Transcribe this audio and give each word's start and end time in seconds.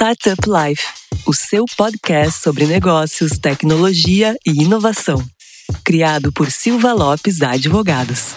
Startup 0.00 0.40
Life, 0.48 0.82
o 1.26 1.34
seu 1.34 1.66
podcast 1.76 2.40
sobre 2.40 2.64
negócios, 2.64 3.32
tecnologia 3.38 4.34
e 4.46 4.62
inovação. 4.62 5.22
Criado 5.84 6.32
por 6.32 6.50
Silva 6.50 6.94
Lopes 6.94 7.42
Advogados. 7.42 8.34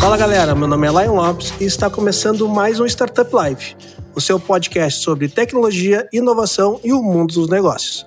Fala 0.00 0.16
galera, 0.16 0.56
meu 0.56 0.66
nome 0.66 0.88
é 0.88 0.90
Lion 0.90 1.14
Lopes 1.14 1.54
e 1.60 1.66
está 1.66 1.88
começando 1.88 2.48
mais 2.48 2.80
um 2.80 2.84
Startup 2.84 3.30
Life, 3.32 3.76
o 4.12 4.20
seu 4.20 4.40
podcast 4.40 5.04
sobre 5.04 5.28
tecnologia, 5.28 6.08
inovação 6.12 6.80
e 6.82 6.92
o 6.92 7.00
mundo 7.00 7.34
dos 7.34 7.48
negócios. 7.48 8.04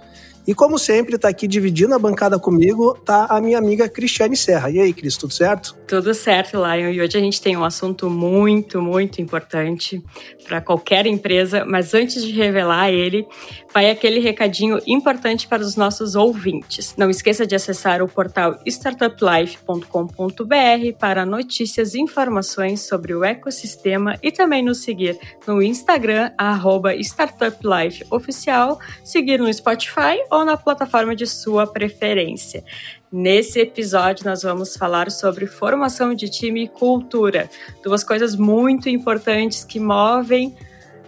E 0.47 0.53
como 0.53 0.77
sempre, 0.77 1.15
está 1.15 1.29
aqui 1.29 1.47
dividindo 1.47 1.95
a 1.95 1.99
bancada 1.99 2.37
comigo, 2.37 2.93
tá 3.03 3.25
a 3.29 3.41
minha 3.41 3.57
amiga 3.57 3.89
Cristiane 3.89 4.37
Serra. 4.37 4.69
E 4.69 4.79
aí, 4.79 4.93
Cris, 4.93 5.17
tudo 5.17 5.33
certo? 5.33 5.75
Tudo 5.87 6.13
certo, 6.13 6.57
Lion. 6.57 6.91
E 6.91 7.01
hoje 7.01 7.17
a 7.17 7.19
gente 7.19 7.41
tem 7.41 7.57
um 7.57 7.63
assunto 7.63 8.09
muito, 8.09 8.81
muito 8.81 9.21
importante 9.21 10.03
para 10.45 10.61
qualquer 10.61 11.07
empresa, 11.07 11.65
mas 11.65 11.93
antes 11.93 12.23
de 12.23 12.31
revelar 12.31 12.91
ele, 12.91 13.25
vai 13.73 13.89
aquele 13.89 14.19
recadinho 14.19 14.79
importante 14.85 15.47
para 15.47 15.63
os 15.63 15.75
nossos 15.75 16.15
ouvintes. 16.15 16.93
Não 16.95 17.09
esqueça 17.09 17.45
de 17.45 17.55
acessar 17.55 18.01
o 18.03 18.07
portal 18.07 18.59
startuplife.com.br 18.65 20.97
para 20.99 21.25
notícias 21.25 21.95
e 21.95 21.99
informações 21.99 22.81
sobre 22.81 23.15
o 23.15 23.23
ecossistema 23.23 24.17
e 24.21 24.31
também 24.31 24.63
nos 24.63 24.77
seguir 24.77 25.17
no 25.47 25.61
Instagram, 25.61 26.31
startuplifeoficial, 26.99 28.79
seguir 29.03 29.39
no 29.39 29.51
Spotify 29.51 30.19
ou 30.35 30.45
na 30.45 30.57
plataforma 30.57 31.15
de 31.15 31.25
sua 31.25 31.65
preferência. 31.65 32.63
Nesse 33.11 33.59
episódio, 33.59 34.25
nós 34.25 34.43
vamos 34.43 34.75
falar 34.75 35.09
sobre 35.09 35.47
formação 35.47 36.13
de 36.13 36.29
time 36.29 36.65
e 36.65 36.67
cultura. 36.67 37.49
Duas 37.83 38.03
coisas 38.03 38.35
muito 38.35 38.89
importantes 38.89 39.63
que 39.63 39.79
movem 39.79 40.55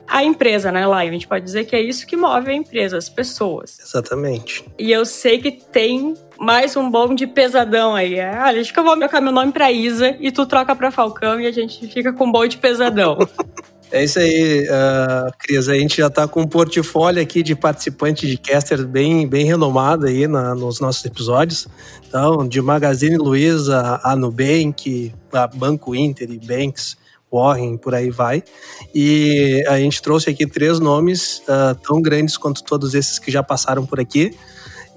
a 0.07 0.23
empresa, 0.23 0.71
né, 0.71 0.85
Lion? 0.85 0.95
A 0.95 1.11
gente 1.11 1.27
pode 1.27 1.43
dizer 1.43 1.65
que 1.65 1.75
é 1.75 1.81
isso 1.81 2.07
que 2.07 2.15
move 2.15 2.49
a 2.49 2.53
empresa, 2.53 2.97
as 2.97 3.09
pessoas. 3.09 3.77
Exatamente. 3.79 4.63
E 4.79 4.91
eu 4.91 5.05
sei 5.05 5.37
que 5.39 5.51
tem 5.51 6.13
mais 6.39 6.77
um 6.77 6.89
bom 6.89 7.13
de 7.13 7.27
pesadão 7.27 7.93
aí. 7.93 8.15
É, 8.15 8.29
ah, 8.29 8.49
acho 8.49 8.73
que 8.73 8.79
eu 8.79 8.83
vou 8.83 8.97
trocar 8.97 9.19
meu 9.19 9.33
nome 9.33 9.51
pra 9.51 9.71
Isa 9.71 10.15
e 10.19 10.31
tu 10.31 10.45
troca 10.45 10.73
pra 10.75 10.91
Falcão 10.91 11.41
e 11.41 11.45
a 11.45 11.51
gente 11.51 11.85
fica 11.87 12.13
com 12.13 12.25
um 12.25 12.31
bom 12.31 12.47
de 12.47 12.57
pesadão. 12.57 13.17
É 13.89 14.03
isso 14.03 14.19
aí, 14.19 14.67
uh, 14.67 15.31
Cris. 15.39 15.69
A 15.69 15.75
gente 15.75 15.97
já 15.97 16.07
está 16.07 16.27
com 16.27 16.41
um 16.41 16.47
portfólio 16.47 17.21
aqui 17.21 17.41
de 17.41 17.55
participantes 17.55 18.29
de 18.29 18.37
caster 18.37 18.85
bem, 18.85 19.25
bem 19.25 19.45
renomado 19.45 20.07
aí 20.07 20.27
na, 20.27 20.53
nos 20.53 20.81
nossos 20.81 21.05
episódios. 21.05 21.67
Então, 22.05 22.45
de 22.45 22.61
Magazine 22.61 23.17
Luiza 23.17 24.01
a 24.03 24.15
Nubank, 24.15 25.13
a 25.31 25.47
Banco 25.47 25.95
Inter 25.95 26.29
e 26.29 26.37
Banks, 26.37 26.97
Warren, 27.31 27.77
por 27.77 27.95
aí 27.95 28.09
vai. 28.09 28.43
E 28.93 29.63
a 29.67 29.79
gente 29.79 30.01
trouxe 30.01 30.29
aqui 30.29 30.45
três 30.45 30.79
nomes 30.79 31.41
uh, 31.47 31.73
tão 31.75 32.01
grandes 32.01 32.37
quanto 32.37 32.63
todos 32.63 32.93
esses 32.93 33.19
que 33.19 33.31
já 33.31 33.41
passaram 33.41 33.85
por 33.85 34.01
aqui. 34.01 34.37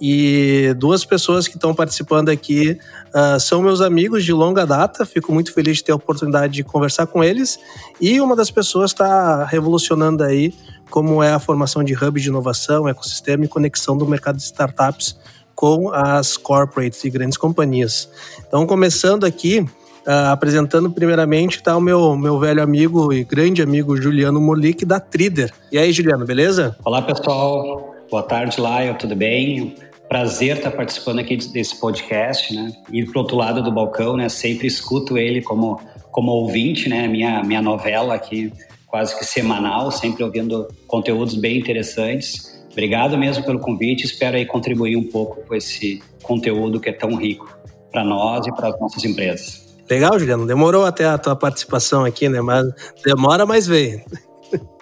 E 0.00 0.74
duas 0.78 1.04
pessoas 1.04 1.46
que 1.46 1.56
estão 1.56 1.74
participando 1.74 2.30
aqui 2.30 2.78
uh, 3.14 3.38
são 3.38 3.60
meus 3.60 3.82
amigos 3.82 4.24
de 4.24 4.32
longa 4.32 4.64
data. 4.64 5.04
Fico 5.04 5.30
muito 5.30 5.52
feliz 5.52 5.76
de 5.76 5.84
ter 5.84 5.92
a 5.92 5.96
oportunidade 5.96 6.54
de 6.54 6.64
conversar 6.64 7.06
com 7.06 7.22
eles. 7.22 7.58
E 8.00 8.18
uma 8.20 8.34
das 8.34 8.50
pessoas 8.50 8.92
está 8.92 9.44
revolucionando 9.44 10.24
aí 10.24 10.54
como 10.88 11.22
é 11.22 11.32
a 11.32 11.38
formação 11.38 11.84
de 11.84 11.94
hub 11.94 12.18
de 12.18 12.28
inovação, 12.28 12.88
ecossistema 12.88 13.44
e 13.44 13.48
conexão 13.48 13.96
do 13.96 14.06
mercado 14.06 14.36
de 14.36 14.42
startups 14.42 15.16
com 15.54 15.92
as 15.92 16.38
corporates 16.38 17.04
e 17.04 17.10
grandes 17.10 17.36
companhias. 17.36 18.08
Então, 18.46 18.66
começando 18.66 19.24
aqui, 19.24 19.64
Uh, 20.00 20.32
apresentando 20.32 20.90
primeiramente 20.90 21.58
está 21.58 21.76
o 21.76 21.80
meu, 21.80 22.16
meu 22.16 22.38
velho 22.38 22.62
amigo 22.62 23.12
e 23.12 23.22
grande 23.22 23.60
amigo 23.60 23.94
Juliano 23.98 24.40
Molik 24.40 24.82
da 24.82 24.98
Trider. 24.98 25.52
E 25.70 25.76
aí, 25.76 25.92
Juliano, 25.92 26.24
beleza? 26.24 26.74
Olá, 26.82 27.02
pessoal. 27.02 27.94
Boa 28.10 28.22
tarde, 28.22 28.58
Laio, 28.58 28.96
tudo 28.98 29.14
bem? 29.14 29.76
Prazer 30.10 30.56
estar 30.56 30.72
participando 30.72 31.20
aqui 31.20 31.36
desse 31.36 31.78
podcast, 31.78 32.52
né? 32.52 32.72
Ir 32.92 33.08
para 33.08 33.20
outro 33.20 33.36
lado 33.36 33.62
do 33.62 33.70
balcão, 33.70 34.16
né? 34.16 34.28
Sempre 34.28 34.66
escuto 34.66 35.16
ele 35.16 35.40
como 35.40 35.80
como 36.10 36.32
ouvinte, 36.32 36.88
né? 36.88 37.06
Minha 37.06 37.44
minha 37.44 37.62
novela 37.62 38.12
aqui 38.12 38.52
quase 38.88 39.16
que 39.16 39.24
semanal, 39.24 39.92
sempre 39.92 40.24
ouvindo 40.24 40.66
conteúdos 40.88 41.36
bem 41.36 41.56
interessantes. 41.56 42.60
Obrigado 42.72 43.16
mesmo 43.16 43.44
pelo 43.44 43.60
convite. 43.60 44.04
Espero 44.04 44.36
aí 44.36 44.44
contribuir 44.44 44.96
um 44.96 45.04
pouco 45.04 45.46
com 45.46 45.54
esse 45.54 46.02
conteúdo 46.24 46.80
que 46.80 46.88
é 46.88 46.92
tão 46.92 47.14
rico 47.14 47.48
para 47.92 48.02
nós 48.02 48.48
e 48.48 48.52
para 48.52 48.68
as 48.70 48.80
nossas 48.80 49.04
empresas. 49.04 49.78
Legal, 49.88 50.18
Juliano. 50.18 50.44
Demorou 50.44 50.84
até 50.84 51.04
a 51.04 51.18
tua 51.18 51.36
participação 51.36 52.04
aqui, 52.04 52.28
né? 52.28 52.40
Mas 52.40 52.66
demora, 53.04 53.46
mas 53.46 53.68
veio. 53.68 54.02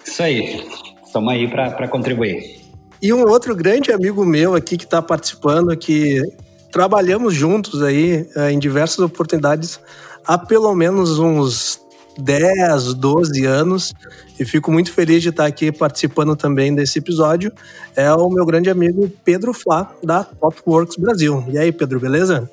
Isso 0.03 0.23
aí. 0.23 0.65
Estamos 1.05 1.31
aí 1.31 1.47
para 1.47 1.87
contribuir. 1.87 2.58
E 3.01 3.13
um 3.13 3.27
outro 3.27 3.55
grande 3.55 3.91
amigo 3.91 4.25
meu 4.25 4.55
aqui 4.55 4.77
que 4.77 4.83
está 4.83 5.01
participando, 5.01 5.75
que 5.77 6.21
trabalhamos 6.71 7.33
juntos 7.33 7.81
aí 7.81 8.27
eh, 8.35 8.51
em 8.51 8.59
diversas 8.59 8.99
oportunidades 8.99 9.79
há 10.25 10.37
pelo 10.37 10.73
menos 10.75 11.17
uns 11.17 11.81
10, 12.17 12.93
12 12.93 13.45
anos 13.45 13.93
e 14.39 14.45
fico 14.45 14.71
muito 14.71 14.91
feliz 14.91 15.23
de 15.23 15.29
estar 15.29 15.45
aqui 15.45 15.71
participando 15.71 16.35
também 16.35 16.73
desse 16.75 16.99
episódio. 16.99 17.51
É 17.95 18.11
o 18.13 18.29
meu 18.29 18.45
grande 18.45 18.69
amigo 18.69 19.09
Pedro 19.23 19.53
Flá, 19.53 19.91
da 20.03 20.23
Topworks 20.23 20.97
Brasil. 20.97 21.43
E 21.49 21.57
aí, 21.57 21.71
Pedro, 21.71 21.99
beleza? 21.99 22.49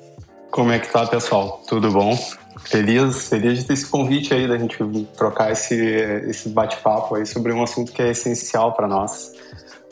Como 0.49 0.71
é 0.71 0.79
que 0.79 0.91
tá, 0.91 1.05
pessoal? 1.05 1.61
Tudo 1.67 1.91
bom? 1.91 2.17
Feliz, 2.63 3.29
feliz 3.29 3.59
de 3.59 3.65
ter 3.65 3.73
esse 3.73 3.85
convite 3.85 4.33
aí 4.33 4.47
da 4.47 4.57
gente 4.57 4.77
trocar 5.15 5.51
esse, 5.51 5.75
esse 5.75 6.49
bate-papo 6.49 7.15
aí 7.15 7.25
sobre 7.25 7.53
um 7.53 7.63
assunto 7.63 7.91
que 7.91 8.01
é 8.01 8.11
essencial 8.11 8.73
para 8.73 8.87
nós. 8.87 9.33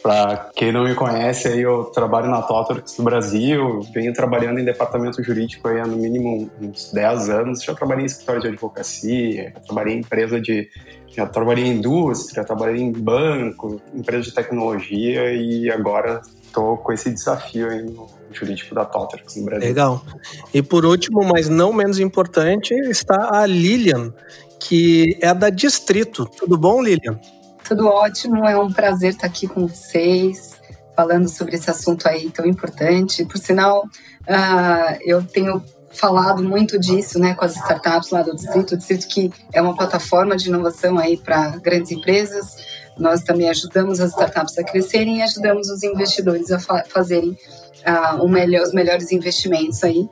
Para 0.06 0.52
quem 0.56 0.72
não 0.72 0.84
me 0.84 0.94
conhece, 0.94 1.48
aí 1.48 1.62
eu 1.62 1.86
trabalho 1.86 2.30
na 2.30 2.40
Totorx 2.40 2.96
do 2.96 3.02
Brasil, 3.02 3.80
venho 3.92 4.14
trabalhando 4.14 4.60
em 4.60 4.64
departamento 4.64 5.24
jurídico 5.24 5.68
aí 5.68 5.80
há 5.80 5.88
no 5.88 5.98
mínimo 5.98 6.48
uns 6.62 6.92
10 6.94 7.30
anos. 7.32 7.64
Já 7.64 7.74
trabalhei 7.74 8.04
em 8.04 8.06
escritório 8.06 8.40
de 8.40 8.50
advocacia, 8.50 9.52
já 9.52 9.60
trabalhei 9.62 9.96
em 9.96 10.02
empresa 10.02 10.40
de. 10.40 10.70
Já 11.08 11.26
trabalhei 11.26 11.64
em 11.64 11.78
indústria, 11.78 12.44
trabalhei 12.44 12.84
em 12.84 12.92
banco, 12.92 13.82
empresa 13.96 14.26
de 14.26 14.36
tecnologia 14.36 15.34
e 15.34 15.72
agora 15.72 16.22
estou 16.44 16.78
com 16.78 16.94
esse 16.94 17.10
desafio 17.10 17.68
aí 17.68 17.82
no 17.82 18.06
jurídico 18.32 18.76
da 18.76 18.86
Totorx 18.86 19.36
no 19.38 19.46
Brasil. 19.46 19.68
Legal. 19.68 20.06
E 20.54 20.62
por 20.62 20.86
último, 20.86 21.24
mas 21.24 21.50
não 21.50 21.74
menos 21.74 22.00
importante, 22.00 22.76
está 22.92 23.40
a 23.40 23.48
Lilian, 23.48 24.14
que 24.60 25.18
é 25.20 25.34
da 25.34 25.50
Distrito. 25.50 26.26
Tudo 26.26 26.60
bom, 26.60 26.80
Lilian? 26.84 27.20
Tudo 27.68 27.88
ótimo, 27.88 28.46
é 28.46 28.58
um 28.58 28.72
prazer 28.72 29.12
estar 29.12 29.26
aqui 29.26 29.48
com 29.48 29.66
vocês, 29.66 30.52
falando 30.96 31.28
sobre 31.28 31.56
esse 31.56 31.70
assunto 31.70 32.08
aí 32.08 32.30
tão 32.30 32.46
importante. 32.46 33.26
Por 33.26 33.40
sinal, 33.40 33.84
uh, 33.84 34.98
eu 35.02 35.24
tenho 35.24 35.64
falado 35.90 36.44
muito 36.44 36.78
disso, 36.78 37.18
né, 37.18 37.34
com 37.34 37.44
as 37.44 37.56
startups 37.56 38.12
lá 38.12 38.22
do 38.22 38.36
Distrito, 38.36 38.74
o 38.74 38.78
Distrito 38.78 39.08
que 39.08 39.32
é 39.52 39.62
uma 39.62 39.76
plataforma 39.76 40.36
de 40.36 40.50
inovação 40.50 41.00
aí 41.00 41.18
para 41.18 41.58
grandes 41.58 41.92
empresas. 41.92 42.46
Nós 43.00 43.24
também 43.24 43.50
ajudamos 43.50 44.00
as 44.00 44.12
startups 44.12 44.58
a 44.60 44.64
crescerem 44.64 45.18
e 45.18 45.22
ajudamos 45.24 45.68
os 45.70 45.82
investidores 45.84 46.52
a 46.52 46.60
fa 46.60 46.84
fazerem 46.88 47.36
uh, 48.22 48.28
melhor, 48.28 48.62
os 48.62 48.74
melhores 48.74 49.12
investimentos 49.12 49.84
aí 49.84 50.08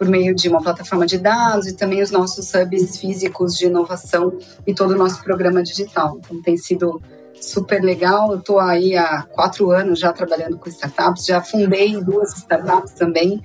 por 0.00 0.08
meio 0.08 0.34
de 0.34 0.48
uma 0.48 0.62
plataforma 0.62 1.04
de 1.04 1.18
dados 1.18 1.66
e 1.66 1.74
também 1.74 2.00
os 2.00 2.10
nossos 2.10 2.50
hubs 2.54 2.96
físicos 2.96 3.52
de 3.52 3.66
inovação 3.66 4.38
e 4.66 4.72
todo 4.72 4.92
o 4.92 4.96
nosso 4.96 5.22
programa 5.22 5.62
digital. 5.62 6.18
Então 6.18 6.40
tem 6.40 6.56
sido 6.56 7.02
super 7.38 7.82
legal. 7.82 8.32
Eu 8.32 8.38
estou 8.38 8.58
aí 8.58 8.96
há 8.96 9.24
quatro 9.30 9.70
anos 9.70 9.98
já 9.98 10.10
trabalhando 10.10 10.56
com 10.56 10.70
startups, 10.70 11.26
já 11.26 11.42
fundei 11.42 12.02
duas 12.02 12.34
startups 12.34 12.92
também. 12.92 13.42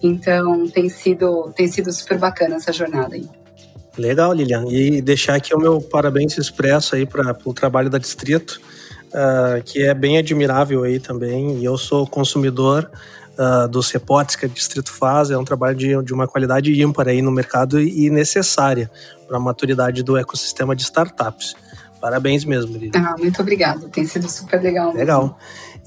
Então 0.00 0.68
tem 0.68 0.88
sido 0.88 1.52
tem 1.56 1.66
sido 1.66 1.92
super 1.92 2.16
bacana 2.16 2.54
essa 2.54 2.72
jornada 2.72 3.16
aí. 3.16 3.28
Legal, 3.98 4.32
Lilian. 4.32 4.66
E 4.68 5.02
deixar 5.02 5.34
aqui 5.34 5.52
o 5.52 5.58
meu 5.58 5.80
parabéns 5.80 6.38
expresso 6.38 6.94
aí 6.94 7.06
para 7.06 7.36
o 7.44 7.52
trabalho 7.52 7.90
da 7.90 7.98
Distrito, 7.98 8.60
uh, 9.08 9.60
que 9.64 9.82
é 9.82 9.92
bem 9.94 10.16
admirável 10.16 10.84
aí 10.84 11.00
também. 11.00 11.58
E 11.58 11.64
eu 11.64 11.76
sou 11.76 12.06
consumidor 12.06 12.88
uh, 13.38 13.68
dos 13.68 13.90
reportes 13.90 14.36
que 14.36 14.44
a 14.44 14.48
Distrito 14.48 14.92
faz, 14.92 15.30
é 15.30 15.38
um 15.38 15.44
trabalho 15.44 15.76
de, 15.76 16.02
de 16.02 16.12
uma 16.12 16.26
qualidade 16.26 16.82
ímpar 16.82 17.08
aí 17.08 17.22
no 17.22 17.30
mercado 17.30 17.80
e 17.80 18.10
necessária 18.10 18.90
para 19.26 19.36
a 19.36 19.40
maturidade 19.40 20.02
do 20.02 20.16
ecossistema 20.16 20.74
de 20.74 20.82
startups. 20.82 21.54
Parabéns 22.00 22.44
mesmo, 22.44 22.76
Lili. 22.76 22.92
Ah, 22.94 23.14
muito 23.18 23.40
obrigada, 23.40 23.88
tem 23.88 24.04
sido 24.04 24.28
super 24.28 24.60
legal. 24.60 24.92
Legal. 24.92 25.38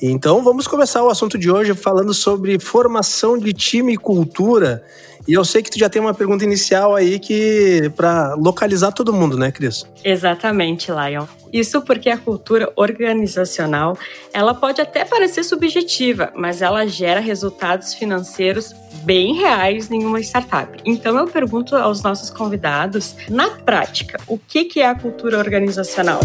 Então 0.02 0.44
vamos 0.44 0.68
começar 0.68 1.04
o 1.04 1.10
assunto 1.10 1.38
de 1.38 1.52
hoje 1.52 1.74
falando 1.76 2.14
sobre 2.14 2.60
formação 2.60 3.38
de 3.38 3.54
time 3.54 3.94
e 3.94 3.98
cultura. 3.98 4.84
E 5.28 5.34
eu 5.34 5.46
sei 5.46 5.62
que 5.62 5.70
tu 5.70 5.80
já 5.80 5.90
tem 5.90 6.02
uma 6.02 6.14
pergunta 6.14 6.44
inicial 6.44 6.96
aí 6.96 7.20
que 7.20 7.92
para 7.96 8.34
localizar 8.36 8.92
todo 8.92 9.14
mundo, 9.14 9.38
né, 9.38 9.52
Cris? 9.52 9.86
Exatamente, 10.04 10.92
Lion. 10.92 11.26
Isso 11.52 11.82
porque 11.82 12.10
a 12.10 12.18
cultura 12.18 12.72
organizacional, 12.76 13.98
ela 14.34 14.54
pode 14.54 14.82
até 14.82 15.04
parecer 15.04 15.44
subjetiva, 15.44 16.32
mas 16.36 16.62
ela 16.62 16.88
gera 16.88 17.20
resultados 17.20 17.94
financeiros 17.94 18.74
bem 19.04 19.36
reais 19.36 19.92
em 19.92 20.06
uma 20.06 20.20
startup. 20.22 20.78
Então 20.86 21.18
eu 21.18 21.28
pergunto 21.28 21.76
aos 21.76 22.02
nossos 22.02 22.30
convidados, 22.30 23.16
na 23.30 23.50
prática, 23.50 24.20
o 24.28 24.38
que 24.38 24.80
é 24.80 24.88
a 24.88 24.96
cultura 24.96 25.38
organizacional? 25.38 26.22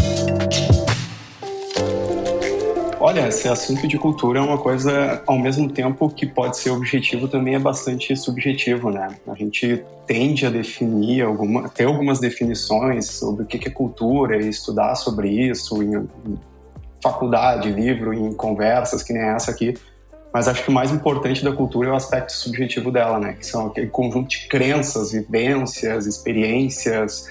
Olha, 3.08 3.29
esse 3.29 3.47
assunto 3.47 3.87
de 3.87 3.97
cultura 3.97 4.41
é 4.41 4.43
uma 4.43 4.58
coisa, 4.58 5.23
ao 5.29 5.38
mesmo 5.38 5.70
tempo 5.70 6.11
que 6.11 6.26
pode 6.26 6.58
ser 6.58 6.70
objetivo, 6.70 7.29
também 7.29 7.55
é 7.55 7.58
bastante 7.61 8.17
subjetivo, 8.17 8.91
né? 8.91 9.17
A 9.29 9.35
gente 9.37 9.85
tende 10.05 10.44
a 10.44 10.50
definir, 10.50 11.23
alguma, 11.23 11.69
ter 11.69 11.85
algumas 11.85 12.19
definições 12.19 13.06
sobre 13.06 13.44
o 13.44 13.47
que 13.47 13.69
é 13.69 13.70
cultura 13.70 14.43
e 14.43 14.49
estudar 14.49 14.97
sobre 14.97 15.29
isso 15.29 15.81
em, 15.85 16.08
faculdade, 17.00 17.70
livro, 17.70 18.12
em 18.12 18.32
conversas, 18.32 19.05
que 19.05 19.12
nem 19.12 19.23
essa 19.23 19.52
aqui. 19.52 19.75
Mas 20.35 20.49
acho 20.49 20.64
que 20.64 20.70
o 20.70 20.73
mais 20.73 20.91
importante 20.91 21.44
da 21.44 21.52
cultura 21.52 21.91
é 21.91 21.93
o 21.93 21.94
aspecto 21.94 22.32
subjetivo 22.32 22.91
dela, 22.91 23.20
né? 23.20 23.35
Que 23.35 23.47
são 23.47 23.69
aquele 23.69 23.87
conjunto 23.87 24.31
de 24.31 24.49
crenças, 24.49 25.12
vivências, 25.12 26.09
experiências 26.09 27.29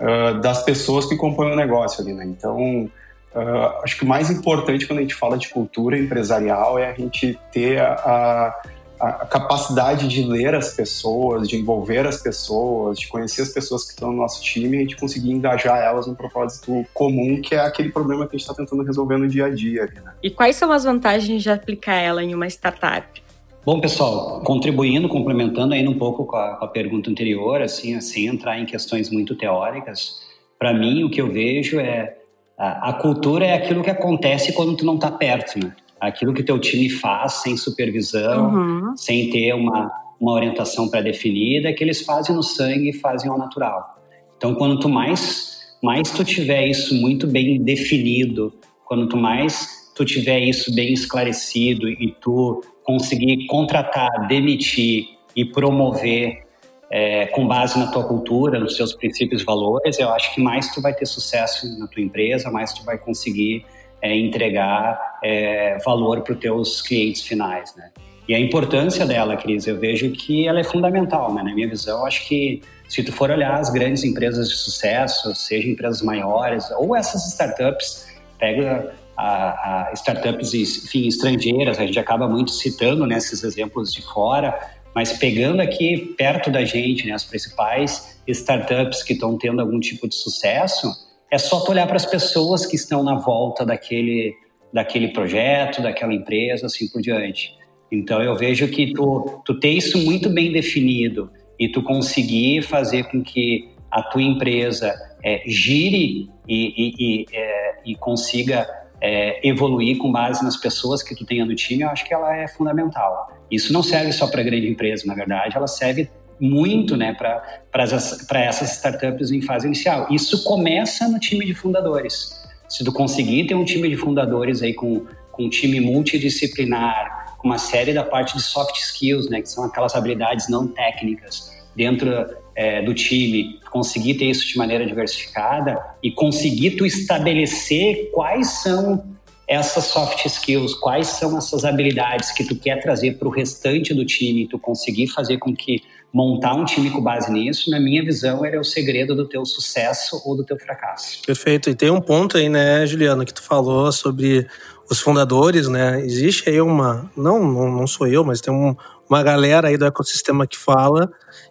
uh, 0.00 0.40
das 0.40 0.64
pessoas 0.64 1.04
que 1.04 1.16
compõem 1.16 1.52
o 1.52 1.56
negócio 1.56 2.02
ali, 2.02 2.14
né? 2.14 2.24
Então, 2.24 2.90
Uh, 3.34 3.82
acho 3.84 3.98
que 3.98 4.04
o 4.04 4.06
mais 4.06 4.30
importante 4.30 4.86
quando 4.86 5.00
a 5.00 5.02
gente 5.02 5.14
fala 5.14 5.36
de 5.36 5.48
cultura 5.48 5.98
empresarial 5.98 6.78
é 6.78 6.90
a 6.90 6.94
gente 6.94 7.38
ter 7.52 7.78
a, 7.78 7.92
a, 7.92 9.06
a, 9.06 9.12
capacidade 9.26 10.08
de 10.08 10.22
ler 10.22 10.54
as 10.54 10.72
pessoas, 10.72 11.46
de 11.46 11.56
envolver 11.56 12.06
as 12.06 12.22
pessoas, 12.22 12.98
de 12.98 13.06
conhecer 13.06 13.42
as 13.42 13.50
pessoas 13.50 13.84
que 13.84 13.90
estão 13.90 14.10
no 14.10 14.18
nosso 14.18 14.42
time 14.42 14.76
e 14.76 14.78
a 14.78 14.80
gente 14.80 14.96
conseguir 14.96 15.30
engajar 15.30 15.78
elas 15.78 16.06
num 16.06 16.14
propósito 16.14 16.86
comum, 16.94 17.40
que 17.40 17.54
é 17.54 17.60
aquele 17.60 17.90
problema 17.90 18.26
que 18.26 18.34
a 18.34 18.38
gente 18.38 18.48
está 18.48 18.54
tentando 18.54 18.82
resolver 18.82 19.18
no 19.18 19.28
dia 19.28 19.46
a 19.46 19.50
dia. 19.50 19.84
Né? 19.94 20.12
E 20.22 20.30
quais 20.30 20.56
são 20.56 20.72
as 20.72 20.84
vantagens 20.84 21.42
de 21.42 21.50
aplicar 21.50 21.96
ela 21.96 22.24
em 22.24 22.34
uma 22.34 22.46
startup? 22.46 23.22
Bom, 23.64 23.78
pessoal, 23.78 24.40
contribuindo, 24.40 25.08
complementando 25.08 25.74
ainda 25.74 25.90
um 25.90 25.98
pouco 25.98 26.24
com 26.24 26.36
a, 26.36 26.56
com 26.56 26.64
a 26.64 26.68
pergunta 26.68 27.10
anterior, 27.10 27.60
assim, 27.60 28.00
sem 28.00 28.26
entrar 28.26 28.58
em 28.58 28.64
questões 28.64 29.10
muito 29.10 29.36
teóricas, 29.36 30.22
para 30.58 30.72
mim 30.72 31.04
o 31.04 31.10
que 31.10 31.20
eu 31.20 31.30
vejo 31.30 31.78
é 31.78 32.17
a, 32.58 32.90
a 32.90 32.92
cultura 32.94 33.46
é 33.46 33.54
aquilo 33.54 33.82
que 33.82 33.90
acontece 33.90 34.52
quando 34.52 34.76
tu 34.76 34.84
não 34.84 34.96
está 34.96 35.10
perto, 35.10 35.58
né? 35.58 35.72
Aquilo 36.00 36.34
que 36.34 36.42
teu 36.42 36.58
time 36.58 36.88
faz 36.88 37.34
sem 37.34 37.56
supervisão, 37.56 38.54
uhum. 38.54 38.96
sem 38.96 39.30
ter 39.30 39.52
uma, 39.52 39.90
uma 40.20 40.32
orientação 40.32 40.88
pré-definida, 40.88 41.72
que 41.72 41.82
eles 41.82 42.02
fazem 42.02 42.34
no 42.34 42.42
sangue 42.42 42.90
e 42.90 42.92
fazem 42.92 43.30
ao 43.30 43.38
natural. 43.38 43.98
Então, 44.36 44.54
quando 44.54 44.78
tu 44.78 44.88
mais, 44.88 45.76
mais 45.82 46.10
tu 46.10 46.24
tiver 46.24 46.66
isso 46.66 46.94
muito 46.94 47.26
bem 47.26 47.60
definido, 47.62 48.52
quando 48.84 49.08
tu 49.08 49.16
mais 49.16 49.92
tu 49.94 50.04
tiver 50.04 50.38
isso 50.40 50.72
bem 50.74 50.92
esclarecido 50.92 51.88
e 51.88 52.14
tu 52.20 52.62
conseguir 52.84 53.46
contratar, 53.46 54.28
demitir 54.28 55.06
e 55.34 55.44
promover 55.44 56.46
é, 56.90 57.26
com 57.26 57.46
base 57.46 57.78
na 57.78 57.90
tua 57.90 58.04
cultura, 58.04 58.58
nos 58.58 58.76
seus 58.76 58.94
princípios 58.94 59.42
e 59.42 59.44
valores, 59.44 59.98
eu 59.98 60.08
acho 60.10 60.34
que 60.34 60.40
mais 60.40 60.72
tu 60.72 60.80
vai 60.80 60.94
ter 60.94 61.06
sucesso 61.06 61.78
na 61.78 61.86
tua 61.86 62.02
empresa, 62.02 62.50
mais 62.50 62.72
tu 62.72 62.84
vai 62.84 62.96
conseguir 62.96 63.64
é, 64.00 64.16
entregar 64.16 65.18
é, 65.22 65.78
valor 65.84 66.22
para 66.22 66.32
os 66.32 66.38
teus 66.40 66.82
clientes 66.82 67.22
finais, 67.22 67.74
né? 67.76 67.90
E 68.28 68.34
a 68.34 68.38
importância 68.38 69.06
dela, 69.06 69.36
Cris, 69.36 69.66
eu 69.66 69.78
vejo 69.78 70.10
que 70.10 70.46
ela 70.46 70.60
é 70.60 70.64
fundamental, 70.64 71.32
né? 71.34 71.42
Na 71.42 71.54
minha 71.54 71.68
visão, 71.68 72.04
acho 72.04 72.26
que 72.28 72.62
se 72.88 73.02
tu 73.02 73.12
for 73.12 73.30
olhar 73.30 73.54
as 73.54 73.70
grandes 73.70 74.04
empresas 74.04 74.48
de 74.48 74.56
sucesso, 74.56 75.34
seja 75.34 75.68
empresas 75.68 76.02
maiores 76.02 76.70
ou 76.72 76.94
essas 76.94 77.26
startups, 77.28 78.06
pega 78.38 78.94
a, 79.16 79.88
a 79.88 79.92
startups 79.94 80.54
enfim, 80.54 81.08
estrangeiras, 81.08 81.78
a 81.78 81.86
gente 81.86 81.98
acaba 81.98 82.28
muito 82.28 82.50
citando 82.52 83.06
né, 83.06 83.16
esses 83.16 83.42
exemplos 83.42 83.92
de 83.92 84.00
fora, 84.02 84.58
mas 84.94 85.12
pegando 85.12 85.60
aqui 85.60 86.14
perto 86.16 86.50
da 86.50 86.64
gente, 86.64 87.06
né, 87.06 87.12
as 87.12 87.24
principais 87.24 88.20
startups 88.26 89.02
que 89.02 89.12
estão 89.12 89.38
tendo 89.38 89.60
algum 89.60 89.80
tipo 89.80 90.08
de 90.08 90.14
sucesso, 90.14 90.92
é 91.30 91.38
só 91.38 91.60
tu 91.60 91.70
olhar 91.70 91.86
para 91.86 91.96
as 91.96 92.06
pessoas 92.06 92.66
que 92.66 92.76
estão 92.76 93.02
na 93.02 93.16
volta 93.18 93.64
daquele, 93.64 94.34
daquele 94.72 95.08
projeto, 95.08 95.82
daquela 95.82 96.12
empresa, 96.12 96.66
assim 96.66 96.88
por 96.88 97.00
diante. 97.00 97.56
Então 97.90 98.22
eu 98.22 98.36
vejo 98.36 98.68
que 98.68 98.92
tu, 98.92 99.40
tu 99.44 99.58
ter 99.58 99.70
isso 99.70 99.98
muito 99.98 100.28
bem 100.28 100.52
definido 100.52 101.30
e 101.58 101.68
tu 101.68 101.82
conseguir 101.82 102.62
fazer 102.62 103.04
com 103.04 103.22
que 103.22 103.68
a 103.90 104.02
tua 104.02 104.22
empresa 104.22 104.94
é, 105.24 105.42
gire 105.46 106.30
e, 106.46 106.56
e, 106.56 106.94
e, 106.98 107.26
é, 107.32 107.74
e 107.86 107.94
consiga 107.94 108.66
é, 109.00 109.46
evoluir 109.46 109.98
com 109.98 110.10
base 110.10 110.42
nas 110.42 110.56
pessoas 110.56 111.02
que 111.02 111.14
tu 111.14 111.24
tenha 111.24 111.44
no 111.44 111.54
time, 111.54 111.82
eu 111.82 111.88
acho 111.88 112.04
que 112.04 112.12
ela 112.12 112.36
é 112.36 112.48
fundamental. 112.48 113.32
Isso 113.50 113.72
não 113.72 113.82
serve 113.82 114.12
só 114.12 114.26
para 114.26 114.42
grande 114.42 114.68
empresa, 114.68 115.04
na 115.06 115.14
verdade, 115.14 115.56
ela 115.56 115.66
serve 115.66 116.10
muito 116.40 116.96
né, 116.96 117.14
para 117.14 117.82
essas 117.82 118.72
startups 118.76 119.30
em 119.30 119.42
fase 119.42 119.66
inicial. 119.66 120.06
Isso 120.10 120.44
começa 120.44 121.08
no 121.08 121.18
time 121.18 121.44
de 121.44 121.54
fundadores. 121.54 122.46
Se 122.68 122.84
tu 122.84 122.92
conseguir 122.92 123.46
ter 123.46 123.54
um 123.54 123.64
time 123.64 123.88
de 123.88 123.96
fundadores 123.96 124.62
aí 124.62 124.74
com, 124.74 125.06
com 125.32 125.44
um 125.44 125.50
time 125.50 125.80
multidisciplinar, 125.80 127.36
com 127.38 127.48
uma 127.48 127.58
série 127.58 127.92
da 127.92 128.04
parte 128.04 128.36
de 128.36 128.42
soft 128.42 128.76
skills, 128.76 129.28
né, 129.28 129.40
que 129.40 129.48
são 129.48 129.64
aquelas 129.64 129.94
habilidades 129.94 130.48
não 130.48 130.66
técnicas 130.68 131.56
dentro 131.74 132.10
é, 132.58 132.82
do 132.82 132.92
time, 132.92 133.60
conseguir 133.70 134.14
ter 134.14 134.24
isso 134.24 134.44
de 134.48 134.58
maneira 134.58 134.84
diversificada 134.84 135.80
e 136.02 136.10
conseguir 136.10 136.72
tu 136.72 136.84
estabelecer 136.84 138.10
quais 138.10 138.48
são 138.64 139.16
essas 139.46 139.84
soft 139.84 140.26
skills, 140.26 140.74
quais 140.74 141.06
são 141.06 141.38
essas 141.38 141.64
habilidades 141.64 142.32
que 142.32 142.42
tu 142.42 142.56
quer 142.56 142.82
trazer 142.82 143.16
para 143.16 143.28
o 143.28 143.30
restante 143.30 143.94
do 143.94 144.04
time, 144.04 144.48
tu 144.48 144.58
conseguir 144.58 145.06
fazer 145.06 145.38
com 145.38 145.54
que 145.54 145.84
montar 146.12 146.54
um 146.54 146.64
time 146.64 146.90
com 146.90 147.00
base 147.00 147.30
nisso, 147.30 147.70
na 147.70 147.78
minha 147.78 148.04
visão, 148.04 148.44
é 148.44 148.58
o 148.58 148.64
segredo 148.64 149.14
do 149.14 149.28
teu 149.28 149.46
sucesso 149.46 150.20
ou 150.24 150.36
do 150.36 150.44
teu 150.44 150.58
fracasso. 150.58 151.22
Perfeito. 151.24 151.70
E 151.70 151.76
tem 151.76 151.90
um 151.90 152.00
ponto 152.00 152.36
aí, 152.36 152.48
né, 152.48 152.84
Juliana, 152.86 153.24
que 153.24 153.32
tu 153.32 153.42
falou 153.42 153.92
sobre 153.92 154.48
os 154.90 154.98
fundadores, 154.98 155.68
né? 155.68 156.00
Existe 156.00 156.50
aí 156.50 156.60
uma, 156.60 157.08
não, 157.16 157.38
não, 157.40 157.70
não 157.70 157.86
sou 157.86 158.06
eu, 158.08 158.24
mas 158.24 158.40
tem 158.40 158.52
um, 158.52 158.74
uma 159.08 159.22
galera 159.22 159.68
aí 159.68 159.76
do 159.76 159.86
ecossistema 159.86 160.46
que 160.46 160.56
fala 160.58 161.08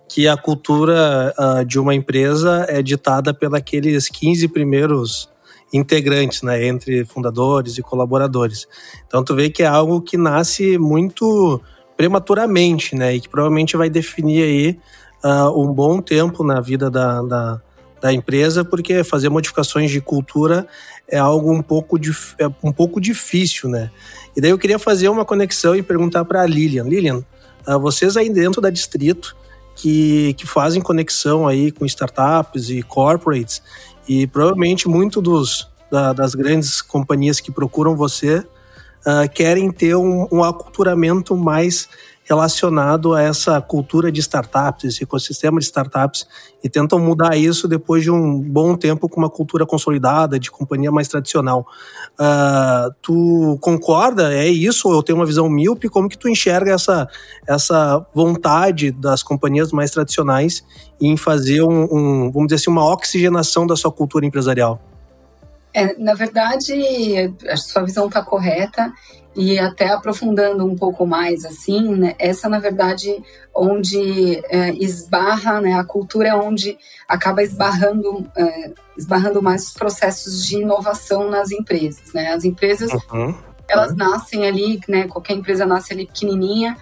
que 0.07 0.27
a 0.27 0.38
cultura 0.38 1.33
uh, 1.38 1.65
de 1.65 1.80
uma 1.80 1.94
empresa 1.94 2.65
é 2.69 2.81
ditada 2.81 3.33
pelos 3.33 3.62
15 4.09 4.48
primeiros 4.48 5.30
integrantes, 5.74 6.42
né, 6.42 6.65
entre 6.65 7.04
fundadores 7.06 7.77
e 7.77 7.81
colaboradores. 7.81 8.68
Então 9.06 9.24
tu 9.24 9.36
vê 9.36 9.50
que 9.50 9.63
é 9.63 9.68
algo 9.68 10.01
que 10.01 10.18
nasce 10.18 10.77
muito 10.77 11.62
prematuramente, 11.95 12.95
né, 12.95 13.15
e 13.15 13.19
que 13.19 13.27
provavelmente 13.27 13.75
vai 13.75 13.89
definir 13.89 14.44
aí 14.44 14.80
uh, 15.24 15.62
um 15.62 15.74
bom 15.74 16.01
tempo 16.01 16.44
na 16.44 16.61
vida 16.61 16.90
da, 16.90 17.21
da, 17.21 17.61
da, 18.02 18.14
empresa, 18.14 18.64
porque 18.64 19.04
fazer 19.04 19.30
modificações 19.30 19.92
de 19.92 19.99
cultura 19.99 20.68
é 21.09 21.18
algo 21.18 21.52
um 21.52 21.61
pouco, 21.61 21.97
é 22.37 22.47
um 22.64 22.71
pouco 22.71 23.02
difícil, 23.02 23.69
né. 23.69 23.92
E 24.35 24.42
daí 24.42 24.52
eu 24.52 24.57
queria 24.57 24.78
fazer 24.78 25.09
uma 25.09 25.26
conexão 25.26 25.76
e 25.76 25.81
perguntar 25.81 26.23
para 26.23 26.44
a 26.44 26.45
Lilian. 26.45 26.83
Lilian, 26.83 27.26
uh, 27.68 27.80
vocês 27.80 28.16
aí 28.16 28.30
dentro 28.30 28.61
da 28.61 28.69
Distrito, 28.69 29.35
que, 29.77 30.33
que 30.33 30.47
fazem 30.47 30.81
conexão 30.81 31.47
aí 31.47 31.71
com 31.71 31.85
startups 31.85 32.69
e 32.69 32.81
corporates, 32.81 33.61
e 34.09 34.25
provavelmente 34.25 34.87
muito 34.89 35.21
dos, 35.21 35.69
da, 35.89 36.11
das 36.13 36.33
grandes 36.33 36.81
companhias 36.81 37.39
que 37.39 37.51
procuram 37.51 37.95
você 37.95 38.39
uh, 38.39 39.29
querem 39.31 39.71
ter 39.71 39.95
um, 39.95 40.27
um 40.31 40.43
aculturamento 40.43 41.37
mais 41.37 41.87
relacionado 42.27 43.13
a 43.13 43.21
essa 43.21 43.61
cultura 43.61 44.11
de 44.11 44.19
startups, 44.19 44.83
esse 44.83 45.03
ecossistema 45.03 45.59
de 45.59 45.65
startups, 45.65 46.27
e 46.61 46.69
tentam 46.69 46.99
mudar 46.99 47.37
isso 47.37 47.67
depois 47.67 48.03
de 48.03 48.11
um 48.11 48.41
bom 48.41 48.75
tempo 48.75 49.07
com 49.07 49.19
uma 49.19 49.29
cultura 49.29 49.65
consolidada, 49.65 50.37
de 50.37 50.51
companhia 50.51 50.91
mais 50.91 51.07
tradicional. 51.07 51.65
Uh, 52.19 52.93
tu 53.01 53.57
concorda? 53.61 54.33
É 54.33 54.47
isso? 54.47 54.91
Eu 54.91 55.01
tenho 55.01 55.17
uma 55.17 55.25
visão 55.25 55.49
míope? 55.49 55.87
Como 55.87 56.09
que 56.09 56.17
tu 56.17 56.27
enxerga 56.27 56.73
essa, 56.73 57.07
essa 57.47 58.05
vontade 58.13 58.91
das 58.91 59.23
companhias 59.23 59.71
mais 59.71 59.91
tradicionais 59.91 60.65
em 60.99 61.15
fazer 61.15 61.61
um, 61.61 61.83
um 61.83 62.31
vamos 62.31 62.47
dizer 62.47 62.55
assim, 62.55 62.69
uma 62.69 62.91
oxigenação 62.91 63.65
da 63.65 63.75
sua 63.77 63.91
cultura 63.91 64.25
empresarial? 64.25 64.81
É, 65.73 65.95
na 65.97 66.15
verdade, 66.15 66.73
a 67.47 67.55
sua 67.55 67.83
visão 67.83 68.07
está 68.07 68.23
correta 68.23 68.91
e 69.37 69.59
até 69.59 69.89
aprofundando 69.89 70.65
um 70.65 70.75
pouco 70.75 71.06
mais 71.06 71.45
assim, 71.45 71.95
né, 71.95 72.15
essa 72.17 72.49
na 72.49 72.57
verdade 72.57 73.23
onde 73.53 74.41
é, 74.49 74.71
esbarra, 74.73 75.61
né, 75.61 75.73
a 75.73 75.83
cultura 75.83 76.29
é 76.29 76.35
onde 76.35 76.75
acaba 77.07 77.44
esbarrando, 77.44 78.29
é, 78.35 78.71
esbarrando 78.97 79.41
mais 79.41 79.67
os 79.67 79.73
processos 79.73 80.44
de 80.44 80.57
inovação 80.57 81.29
nas 81.29 81.51
empresas, 81.51 82.11
né, 82.13 82.33
as 82.33 82.44
empresas 82.44 82.91
uhum. 82.91 83.35
elas 83.69 83.95
nascem 83.95 84.47
ali, 84.47 84.79
né? 84.87 85.07
Qualquer 85.07 85.33
empresa 85.33 85.65
nasce 85.65 85.94
ali 85.94 86.07
pequenininha. 86.07 86.77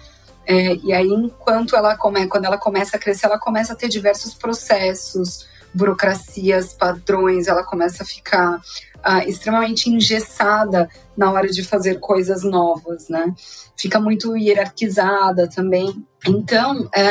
É, 0.46 0.76
e 0.76 0.92
aí, 0.92 1.08
enquanto 1.08 1.74
ela 1.74 1.96
come, 1.96 2.26
quando 2.28 2.44
ela 2.44 2.56
começa 2.56 2.96
a 2.96 3.00
crescer, 3.00 3.26
ela 3.26 3.38
começa 3.38 3.72
a 3.72 3.76
ter 3.76 3.88
diversos 3.88 4.32
processos, 4.32 5.48
burocracias, 5.74 6.72
padrões, 6.72 7.48
ela 7.48 7.64
começa 7.64 8.02
a 8.02 8.06
ficar 8.06 8.60
ah, 9.08 9.24
extremamente 9.24 9.88
engessada 9.88 10.90
na 11.16 11.30
hora 11.30 11.46
de 11.46 11.62
fazer 11.62 12.00
coisas 12.00 12.42
novas, 12.42 13.08
né? 13.08 13.32
Fica 13.76 14.00
muito 14.00 14.36
hierarquizada 14.36 15.48
também. 15.48 16.04
Então, 16.26 16.88
é, 16.92 17.04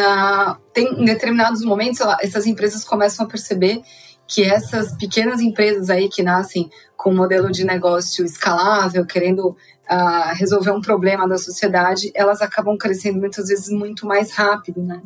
tem 0.73 0.87
em 1.01 1.05
determinados 1.05 1.63
momentos 1.63 2.01
essas 2.21 2.45
empresas 2.45 2.83
começam 2.83 3.25
a 3.25 3.29
perceber 3.29 3.81
que 4.27 4.43
essas 4.43 4.95
pequenas 4.97 5.39
empresas 5.39 5.89
aí 5.89 6.09
que 6.09 6.23
nascem 6.23 6.69
com 6.95 7.11
um 7.11 7.15
modelo 7.15 7.51
de 7.51 7.63
negócio 7.63 8.25
escalável, 8.25 9.05
querendo 9.05 9.49
uh, 9.49 10.33
resolver 10.33 10.71
um 10.71 10.81
problema 10.81 11.27
da 11.27 11.37
sociedade, 11.37 12.11
elas 12.15 12.41
acabam 12.41 12.77
crescendo 12.77 13.19
muitas 13.19 13.47
vezes 13.47 13.69
muito 13.69 14.05
mais 14.05 14.31
rápido, 14.31 14.81
né? 14.81 15.01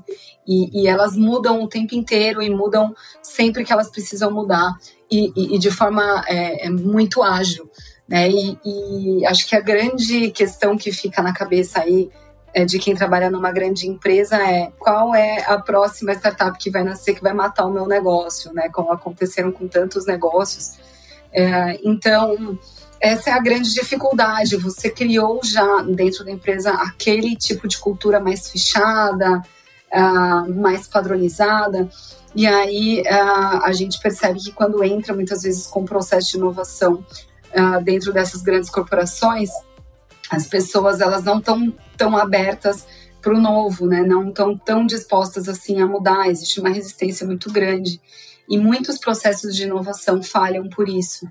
E, 0.48 0.84
e 0.84 0.88
elas 0.88 1.16
mudam 1.16 1.62
o 1.62 1.68
tempo 1.68 1.96
inteiro 1.96 2.42
e 2.42 2.50
mudam 2.50 2.96
sempre 3.22 3.66
que 3.66 3.74
elas 3.74 3.90
precisam 3.90 4.32
mudar 4.32 4.74
e, 5.12 5.32
e, 5.36 5.56
e 5.56 5.60
de 5.60 5.72
forma 5.72 6.24
é, 6.28 6.68
é 6.68 6.70
muito 6.70 7.22
ágil, 7.22 7.70
né? 8.08 8.30
E, 8.30 9.26
acho 9.26 9.48
que 9.48 9.56
a 9.56 9.62
grande 9.62 10.32
questão 10.32 10.78
que 10.78 10.92
fica 10.92 11.22
na 11.22 11.34
cabeça 11.34 11.82
aí 11.82 12.10
de 12.68 12.80
quem 12.80 12.96
trabalha 12.96 13.30
numa 13.30 13.52
grande 13.52 13.88
empresa 13.88 14.36
é 14.38 14.72
qual 14.80 15.14
é 15.14 15.44
a 15.46 15.60
próxima 15.60 16.14
startup 16.14 16.58
que 16.58 16.70
vai 16.70 16.84
nascer 16.84 17.14
que 17.14 17.22
vai 17.22 17.34
matar 17.34 17.66
o 17.66 17.72
meu 17.72 17.86
negócio, 17.88 18.52
né? 18.54 18.70
Como 18.70 18.92
aconteceram 18.92 19.52
com 19.52 19.68
tantos 19.68 20.06
negócios. 20.06 20.78
É, 21.32 21.80
então, 21.84 22.58
essa 23.00 23.30
é 23.30 23.34
a 23.34 23.40
grande 23.40 23.74
dificuldade. 23.74 24.58
Você 24.58 24.90
criou 24.90 25.40
já 25.44 25.82
dentro 25.84 26.26
da 26.26 26.32
empresa 26.32 26.72
aquele 26.72 27.36
tipo 27.36 27.68
de 27.68 27.78
cultura 27.78 28.20
mais 28.20 28.50
fechada, 28.50 29.42
uh, 29.94 30.54
mais 30.62 30.88
padronizada. 30.88 31.90
E 32.36 32.46
aí 32.46 33.02
uh, 33.02 33.64
a 33.64 33.72
gente 33.72 34.00
percebe 34.00 34.40
que 34.40 34.52
quando 34.52 34.84
entra 34.84 35.14
muitas 35.14 35.44
vezes 35.44 35.66
com 35.66 35.82
o 35.82 35.86
processo 35.86 36.32
de 36.32 36.38
inovação 36.38 37.06
uh, 37.56 37.84
dentro 37.84 38.12
dessas 38.12 38.42
grandes 38.42 38.70
corporações, 38.70 39.50
as 40.30 40.46
pessoas 40.46 41.00
elas 41.00 41.24
não 41.24 41.40
estão 41.40 41.74
tão 42.00 42.18
abertas 42.18 42.88
para 43.22 43.34
o 43.34 43.40
novo, 43.40 43.86
né? 43.86 44.02
Não 44.02 44.30
estão 44.30 44.58
tão 44.58 44.86
dispostas 44.86 45.50
assim 45.50 45.82
a 45.82 45.86
mudar. 45.86 46.30
Existe 46.30 46.62
uma 46.62 46.70
resistência 46.70 47.28
muito 47.28 47.52
grande 47.52 48.02
e 48.48 48.58
muitos 48.58 48.98
processos 48.98 49.54
de 49.56 49.64
inovação 49.64 50.24
falham 50.24 50.70
por 50.70 50.88
isso. 50.88 51.28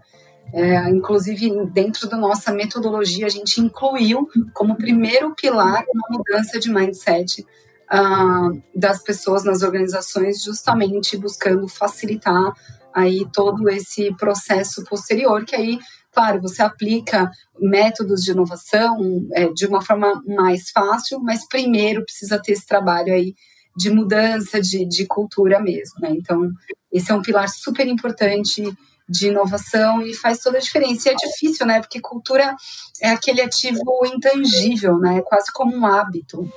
É, 0.53 0.89
inclusive, 0.91 1.67
dentro 1.67 2.09
da 2.09 2.17
nossa 2.17 2.53
metodologia, 2.53 3.27
a 3.27 3.31
gente 3.31 3.61
incluiu 3.61 4.29
como 4.55 4.77
primeiro 4.77 5.35
pilar 5.35 5.85
uma 5.93 6.19
mudança 6.19 6.59
de 6.59 6.71
mindset 6.71 7.45
uh, 7.93 8.63
das 8.75 9.03
pessoas 9.03 9.45
nas 9.45 9.63
organizações, 9.63 10.43
justamente 10.43 11.17
buscando 11.17 11.69
facilitar 11.69 12.53
aí 12.95 13.27
todo 13.33 13.69
esse 13.69 14.15
processo 14.17 14.85
posterior, 14.85 15.45
que 15.45 15.55
aí 15.55 15.79
Claro, 16.19 16.43
você 16.43 16.61
aplica 16.61 17.31
métodos 17.61 18.23
de 18.23 18.33
inovação 18.33 18.99
é, 19.35 19.47
de 19.53 19.67
uma 19.67 19.81
forma 19.81 20.21
mais 20.27 20.69
fácil, 20.71 21.21
mas 21.21 21.47
primeiro 21.47 22.05
precisa 22.05 22.43
ter 22.43 22.55
esse 22.55 22.67
trabalho 22.67 23.15
aí 23.15 23.37
de 23.77 23.89
mudança 23.89 24.61
de, 24.61 24.85
de 24.85 25.07
cultura 25.07 25.61
mesmo, 25.61 26.01
né? 26.01 26.11
Então, 26.11 26.51
esse 26.91 27.13
é 27.13 27.15
um 27.15 27.23
pilar 27.23 27.49
super 27.49 27.87
importante 27.87 28.65
de 29.09 29.29
inovação 29.29 30.03
e 30.03 30.13
faz 30.13 30.41
toda 30.41 30.59
a 30.59 30.61
diferença. 30.61 31.09
E 31.09 31.13
é 31.13 31.15
difícil, 31.15 31.65
né? 31.65 31.79
Porque 31.79 32.01
cultura 32.01 32.57
é 33.01 33.11
aquele 33.11 33.41
ativo 33.41 34.05
intangível, 34.05 34.99
né? 34.99 35.23
Quase 35.25 35.53
como 35.53 35.77
um 35.77 35.87
hábito. 35.87 36.53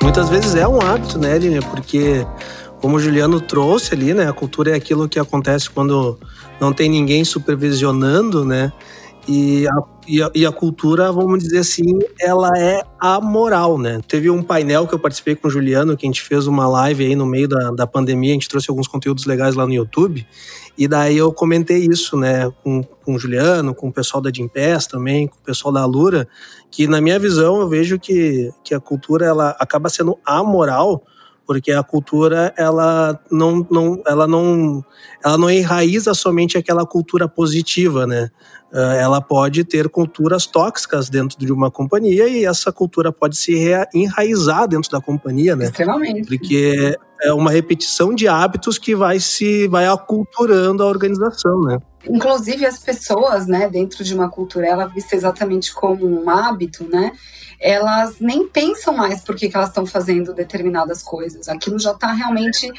Muitas 0.00 0.28
vezes 0.28 0.54
é 0.54 0.68
um 0.68 0.80
hábito, 0.80 1.18
né, 1.18 1.36
Lina? 1.36 1.60
Porque, 1.68 2.24
como 2.80 2.96
o 2.96 3.00
Juliano 3.00 3.40
trouxe 3.40 3.94
ali, 3.94 4.12
né? 4.12 4.28
A 4.28 4.32
cultura 4.32 4.70
é 4.70 4.74
aquilo 4.74 5.08
que 5.08 5.18
acontece 5.18 5.70
quando 5.70 6.18
não 6.60 6.72
tem 6.72 6.88
ninguém 6.88 7.24
supervisionando, 7.24 8.44
né? 8.44 8.72
E 9.28 9.66
a, 9.66 9.72
e 10.06 10.22
a, 10.22 10.30
e 10.36 10.46
a, 10.46 10.52
cultura, 10.52 11.10
vamos 11.10 11.42
dizer 11.42 11.58
assim, 11.58 11.98
ela 12.20 12.50
é 12.56 12.80
amoral, 13.00 13.76
né? 13.76 14.00
Teve 14.06 14.30
um 14.30 14.40
painel 14.40 14.86
que 14.86 14.94
eu 14.94 15.00
participei 15.00 15.34
com 15.34 15.48
o 15.48 15.50
Juliano, 15.50 15.96
que 15.96 16.06
a 16.06 16.08
gente 16.08 16.22
fez 16.22 16.46
uma 16.46 16.68
live 16.68 17.04
aí 17.04 17.16
no 17.16 17.26
meio 17.26 17.48
da, 17.48 17.72
da 17.72 17.86
pandemia, 17.88 18.30
a 18.30 18.34
gente 18.34 18.48
trouxe 18.48 18.70
alguns 18.70 18.86
conteúdos 18.86 19.26
legais 19.26 19.56
lá 19.56 19.66
no 19.66 19.74
YouTube, 19.74 20.24
e 20.78 20.86
daí 20.86 21.16
eu 21.16 21.32
comentei 21.32 21.88
isso, 21.90 22.16
né, 22.16 22.52
com, 22.62 22.84
com 22.84 23.14
o 23.16 23.18
Juliano, 23.18 23.74
com 23.74 23.88
o 23.88 23.92
pessoal 23.92 24.20
da 24.20 24.30
Gimpass 24.32 24.86
também, 24.86 25.26
com 25.26 25.36
o 25.36 25.44
pessoal 25.44 25.74
da 25.74 25.80
Alura, 25.80 26.28
que 26.70 26.86
na 26.86 27.00
minha 27.00 27.18
visão 27.18 27.60
eu 27.60 27.68
vejo 27.68 27.98
que, 27.98 28.52
que 28.62 28.74
a 28.74 28.80
cultura, 28.80 29.26
ela 29.26 29.56
acaba 29.58 29.88
sendo 29.88 30.16
amoral, 30.24 31.02
porque 31.46 31.72
a 31.72 31.82
cultura 31.82 32.52
ela 32.56 33.18
não, 33.30 33.66
não, 33.70 34.02
ela 34.06 34.26
não, 34.26 34.84
ela 35.26 35.36
não 35.36 35.50
enraiza 35.50 36.14
somente 36.14 36.56
aquela 36.56 36.86
cultura 36.86 37.28
positiva, 37.28 38.06
né? 38.06 38.30
Ah, 38.72 38.94
ela 38.94 39.20
pode 39.20 39.64
ter 39.64 39.88
culturas 39.88 40.46
tóxicas 40.46 41.10
dentro 41.10 41.36
de 41.36 41.52
uma 41.52 41.68
companhia 41.68 42.28
e 42.28 42.44
essa 42.44 42.70
cultura 42.70 43.10
pode 43.10 43.36
se 43.36 43.52
enraizar 43.92 44.68
dentro 44.68 44.88
da 44.88 45.00
companhia, 45.00 45.56
né? 45.56 45.64
Extremamente. 45.64 46.28
Porque 46.28 46.96
é 47.22 47.32
uma 47.32 47.50
repetição 47.50 48.14
de 48.14 48.28
hábitos 48.28 48.78
que 48.78 48.94
vai 48.94 49.18
se 49.18 49.66
vai 49.66 49.86
aculturando 49.88 50.84
a 50.84 50.86
organização, 50.86 51.60
né? 51.62 51.78
Inclusive 52.08 52.64
as 52.64 52.78
pessoas, 52.78 53.48
né, 53.48 53.68
dentro 53.68 54.04
de 54.04 54.14
uma 54.14 54.30
cultura, 54.30 54.68
ela 54.68 54.86
vista 54.86 55.16
exatamente 55.16 55.74
como 55.74 56.06
um 56.06 56.30
hábito, 56.30 56.88
né? 56.88 57.10
elas 57.60 58.16
nem 58.20 58.46
pensam 58.46 58.94
mais 58.94 59.22
por 59.22 59.34
que, 59.34 59.48
que 59.48 59.56
elas 59.56 59.68
estão 59.68 59.86
fazendo 59.86 60.34
determinadas 60.34 61.02
coisas. 61.02 61.48
Aquilo 61.48 61.78
já 61.78 61.92
está 61.92 62.12
realmente 62.12 62.70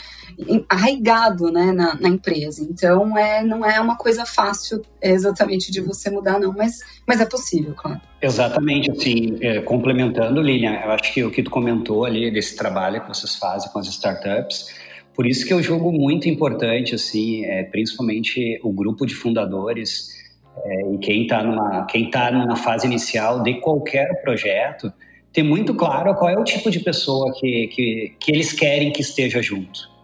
arraigado 0.69 1.51
né, 1.51 1.71
na, 1.71 1.95
na, 1.95 2.09
empresa. 2.09 2.65
Então, 2.69 3.17
é, 3.17 3.43
não 3.43 3.65
é 3.65 3.79
uma 3.79 3.97
coisa 3.97 4.25
fácil 4.25 4.81
exatamente 5.01 5.71
de 5.71 5.81
você 5.81 6.09
mudar, 6.09 6.39
não, 6.39 6.53
mas, 6.53 6.79
mas 7.07 7.19
é 7.19 7.25
possível, 7.25 7.73
claro. 7.75 7.99
Exatamente, 8.21 8.91
assim, 8.91 9.37
é, 9.41 9.61
complementando, 9.61 10.41
Lilian, 10.41 10.79
eu 10.83 10.91
acho 10.91 11.13
que 11.13 11.23
o 11.23 11.31
que 11.31 11.41
tu 11.41 11.49
comentou 11.49 12.05
ali 12.05 12.31
desse 12.31 12.55
trabalho 12.55 13.01
que 13.01 13.07
vocês 13.07 13.35
fazem 13.35 13.71
com 13.71 13.79
as 13.79 13.87
startups, 13.87 14.67
por 15.15 15.25
isso 15.25 15.45
que 15.45 15.53
eu 15.53 15.63
julgo 15.63 15.91
muito 15.91 16.29
importante, 16.29 16.93
assim, 16.93 17.43
é, 17.45 17.63
principalmente 17.63 18.59
o 18.63 18.71
grupo 18.71 19.05
de 19.05 19.15
fundadores, 19.15 20.15
é, 20.63 20.93
e 20.93 20.97
quem 20.99 21.23
está 21.23 21.43
numa, 21.43 21.85
quem 21.85 22.11
tá 22.11 22.31
numa 22.31 22.55
fase 22.55 22.85
inicial 22.85 23.41
de 23.41 23.55
qualquer 23.55 24.21
projeto, 24.21 24.93
ter 25.33 25.43
muito 25.43 25.73
claro 25.73 26.15
qual 26.15 26.29
é 26.29 26.37
o 26.37 26.43
tipo 26.43 26.69
de 26.69 26.79
pessoa 26.79 27.33
que, 27.39 27.67
que, 27.67 28.15
que 28.19 28.31
eles 28.31 28.53
querem 28.53 28.91
que 28.91 29.01
esteja 29.01 29.41
junto. 29.41 29.96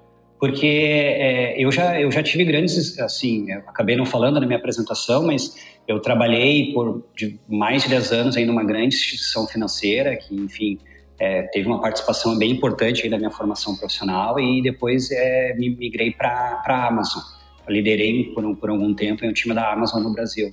Porque 0.44 0.68
é, 0.68 1.56
eu, 1.58 1.72
já, 1.72 2.02
eu 2.02 2.12
já 2.12 2.22
tive 2.22 2.44
grandes, 2.44 3.00
assim, 3.00 3.50
acabei 3.54 3.96
não 3.96 4.06
falando 4.06 4.42
na 4.42 4.46
minha 4.46 4.60
apresentação, 4.60 5.26
mas 5.26 5.56
eu 5.88 6.02
trabalhei 6.02 6.74
por 6.74 7.02
de 7.16 7.40
mais 7.48 7.84
de 7.84 7.90
10 7.90 8.12
anos 8.12 8.36
em 8.36 8.50
uma 8.50 8.62
grande 8.62 8.94
instituição 8.94 9.48
financeira 9.48 10.18
que, 10.18 10.36
enfim, 10.36 10.78
é, 11.18 11.44
teve 11.44 11.66
uma 11.66 11.80
participação 11.80 12.38
bem 12.38 12.52
importante 12.52 13.04
aí 13.04 13.10
da 13.10 13.18
minha 13.18 13.32
formação 13.32 13.74
profissional 13.78 14.38
e 14.38 14.62
depois 14.62 15.10
é, 15.12 15.56
me 15.58 15.70
migrei 15.70 16.12
para 16.12 16.62
a 16.66 16.88
Amazon 16.90 17.24
liderei 17.70 18.26
por, 18.34 18.58
por 18.58 18.70
algum 18.70 18.94
tempo 18.94 19.24
em 19.24 19.30
um 19.30 19.34
time 19.34 19.56
da 19.56 19.72
Amazon 19.72 20.04
no 20.04 20.12
Brasil. 20.12 20.50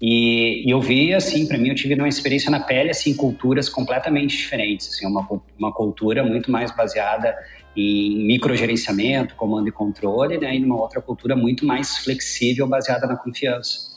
E, 0.00 0.66
e 0.66 0.70
eu 0.70 0.80
vi, 0.80 1.14
assim, 1.14 1.46
para 1.46 1.56
mim, 1.56 1.68
eu 1.68 1.74
tive 1.74 1.94
uma 1.94 2.08
experiência 2.08 2.50
na 2.50 2.60
pele, 2.60 2.90
assim, 2.90 3.14
culturas 3.14 3.68
completamente 3.68 4.36
diferentes, 4.36 4.88
assim, 4.88 5.06
uma, 5.06 5.26
uma 5.58 5.72
cultura 5.72 6.22
muito 6.24 6.50
mais 6.50 6.70
baseada 6.74 7.34
em 7.76 8.26
microgerenciamento, 8.26 9.34
comando 9.34 9.68
e 9.68 9.72
controle, 9.72 10.38
né, 10.38 10.54
e 10.54 10.60
numa 10.60 10.80
outra 10.80 11.00
cultura 11.00 11.34
muito 11.34 11.66
mais 11.66 11.98
flexível, 11.98 12.66
baseada 12.66 13.06
na 13.06 13.16
confiança. 13.16 13.94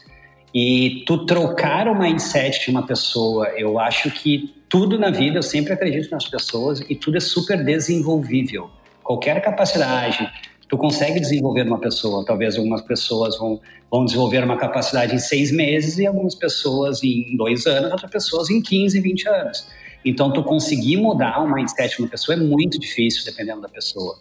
E 0.53 1.03
tu 1.05 1.25
trocar 1.25 1.87
o 1.87 1.97
mindset 1.97 2.65
de 2.65 2.71
uma 2.71 2.85
pessoa, 2.85 3.49
eu 3.49 3.77
acho 3.77 4.09
que 4.09 4.55
tudo 4.69 4.97
na 4.97 5.09
vida, 5.09 5.37
eu 5.37 5.43
sempre 5.43 5.73
acredito 5.73 6.09
nas 6.09 6.27
pessoas 6.27 6.79
e 6.89 6.95
tudo 6.95 7.17
é 7.17 7.19
super 7.19 7.63
desenvolvível. 7.63 8.69
Qualquer 9.03 9.41
capacidade, 9.41 10.27
tu 10.67 10.77
consegue 10.77 11.19
desenvolver 11.19 11.63
numa 11.63 11.79
pessoa. 11.79 12.25
Talvez 12.25 12.57
algumas 12.57 12.81
pessoas 12.81 13.37
vão, 13.37 13.59
vão 13.89 14.05
desenvolver 14.05 14.43
uma 14.43 14.57
capacidade 14.57 15.15
em 15.15 15.19
seis 15.19 15.51
meses 15.51 15.97
e 15.97 16.05
algumas 16.05 16.35
pessoas 16.35 17.03
em 17.03 17.35
dois 17.37 17.65
anos, 17.65 17.91
outras 17.91 18.11
pessoas 18.11 18.49
em 18.49 18.61
15, 18.61 18.99
20 18.99 19.29
anos. 19.29 19.67
Então, 20.03 20.31
tu 20.31 20.43
conseguir 20.43 20.97
mudar 20.97 21.43
o 21.43 21.53
mindset 21.53 21.95
de 21.95 22.01
uma 22.01 22.09
pessoa 22.09 22.37
é 22.37 22.39
muito 22.39 22.79
difícil, 22.79 23.25
dependendo 23.25 23.61
da 23.61 23.69
pessoa. 23.69 24.17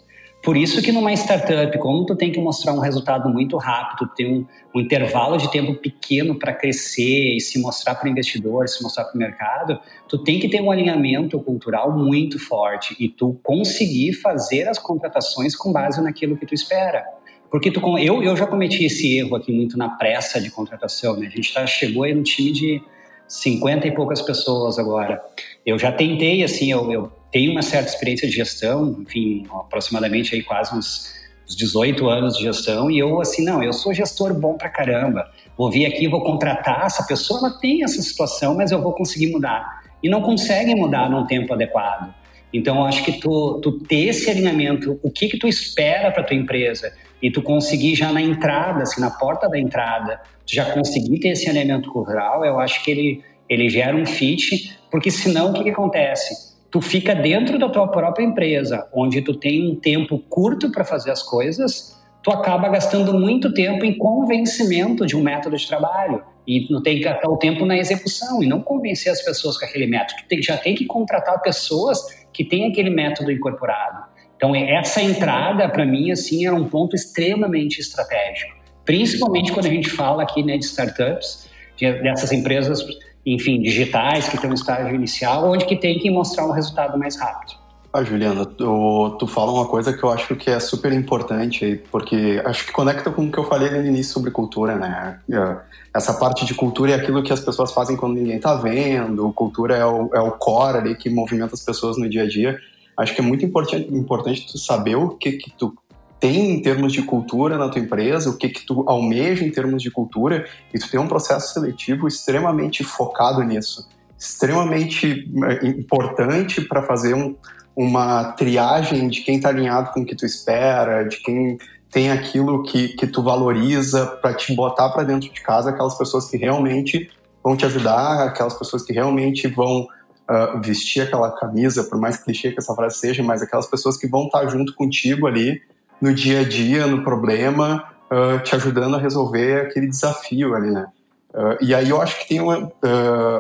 Por 0.47 0.57
isso 0.57 0.81
que 0.81 0.93
numa 0.93 1.13
startup, 1.13 1.77
como 1.81 2.07
tu 2.07 2.15
tem 2.15 2.31
que 2.31 2.39
mostrar 2.39 2.73
um 2.73 2.79
resultado 2.79 3.29
muito 3.29 3.57
rápido, 3.57 4.09
tem 4.15 4.33
um, 4.33 4.47
um 4.73 4.81
intervalo 4.81 5.37
de 5.37 5.51
tempo 5.51 5.75
pequeno 5.75 6.39
para 6.39 6.55
crescer 6.55 7.35
e 7.35 7.41
se 7.41 7.61
mostrar 7.61 7.97
para 7.97 8.07
o 8.07 8.09
investidor, 8.13 8.69
se 8.69 8.81
mostrar 8.81 9.07
para 9.07 9.17
o 9.17 9.19
mercado, 9.19 9.77
tu 10.09 10.23
tem 10.23 10.39
que 10.39 10.49
ter 10.49 10.63
um 10.63 10.71
alinhamento 10.71 11.37
cultural 11.41 11.91
muito 11.99 12.39
forte 12.39 12.95
e 13.01 13.09
tu 13.09 13.37
conseguir 13.43 14.13
fazer 14.13 14.69
as 14.69 14.79
contratações 14.79 15.57
com 15.57 15.73
base 15.73 16.01
naquilo 16.01 16.37
que 16.37 16.47
tu 16.47 16.55
espera. 16.55 17.05
Porque 17.51 17.69
tu, 17.69 17.99
eu, 17.99 18.23
eu 18.23 18.37
já 18.37 18.47
cometi 18.47 18.85
esse 18.85 19.19
erro 19.19 19.35
aqui 19.35 19.51
muito 19.51 19.77
na 19.77 19.89
pressa 19.89 20.41
de 20.41 20.49
contratação, 20.49 21.17
né? 21.17 21.27
A 21.27 21.31
gente 21.31 21.53
tá, 21.53 21.67
chegou 21.67 22.05
aí 22.05 22.15
no 22.15 22.23
time 22.23 22.53
de 22.53 22.81
50 23.27 23.89
e 23.89 23.91
poucas 23.91 24.23
pessoas 24.23 24.79
agora. 24.79 25.21
Eu 25.67 25.77
já 25.77 25.91
tentei, 25.91 26.45
assim, 26.45 26.71
eu, 26.71 26.93
eu 26.93 27.13
tenho 27.31 27.53
uma 27.53 27.63
certa 27.63 27.91
experiência 27.91 28.29
de 28.29 28.35
gestão, 28.35 28.97
enfim, 29.01 29.47
aproximadamente 29.51 30.35
aí 30.35 30.43
quase 30.43 30.75
uns, 30.75 31.13
uns 31.49 31.57
18 31.57 32.09
anos 32.09 32.37
de 32.37 32.45
gestão, 32.45 32.91
e 32.91 32.99
eu, 32.99 33.21
assim, 33.21 33.45
não, 33.45 33.63
eu 33.63 33.73
sou 33.73 33.93
gestor 33.93 34.33
bom 34.35 34.55
pra 34.55 34.69
caramba. 34.69 35.31
Vou 35.57 35.71
vir 35.71 35.87
aqui, 35.87 36.09
vou 36.09 36.23
contratar 36.23 36.87
essa 36.87 37.05
pessoa, 37.05 37.41
ela 37.41 37.59
tem 37.59 37.83
essa 37.83 38.01
situação, 38.01 38.55
mas 38.55 38.71
eu 38.71 38.81
vou 38.81 38.93
conseguir 38.93 39.33
mudar. 39.33 39.83
E 40.03 40.09
não 40.09 40.23
consegue 40.23 40.75
mudar 40.75 41.11
num 41.11 41.27
tempo 41.27 41.53
adequado. 41.53 42.15
Então, 42.53 42.85
acho 42.85 43.05
que 43.05 43.13
tu, 43.13 43.61
tu 43.63 43.81
ter 43.81 44.07
esse 44.07 44.31
alinhamento, 44.31 44.99
o 45.03 45.11
que 45.11 45.29
que 45.29 45.39
tu 45.39 45.49
espera 45.49 46.11
para 46.11 46.23
tua 46.23 46.37
empresa, 46.37 46.93
e 47.21 47.31
tu 47.31 47.43
conseguir 47.43 47.95
já 47.95 48.13
na 48.13 48.23
entrada, 48.23 48.83
assim, 48.83 49.01
na 49.01 49.11
porta 49.11 49.49
da 49.49 49.59
entrada, 49.59 50.21
tu 50.47 50.55
já 50.55 50.65
conseguir 50.73 51.19
ter 51.19 51.31
esse 51.31 51.49
elemento 51.49 51.91
cultural, 51.91 52.45
eu 52.45 52.59
acho 52.61 52.83
que 52.85 52.91
ele, 52.91 53.25
ele 53.49 53.69
gera 53.69 53.97
um 53.97 54.07
fit, 54.07 54.79
porque 54.91 55.11
senão 55.11 55.51
o 55.51 55.53
que, 55.53 55.65
que 55.65 55.71
acontece? 55.71 56.56
Tu 56.77 56.83
fica 56.83 57.15
dentro 57.15 57.59
da 57.59 57.71
tua 57.71 57.89
própria 57.89 58.23
empresa, 58.23 58.87
onde 58.93 59.23
tu 59.23 59.33
tem 59.33 59.67
um 59.67 59.75
tempo 59.75 60.19
curto 60.29 60.71
para 60.71 60.85
fazer 60.85 61.11
as 61.11 61.23
coisas, 61.23 61.99
tu 62.23 62.31
acaba 62.31 62.69
gastando 62.69 63.15
muito 63.15 63.55
tempo 63.55 63.83
em 63.83 63.97
convencimento 63.97 65.07
de 65.07 65.17
um 65.17 65.23
método 65.23 65.57
de 65.57 65.67
trabalho. 65.67 66.23
E 66.47 66.67
tu 66.67 66.83
tem 66.83 66.99
que 66.99 67.05
gastar 67.05 67.31
o 67.31 67.39
tempo 67.39 67.65
na 67.65 67.79
execução 67.79 68.43
e 68.43 68.47
não 68.47 68.61
convencer 68.61 69.11
as 69.11 69.25
pessoas 69.25 69.57
com 69.57 69.65
aquele 69.65 69.87
método. 69.87 70.21
Tu 70.29 70.43
já 70.43 70.59
tem 70.59 70.75
que 70.75 70.85
contratar 70.85 71.41
pessoas 71.41 71.99
que 72.31 72.45
têm 72.45 72.71
aquele 72.71 72.91
método 72.91 73.33
incorporado. 73.33 74.05
Então, 74.37 74.55
essa 74.55 75.01
entrada, 75.01 75.67
para 75.71 75.87
mim, 75.87 76.11
assim, 76.11 76.45
é 76.45 76.53
um 76.53 76.69
ponto 76.69 76.95
extremamente 76.95 77.81
estratégico. 77.81 78.55
Principalmente 78.85 79.51
quando 79.51 79.65
a 79.65 79.71
gente 79.71 79.89
fala 79.89 80.25
aqui 80.25 80.43
né, 80.43 80.59
de 80.59 80.67
startups, 80.67 81.49
de, 81.75 81.91
dessas 82.03 82.33
empresas, 82.33 82.85
enfim, 83.27 83.61
digitais, 83.61 84.29
que 84.29 84.39
têm 84.39 84.51
um 84.51 84.55
estágio 84.55 84.95
inicial, 84.95 85.51
onde 85.51 85.67
que 85.67 85.77
tem 85.77 85.99
que 85.99 86.11
mostrar 86.11 86.47
um 86.47 86.53
resultado 86.53 86.97
mais 86.99 87.19
rápido. 87.19 87.55
Ah, 87.93 88.05
Juliana, 88.05 88.45
tu, 88.45 89.17
tu 89.19 89.27
fala 89.27 89.53
uma 89.53 89.67
coisa 89.67 89.93
que 89.93 90.03
eu 90.03 90.11
acho 90.11 90.37
que 90.37 90.51
é 90.51 90.61
super 90.61 90.93
importante, 90.93 91.83
porque 91.91 92.41
acho 92.45 92.67
que 92.67 92.73
conecta 92.73 93.11
com 93.11 93.25
o 93.25 93.33
que 93.33 93.39
eu 93.39 93.45
falei 93.45 93.71
no 93.71 93.85
início 93.85 94.13
sobre 94.13 94.31
cultura, 94.31 94.77
né? 94.77 95.19
É, 95.31 95.57
essa 95.95 96.13
parte 96.15 96.45
de 96.45 96.55
cultura 96.55 96.93
é 96.93 96.95
aquilo 96.95 97.23
que 97.23 97.33
as 97.33 97.41
pessoas 97.41 97.73
fazem 97.73 97.97
quando 97.97 98.15
ninguém 98.15 98.39
tá 98.39 98.55
vendo, 98.55 99.33
cultura 99.33 99.77
é 99.77 99.87
o, 99.87 100.11
é 100.15 100.21
o 100.21 100.33
core 100.33 100.79
ali 100.79 100.95
que 100.95 101.09
movimenta 101.09 101.55
as 101.55 101.65
pessoas 101.65 101.97
no 101.97 102.09
dia 102.09 102.25
a 102.25 102.29
dia 102.29 102.59
acho 102.97 103.15
que 103.15 103.21
é 103.21 103.25
muito 103.25 103.45
importante, 103.45 103.95
importante 103.95 104.47
tu 104.51 104.59
saber 104.59 104.97
o 104.97 105.11
que 105.11 105.33
que 105.33 105.51
tu 105.51 105.77
tem 106.19 106.53
em 106.53 106.63
termos 106.63 106.93
de 106.93 107.03
cultura 107.03 107.59
na 107.59 107.69
tua 107.69 107.81
empresa, 107.81 108.31
o 108.31 108.37
que 108.37 108.49
que 108.49 108.65
tu 108.65 108.85
almeja 108.87 109.45
em 109.45 109.51
termos 109.51 109.83
de 109.83 109.91
cultura, 109.91 110.47
e 110.73 110.79
tu 110.79 110.91
tem 110.91 110.99
um 110.99 111.09
processo 111.09 111.53
seletivo 111.53 112.09
extremamente 112.09 112.83
focado 112.83 113.43
nisso, 113.43 113.89
extremamente 114.19 115.31
eh, 115.45 115.67
importante 115.67 116.63
para 116.63 116.83
fazer 116.83 117.15
um, 117.15 117.37
uma 117.77 118.33
triagem 118.33 119.09
de 119.09 119.21
quem 119.21 119.37
está 119.37 119.51
alinhado 119.51 119.93
com 119.93 120.01
o 120.01 120.07
que 120.07 120.17
tu 120.17 120.25
espera, 120.25 121.05
de 121.05 121.19
quem 121.19 121.59
tem 121.91 122.11
aquilo 122.11 122.63
que, 122.63 122.89
que 122.89 123.07
tu 123.07 123.23
valoriza 123.23 124.07
para 124.07 124.35
te 124.35 124.55
botar 124.55 124.89
para 124.91 125.05
dentro 125.05 125.33
de 125.33 125.41
casa 125.43 125.71
aquelas 125.71 125.97
pessoas 125.97 126.29
que 126.29 126.37
realmente 126.37 127.11
vão 127.43 127.57
te 127.57 127.65
ajudar, 127.67 128.27
aquelas 128.27 128.55
pessoas 128.55 128.83
que 128.83 128.93
realmente 128.93 129.47
vão 129.47 129.83
uh, 129.83 130.61
vestir 130.61 131.03
aquela 131.03 131.31
camisa, 131.31 131.85
por 131.85 132.01
mais 132.01 132.17
clichê 132.17 132.51
que 132.51 132.59
essa 132.59 132.75
frase 132.75 132.99
seja, 132.99 133.23
mas 133.23 133.41
aquelas 133.41 133.67
pessoas 133.67 133.97
que 133.97 134.09
vão 134.09 134.25
estar 134.25 134.47
junto 134.49 134.75
contigo 134.75 135.27
ali 135.27 135.63
no 136.01 136.15
dia 136.15 136.41
a 136.41 136.45
dia, 136.45 136.87
no 136.87 137.03
problema, 137.03 137.85
uh, 138.11 138.43
te 138.43 138.55
ajudando 138.55 138.97
a 138.97 138.99
resolver 138.99 139.63
aquele 139.63 139.89
desafio 139.89 140.55
ali, 140.55 140.71
né? 140.71 140.87
Uh, 141.35 141.63
e 141.63 141.75
aí 141.75 141.91
eu 141.91 142.01
acho 142.01 142.19
que 142.21 142.29
tem 142.29 142.41
uma, 142.41 142.73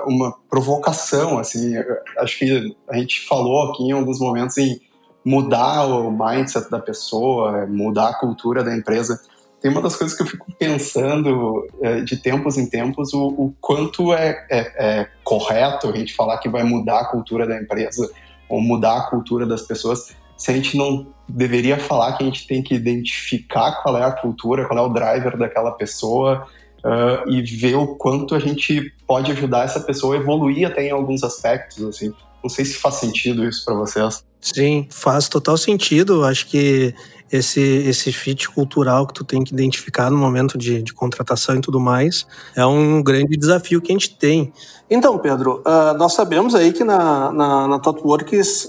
uma 0.06 0.34
provocação, 0.50 1.38
assim, 1.38 1.74
acho 2.18 2.38
que 2.38 2.76
a 2.90 2.98
gente 2.98 3.26
falou 3.26 3.70
aqui 3.70 3.84
em 3.84 3.92
alguns 3.92 4.20
momentos 4.20 4.58
em 4.58 4.78
mudar 5.24 5.86
o 5.86 6.10
mindset 6.10 6.70
da 6.70 6.78
pessoa, 6.78 7.66
mudar 7.66 8.10
a 8.10 8.14
cultura 8.14 8.62
da 8.62 8.76
empresa 8.76 9.18
tem 9.60 9.70
uma 9.70 9.82
das 9.82 9.96
coisas 9.96 10.16
que 10.16 10.22
eu 10.22 10.26
fico 10.26 10.46
pensando 10.58 11.66
é, 11.80 12.00
de 12.00 12.16
tempos 12.16 12.56
em 12.56 12.68
tempos 12.68 13.12
o, 13.12 13.26
o 13.28 13.54
quanto 13.60 14.12
é, 14.12 14.46
é, 14.50 14.60
é, 14.78 15.08
correto 15.24 15.88
a 15.88 15.96
gente 15.96 16.14
falar 16.14 16.38
que 16.38 16.48
vai 16.48 16.62
mudar 16.62 17.00
a 17.00 17.04
cultura 17.06 17.46
da 17.46 17.60
empresa 17.60 18.10
ou 18.48 18.60
mudar 18.60 18.98
a 18.98 19.10
cultura 19.10 19.46
das 19.46 19.62
pessoas 19.62 20.14
se 20.36 20.50
a 20.50 20.54
gente 20.54 20.76
não 20.76 21.06
deveria 21.28 21.78
falar 21.78 22.12
que 22.12 22.22
a 22.22 22.26
gente 22.26 22.46
tem 22.46 22.62
que 22.62 22.74
identificar 22.74 23.82
qual 23.82 23.98
é 23.98 24.04
a 24.04 24.12
cultura, 24.12 24.66
qual 24.66 24.78
é 24.78 24.82
o 24.82 24.92
driver 24.92 25.36
daquela 25.36 25.72
pessoa 25.72 26.46
uh, 26.78 27.30
e 27.30 27.42
ver 27.42 27.76
o 27.76 27.96
quanto 27.96 28.34
a 28.34 28.38
gente 28.38 28.92
pode 29.06 29.32
ajudar 29.32 29.64
essa 29.64 29.80
pessoa 29.80 30.14
a 30.14 30.18
evoluir 30.18 30.66
até 30.66 30.86
em 30.86 30.90
alguns 30.90 31.22
aspectos, 31.22 31.82
assim. 31.84 32.12
Não 32.42 32.48
sei 32.48 32.64
se 32.64 32.74
faz 32.74 32.96
sentido 32.96 33.44
isso 33.44 33.64
para 33.64 33.74
vocês. 33.74 34.24
Sim, 34.40 34.86
faz 34.90 35.28
total 35.28 35.56
sentido. 35.56 36.24
Acho 36.24 36.46
que 36.46 36.94
esse, 37.30 37.60
esse 37.60 38.12
fit 38.12 38.48
cultural 38.48 39.06
que 39.06 39.14
tu 39.14 39.24
tem 39.24 39.42
que 39.42 39.52
identificar 39.52 40.10
no 40.10 40.16
momento 40.16 40.56
de, 40.56 40.82
de 40.82 40.92
contratação 40.92 41.56
e 41.56 41.60
tudo 41.60 41.80
mais, 41.80 42.26
é 42.54 42.64
um 42.64 43.02
grande 43.02 43.36
desafio 43.36 43.80
que 43.80 43.90
a 43.90 43.94
gente 43.94 44.16
tem. 44.16 44.52
Então, 44.88 45.18
Pedro, 45.18 45.62
uh, 45.66 45.96
nós 45.98 46.14
sabemos 46.14 46.54
aí 46.54 46.72
que 46.72 46.84
na, 46.84 47.32
na, 47.32 47.68
na 47.68 47.80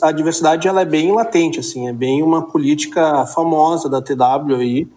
a 0.02 0.12
diversidade 0.12 0.68
ela 0.68 0.82
é 0.82 0.86
bem 0.86 1.12
latente, 1.14 1.60
assim, 1.60 1.88
é 1.88 1.94
bem 1.94 2.24
uma 2.24 2.42
política 2.42 3.26
famosa 3.28 3.88
da 3.88 4.02
TW 4.02 4.56
aí, 4.56 4.88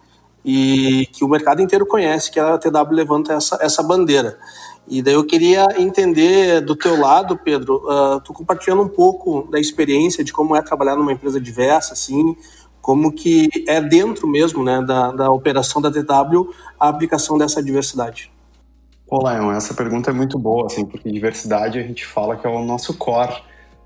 e 0.43 1.07
que 1.11 1.23
o 1.23 1.27
mercado 1.27 1.61
inteiro 1.61 1.85
conhece, 1.85 2.31
que 2.31 2.39
a 2.39 2.57
TW 2.57 2.91
levanta 2.91 3.33
essa, 3.33 3.59
essa 3.61 3.83
bandeira. 3.83 4.39
E 4.87 5.01
daí 5.01 5.13
eu 5.13 5.23
queria 5.23 5.67
entender 5.77 6.59
do 6.61 6.75
teu 6.75 6.99
lado, 6.99 7.37
Pedro, 7.37 7.83
uh, 7.85 8.19
tu 8.21 8.33
compartilhando 8.33 8.81
um 8.81 8.87
pouco 8.87 9.47
da 9.51 9.59
experiência 9.59 10.23
de 10.23 10.33
como 10.33 10.55
é 10.55 10.61
trabalhar 10.61 10.95
numa 10.95 11.13
empresa 11.13 11.39
diversa, 11.39 11.93
assim, 11.93 12.35
como 12.81 13.11
que 13.11 13.49
é 13.67 13.79
dentro 13.79 14.27
mesmo 14.27 14.63
né, 14.63 14.81
da, 14.81 15.11
da 15.11 15.31
operação 15.31 15.81
da 15.81 15.91
TW 15.91 16.49
a 16.79 16.89
aplicação 16.89 17.37
dessa 17.37 17.61
diversidade. 17.63 18.31
Olá, 19.07 19.33
Leon, 19.33 19.51
essa 19.51 19.73
pergunta 19.73 20.09
é 20.09 20.13
muito 20.13 20.39
boa, 20.39 20.67
assim, 20.67 20.85
porque 20.85 21.11
diversidade 21.11 21.77
a 21.77 21.83
gente 21.83 22.05
fala 22.05 22.37
que 22.37 22.47
é 22.47 22.49
o 22.49 22.63
nosso 22.63 22.93
core. 22.93 23.43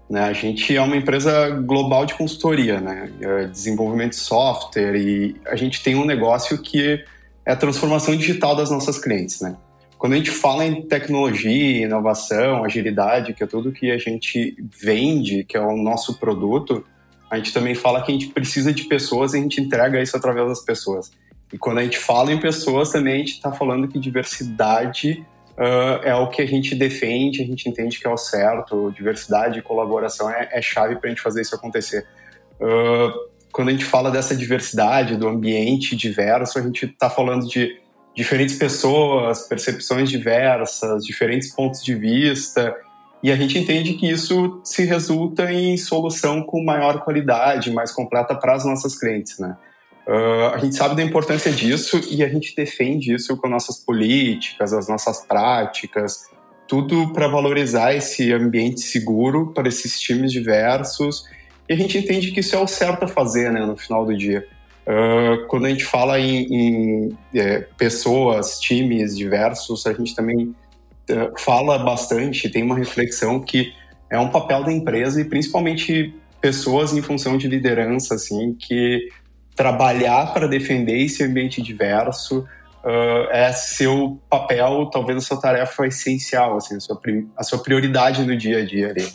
Né? 0.08 0.22
A 0.22 0.34
gente 0.34 0.76
é 0.76 0.82
uma 0.82 0.96
empresa 0.96 1.50
global 1.50 2.06
de 2.06 2.14
consultoria, 2.14 2.80
né? 2.80 3.12
É 3.20 3.46
desenvolvimento 3.46 4.12
de 4.12 4.18
software 4.18 4.96
e 4.96 5.36
a 5.48 5.56
gente 5.56 5.82
tem 5.82 5.96
um 5.96 6.06
negócio 6.06 6.60
que 6.60 7.04
é 7.44 7.52
a 7.52 7.56
transformação 7.56 8.16
digital 8.16 8.56
das 8.56 8.70
nossas 8.70 9.00
clientes. 9.00 9.42
Né? 9.42 9.56
Quando 9.98 10.14
a 10.14 10.18
gente 10.18 10.30
fala 10.30 10.64
em 10.64 10.84
tecnologia, 10.84 11.86
inovação, 11.86 12.64
agilidade, 12.64 13.34
que 13.34 13.44
é 13.44 13.48
tudo 13.48 13.72
que 13.72 13.90
a 13.90 13.98
gente 13.98 14.56
vende, 14.80 15.44
que 15.44 15.58
é 15.58 15.62
o 15.62 15.76
nosso 15.76 16.20
produto, 16.20 16.86
a 17.36 17.38
gente 17.38 17.54
também 17.54 17.76
fala 17.76 18.02
que 18.02 18.12
a 18.12 18.14
gente 18.14 18.28
precisa 18.28 18.74
de 18.74 18.86
pessoas 18.86 19.34
e 19.34 19.38
a 19.38 19.42
gente 19.42 19.62
entrega 19.62 20.02
isso 20.02 20.16
através 20.16 20.48
das 20.48 20.64
pessoas. 20.64 21.12
E 21.54 21.58
quando 21.58 21.78
a 21.78 21.84
gente 21.84 21.98
fala 21.98 22.32
em 22.32 22.40
pessoas, 22.40 22.92
também 22.92 23.16
a 23.16 23.18
gente 23.18 23.34
está 23.34 23.52
falando 23.52 23.88
que 23.88 24.00
diversidade 24.00 25.26
uh, 25.58 26.04
é 26.04 26.16
o 26.16 26.30
que 26.30 26.42
a 26.42 26.46
gente 26.46 26.76
defende, 26.76 27.42
a 27.42 27.46
gente 27.46 27.70
entende 27.70 28.00
que 28.00 28.08
é 28.08 28.10
o 28.10 28.18
certo, 28.18 28.92
diversidade 28.92 29.60
e 29.60 29.62
colaboração 29.62 30.30
é, 30.30 30.50
é 30.52 30.62
chave 30.62 30.96
para 30.96 31.08
a 31.08 31.10
gente 31.10 31.22
fazer 31.22 31.42
isso 31.42 31.56
acontecer. 31.56 32.06
Uh, 32.60 33.36
quando 33.52 33.70
a 33.70 33.72
gente 33.72 33.86
fala 33.86 34.12
dessa 34.12 34.36
diversidade, 34.36 35.16
do 35.16 35.28
ambiente 35.28 35.96
diverso, 35.96 36.60
a 36.60 36.62
gente 36.62 36.86
está 36.86 37.10
falando 37.10 37.48
de 37.48 37.80
diferentes 38.16 38.56
pessoas, 38.56 39.48
percepções 39.48 40.10
diversas, 40.10 41.06
diferentes 41.06 41.54
pontos 41.54 41.84
de 41.84 41.96
vista, 41.96 42.76
e 43.26 43.32
a 43.32 43.36
gente 43.36 43.58
entende 43.58 43.94
que 43.94 44.08
isso 44.08 44.62
se 44.64 44.86
resulta 44.86 45.52
em 45.52 45.76
solução 45.78 46.44
com 46.44 46.64
maior 46.64 47.04
qualidade, 47.04 47.72
mais 47.72 47.92
completa 47.92 48.36
para 48.36 48.54
as 48.54 48.64
nossas 48.64 48.96
clientes, 49.00 49.40
né? 49.40 49.58
Uh, 50.08 50.54
a 50.54 50.60
gente 50.60 50.76
sabe 50.76 50.96
da 50.96 51.02
importância 51.02 51.52
disso 51.52 52.00
e 52.12 52.24
a 52.24 52.30
gente 52.30 52.56
defende 52.56 53.16
isso 53.16 53.36
com 53.36 53.50
nossas 53.50 53.80
políticas, 53.80 54.74
as 54.74 54.88
nossas 54.88 55.26
práticas, 55.26 56.30
tudo 56.68 57.12
para 57.14 57.28
valorizar 57.28 57.96
esse 57.96 58.32
ambiente 58.32 58.82
seguro 58.82 59.52
para 59.56 59.68
esses 59.68 60.00
times 60.00 60.32
diversos. 60.32 61.28
E 61.68 61.74
a 61.74 61.76
gente 61.76 61.98
entende 61.98 62.30
que 62.30 62.42
isso 62.42 62.56
é 62.56 62.60
o 62.60 62.68
certo 62.68 63.06
a 63.06 63.08
fazer, 63.08 63.52
né, 63.52 63.66
no 63.66 63.76
final 63.76 64.06
do 64.06 64.16
dia. 64.16 64.48
Uh, 64.86 65.48
quando 65.48 65.66
a 65.66 65.70
gente 65.70 65.84
fala 65.84 66.20
em, 66.20 66.44
em 66.44 67.18
é, 67.34 67.62
pessoas, 67.76 68.60
times 68.60 69.18
diversos, 69.18 69.88
a 69.88 69.94
gente 69.94 70.14
também 70.14 70.54
fala 71.38 71.78
bastante, 71.80 72.50
tem 72.50 72.64
uma 72.64 72.76
reflexão 72.76 73.40
que 73.40 73.74
é 74.10 74.20
um 74.20 74.30
papel 74.30 74.64
da 74.64 74.72
empresa 74.72 75.20
e 75.22 75.26
principalmente 75.26 76.14
pessoas 76.42 76.94
em 76.94 77.02
função 77.02 77.38
de 77.38 77.48
liderança, 77.48 78.16
assim, 78.16 78.54
que 78.54 79.08
trabalhar 79.56 80.34
para 80.34 80.48
defender 80.48 80.98
esse 80.98 81.24
ambiente 81.24 81.62
diverso 81.62 82.46
uh, 82.84 83.32
é 83.32 83.52
seu 83.52 84.22
papel, 84.30 84.90
talvez 84.92 85.18
a 85.18 85.22
sua 85.22 85.40
tarefa 85.40 85.88
essencial, 85.88 86.58
assim, 86.58 86.76
a 86.76 86.80
sua, 86.80 87.02
a 87.38 87.44
sua 87.44 87.60
prioridade 87.60 88.24
no 88.24 88.38
dia 88.38 88.60
a 88.60 88.66
dia 88.66 88.90
ali. 88.90 89.08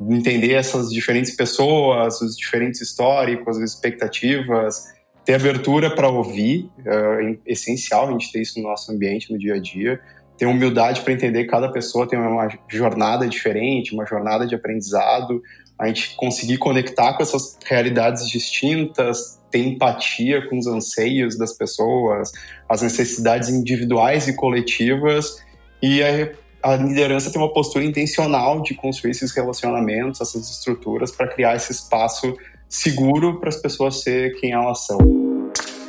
Entender 0.00 0.52
essas 0.52 0.90
diferentes 0.90 1.34
pessoas, 1.34 2.20
os 2.20 2.36
diferentes 2.36 2.80
históricos, 2.80 3.58
as 3.58 3.74
expectativas, 3.74 4.84
ter 5.24 5.34
abertura 5.34 5.94
para 5.94 6.08
ouvir, 6.08 6.70
uh, 6.78 7.20
é 7.20 7.36
essencial 7.44 8.08
a 8.08 8.12
gente 8.12 8.32
ter 8.32 8.40
isso 8.40 8.58
no 8.60 8.68
nosso 8.68 8.90
ambiente, 8.92 9.30
no 9.30 9.38
dia 9.38 9.54
a 9.54 9.60
dia, 9.60 10.00
ter 10.38 10.46
humildade 10.46 11.00
para 11.02 11.12
entender 11.12 11.44
que 11.44 11.50
cada 11.50 11.70
pessoa 11.70 12.06
tem 12.06 12.18
uma 12.18 12.48
jornada 12.68 13.26
diferente, 13.28 13.92
uma 13.92 14.06
jornada 14.06 14.46
de 14.46 14.54
aprendizado, 14.54 15.42
a 15.76 15.88
gente 15.88 16.14
conseguir 16.16 16.58
conectar 16.58 17.14
com 17.14 17.22
essas 17.22 17.58
realidades 17.64 18.28
distintas, 18.28 19.38
ter 19.50 19.58
empatia 19.58 20.48
com 20.48 20.58
os 20.58 20.66
anseios 20.66 21.36
das 21.36 21.52
pessoas, 21.52 22.30
as 22.68 22.82
necessidades 22.82 23.48
individuais 23.48 24.28
e 24.28 24.36
coletivas, 24.36 25.42
e 25.82 26.02
a, 26.02 26.30
a 26.62 26.76
liderança 26.76 27.30
tem 27.30 27.40
uma 27.40 27.52
postura 27.52 27.84
intencional 27.84 28.62
de 28.62 28.74
construir 28.74 29.10
esses 29.10 29.32
relacionamentos, 29.32 30.20
essas 30.20 30.48
estruturas, 30.50 31.10
para 31.10 31.26
criar 31.26 31.56
esse 31.56 31.72
espaço 31.72 32.36
seguro 32.68 33.40
para 33.40 33.48
as 33.48 33.56
pessoas 33.56 34.02
ser 34.02 34.38
quem 34.40 34.52
elas 34.52 34.86
são. 34.86 35.27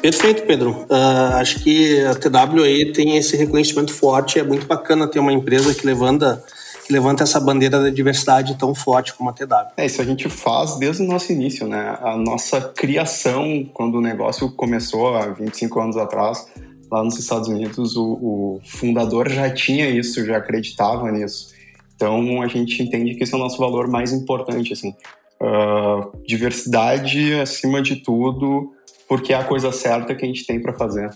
Perfeito, 0.01 0.43
Pedro. 0.43 0.85
Uh, 0.89 1.35
acho 1.35 1.61
que 1.61 2.03
a 2.05 2.15
TW 2.15 2.63
aí 2.63 2.91
tem 2.93 3.17
esse 3.17 3.35
reconhecimento 3.35 3.93
forte. 3.93 4.39
É 4.39 4.43
muito 4.43 4.65
bacana 4.65 5.07
ter 5.07 5.19
uma 5.19 5.33
empresa 5.33 5.73
que 5.73 5.85
levanta 5.85 6.43
levanta 6.89 7.21
essa 7.23 7.39
bandeira 7.39 7.79
da 7.79 7.89
diversidade 7.89 8.57
tão 8.57 8.73
forte 8.73 9.13
como 9.13 9.29
a 9.29 9.33
TW. 9.33 9.73
É, 9.77 9.85
isso 9.85 10.01
a 10.01 10.05
gente 10.05 10.27
faz 10.27 10.79
desde 10.79 11.03
o 11.03 11.05
nosso 11.05 11.31
início, 11.31 11.67
né? 11.67 11.97
A 12.01 12.17
nossa 12.17 12.59
criação, 12.61 13.63
quando 13.73 13.99
o 13.99 14.01
negócio 14.01 14.51
começou 14.53 15.15
há 15.15 15.27
25 15.27 15.79
anos 15.79 15.97
atrás, 15.97 16.47
lá 16.91 17.03
nos 17.03 17.19
Estados 17.19 17.47
Unidos, 17.47 17.95
o, 17.95 18.05
o 18.05 18.59
fundador 18.65 19.29
já 19.29 19.53
tinha 19.53 19.87
isso, 19.87 20.25
já 20.25 20.37
acreditava 20.37 21.11
nisso. 21.11 21.53
Então 21.95 22.41
a 22.41 22.47
gente 22.47 22.81
entende 22.81 23.13
que 23.13 23.23
esse 23.23 23.33
é 23.33 23.37
o 23.37 23.39
nosso 23.39 23.59
valor 23.59 23.87
mais 23.87 24.11
importante, 24.11 24.73
assim. 24.73 24.95
Uh, 25.41 26.11
diversidade 26.25 27.33
acima 27.35 27.81
de 27.81 27.97
tudo, 27.97 28.73
porque 29.09 29.33
é 29.33 29.37
a 29.37 29.43
coisa 29.43 29.71
certa 29.71 30.13
que 30.13 30.23
a 30.23 30.27
gente 30.27 30.45
tem 30.45 30.61
para 30.61 30.73
fazer. 30.73 31.09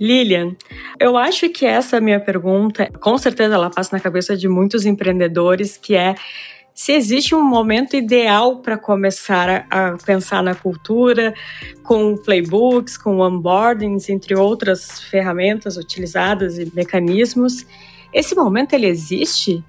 Lilian, 0.00 0.56
eu 0.98 1.16
acho 1.16 1.48
que 1.50 1.66
essa 1.66 2.00
minha 2.00 2.18
pergunta, 2.18 2.90
com 2.98 3.16
certeza 3.18 3.54
ela 3.54 3.70
passa 3.70 3.94
na 3.94 4.00
cabeça 4.02 4.34
de 4.34 4.48
muitos 4.48 4.86
empreendedores, 4.86 5.76
que 5.76 5.94
é 5.94 6.14
se 6.74 6.92
existe 6.92 7.34
um 7.34 7.44
momento 7.44 7.94
ideal 7.94 8.56
para 8.62 8.78
começar 8.78 9.66
a, 9.70 9.96
pensar 10.04 10.42
na 10.42 10.54
cultura, 10.54 11.34
com 11.82 12.16
playbooks, 12.16 12.96
com 12.96 13.18
onboardings, 13.18 14.08
entre 14.08 14.34
outras 14.34 15.02
ferramentas 15.02 15.76
utilizadas 15.76 16.58
e 16.58 16.72
mecanismos. 16.74 17.66
Esse 18.12 18.34
momento 18.34 18.72
ele 18.72 18.86
existe? 18.86 19.62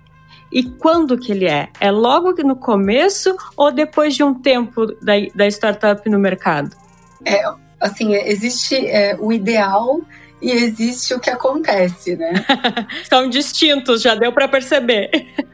E 0.50 0.64
quando 0.64 1.18
que 1.18 1.34
ele 1.34 1.46
é? 1.46 1.68
É 1.80 1.92
logo 1.92 2.32
no 2.44 2.56
começo 2.56 3.36
ou 3.58 3.72
depois 3.72 4.16
de 4.16 4.24
um 4.24 4.34
tempo 4.34 4.86
da, 5.02 5.14
da 5.36 5.48
startup 5.48 6.10
no 6.10 6.18
mercado? 6.18 6.83
É, 7.26 7.44
assim, 7.80 8.14
existe 8.16 8.76
é, 8.88 9.16
o 9.20 9.32
ideal 9.32 10.02
e 10.42 10.52
existe 10.52 11.14
o 11.14 11.20
que 11.20 11.30
acontece, 11.30 12.16
né? 12.18 12.34
São 13.10 13.30
distintos, 13.30 14.02
já 14.02 14.14
deu 14.14 14.34
para 14.34 14.48
perceber. 14.48 15.10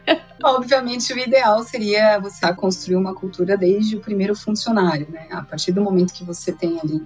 Obviamente, 0.43 1.13
o 1.13 1.17
ideal 1.17 1.62
seria 1.63 2.17
você 2.19 2.51
construir 2.53 2.95
uma 2.95 3.13
cultura 3.13 3.55
desde 3.55 3.97
o 3.97 3.99
primeiro 3.99 4.36
funcionário, 4.36 5.08
né? 5.12 5.27
A 5.32 5.43
partir 5.43 5.71
do 5.71 5.82
momento 5.82 6.13
que 6.13 6.23
você 6.23 6.51
tem 6.51 6.79
ali, 6.82 7.03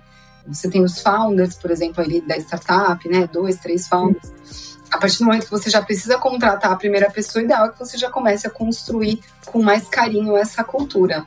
você 0.48 0.70
tem 0.70 0.84
os 0.84 1.00
founders, 1.02 1.56
por 1.56 1.72
exemplo, 1.72 2.04
ali 2.04 2.22
da 2.22 2.38
startup, 2.38 3.08
né? 3.10 3.28
Dois, 3.32 3.58
três 3.58 3.88
founders. 3.88 4.32
A 4.92 4.98
partir 4.98 5.18
do 5.20 5.26
momento 5.26 5.46
que 5.46 5.52
você 5.52 5.70
já 5.70 5.82
precisa 5.82 6.18
contratar 6.18 6.72
a 6.72 6.76
primeira 6.76 7.10
pessoa, 7.10 7.42
o 7.42 7.46
ideal 7.46 7.66
é 7.66 7.70
que 7.70 7.80
você 7.80 7.98
já 7.98 8.10
comece 8.10 8.46
a 8.46 8.50
construir 8.50 9.20
com 9.46 9.62
mais 9.62 9.88
carinho 9.88 10.38
essa 10.38 10.64
cultura. 10.64 11.26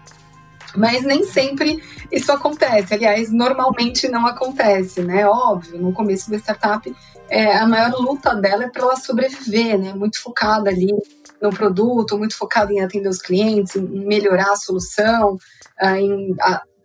Mas 0.77 1.03
nem 1.03 1.25
sempre 1.25 1.83
isso 2.11 2.31
acontece. 2.31 2.95
Aliás, 2.95 3.33
normalmente 3.33 4.09
não 4.09 4.27
acontece, 4.27 5.03
né? 5.03 5.27
Óbvio, 5.27 5.81
no 5.81 5.93
começo 5.93 6.31
da 6.31 6.37
startup, 6.37 6.95
é, 7.29 7.57
a 7.57 7.67
maior 7.67 7.93
luta 7.99 8.35
dela 8.35 8.65
é 8.65 8.69
para 8.69 8.83
ela 8.83 8.97
sobreviver, 8.97 9.79
né? 9.79 9.93
Muito 9.93 10.21
focada 10.21 10.71
ali 10.71 10.93
no 11.41 11.51
produto, 11.51 12.17
muito 12.17 12.37
focada 12.37 12.73
em 12.73 12.81
atender 12.81 13.09
os 13.09 13.21
clientes, 13.21 13.77
em 13.77 14.07
melhorar 14.07 14.53
a 14.53 14.57
solução, 14.57 15.39
ah, 15.79 16.01
em 16.01 16.35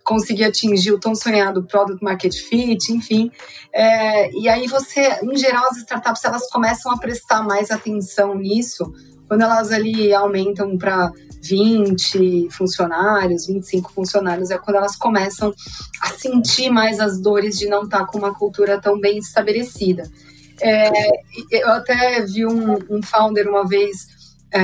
conseguir 0.04 0.44
atingir 0.44 0.92
o 0.92 1.00
tão 1.00 1.16
sonhado 1.16 1.64
product 1.64 2.04
market 2.04 2.34
fit, 2.34 2.92
enfim. 2.92 3.32
É, 3.74 4.32
e 4.32 4.50
aí 4.50 4.68
você, 4.68 5.20
em 5.24 5.38
geral, 5.38 5.66
as 5.70 5.78
startups 5.78 6.24
elas 6.26 6.50
começam 6.50 6.92
a 6.92 6.98
prestar 6.98 7.44
mais 7.44 7.72
atenção 7.72 8.36
nisso 8.36 8.92
quando 9.32 9.44
elas 9.44 9.72
ali 9.72 10.14
aumentam 10.14 10.78
para 10.78 11.10
20 11.42 12.50
funcionários, 12.50 13.48
25 13.48 13.90
funcionários, 13.94 14.52
é 14.52 14.58
quando 14.58 14.76
elas 14.76 14.98
começam 14.98 15.54
a 16.02 16.10
sentir 16.10 16.70
mais 16.70 17.00
as 17.00 17.18
dores 17.18 17.58
de 17.58 17.70
não 17.70 17.84
estar 17.84 18.00
tá 18.00 18.06
com 18.06 18.18
uma 18.18 18.36
cultura 18.36 18.78
tão 18.82 19.00
bem 19.00 19.20
estabelecida. 19.20 20.04
É, 20.60 20.92
eu 21.50 21.70
até 21.70 22.26
vi 22.26 22.46
um, 22.46 22.74
um 22.90 23.02
founder 23.02 23.48
uma 23.48 23.66
vez 23.66 24.10
é, 24.52 24.60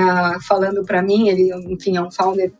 falando 0.45 0.83
para 0.83 1.01
mim, 1.01 1.29
ele, 1.29 1.49
enfim, 1.71 1.95
é 1.95 2.01
um 2.01 2.11
founder 2.11 2.51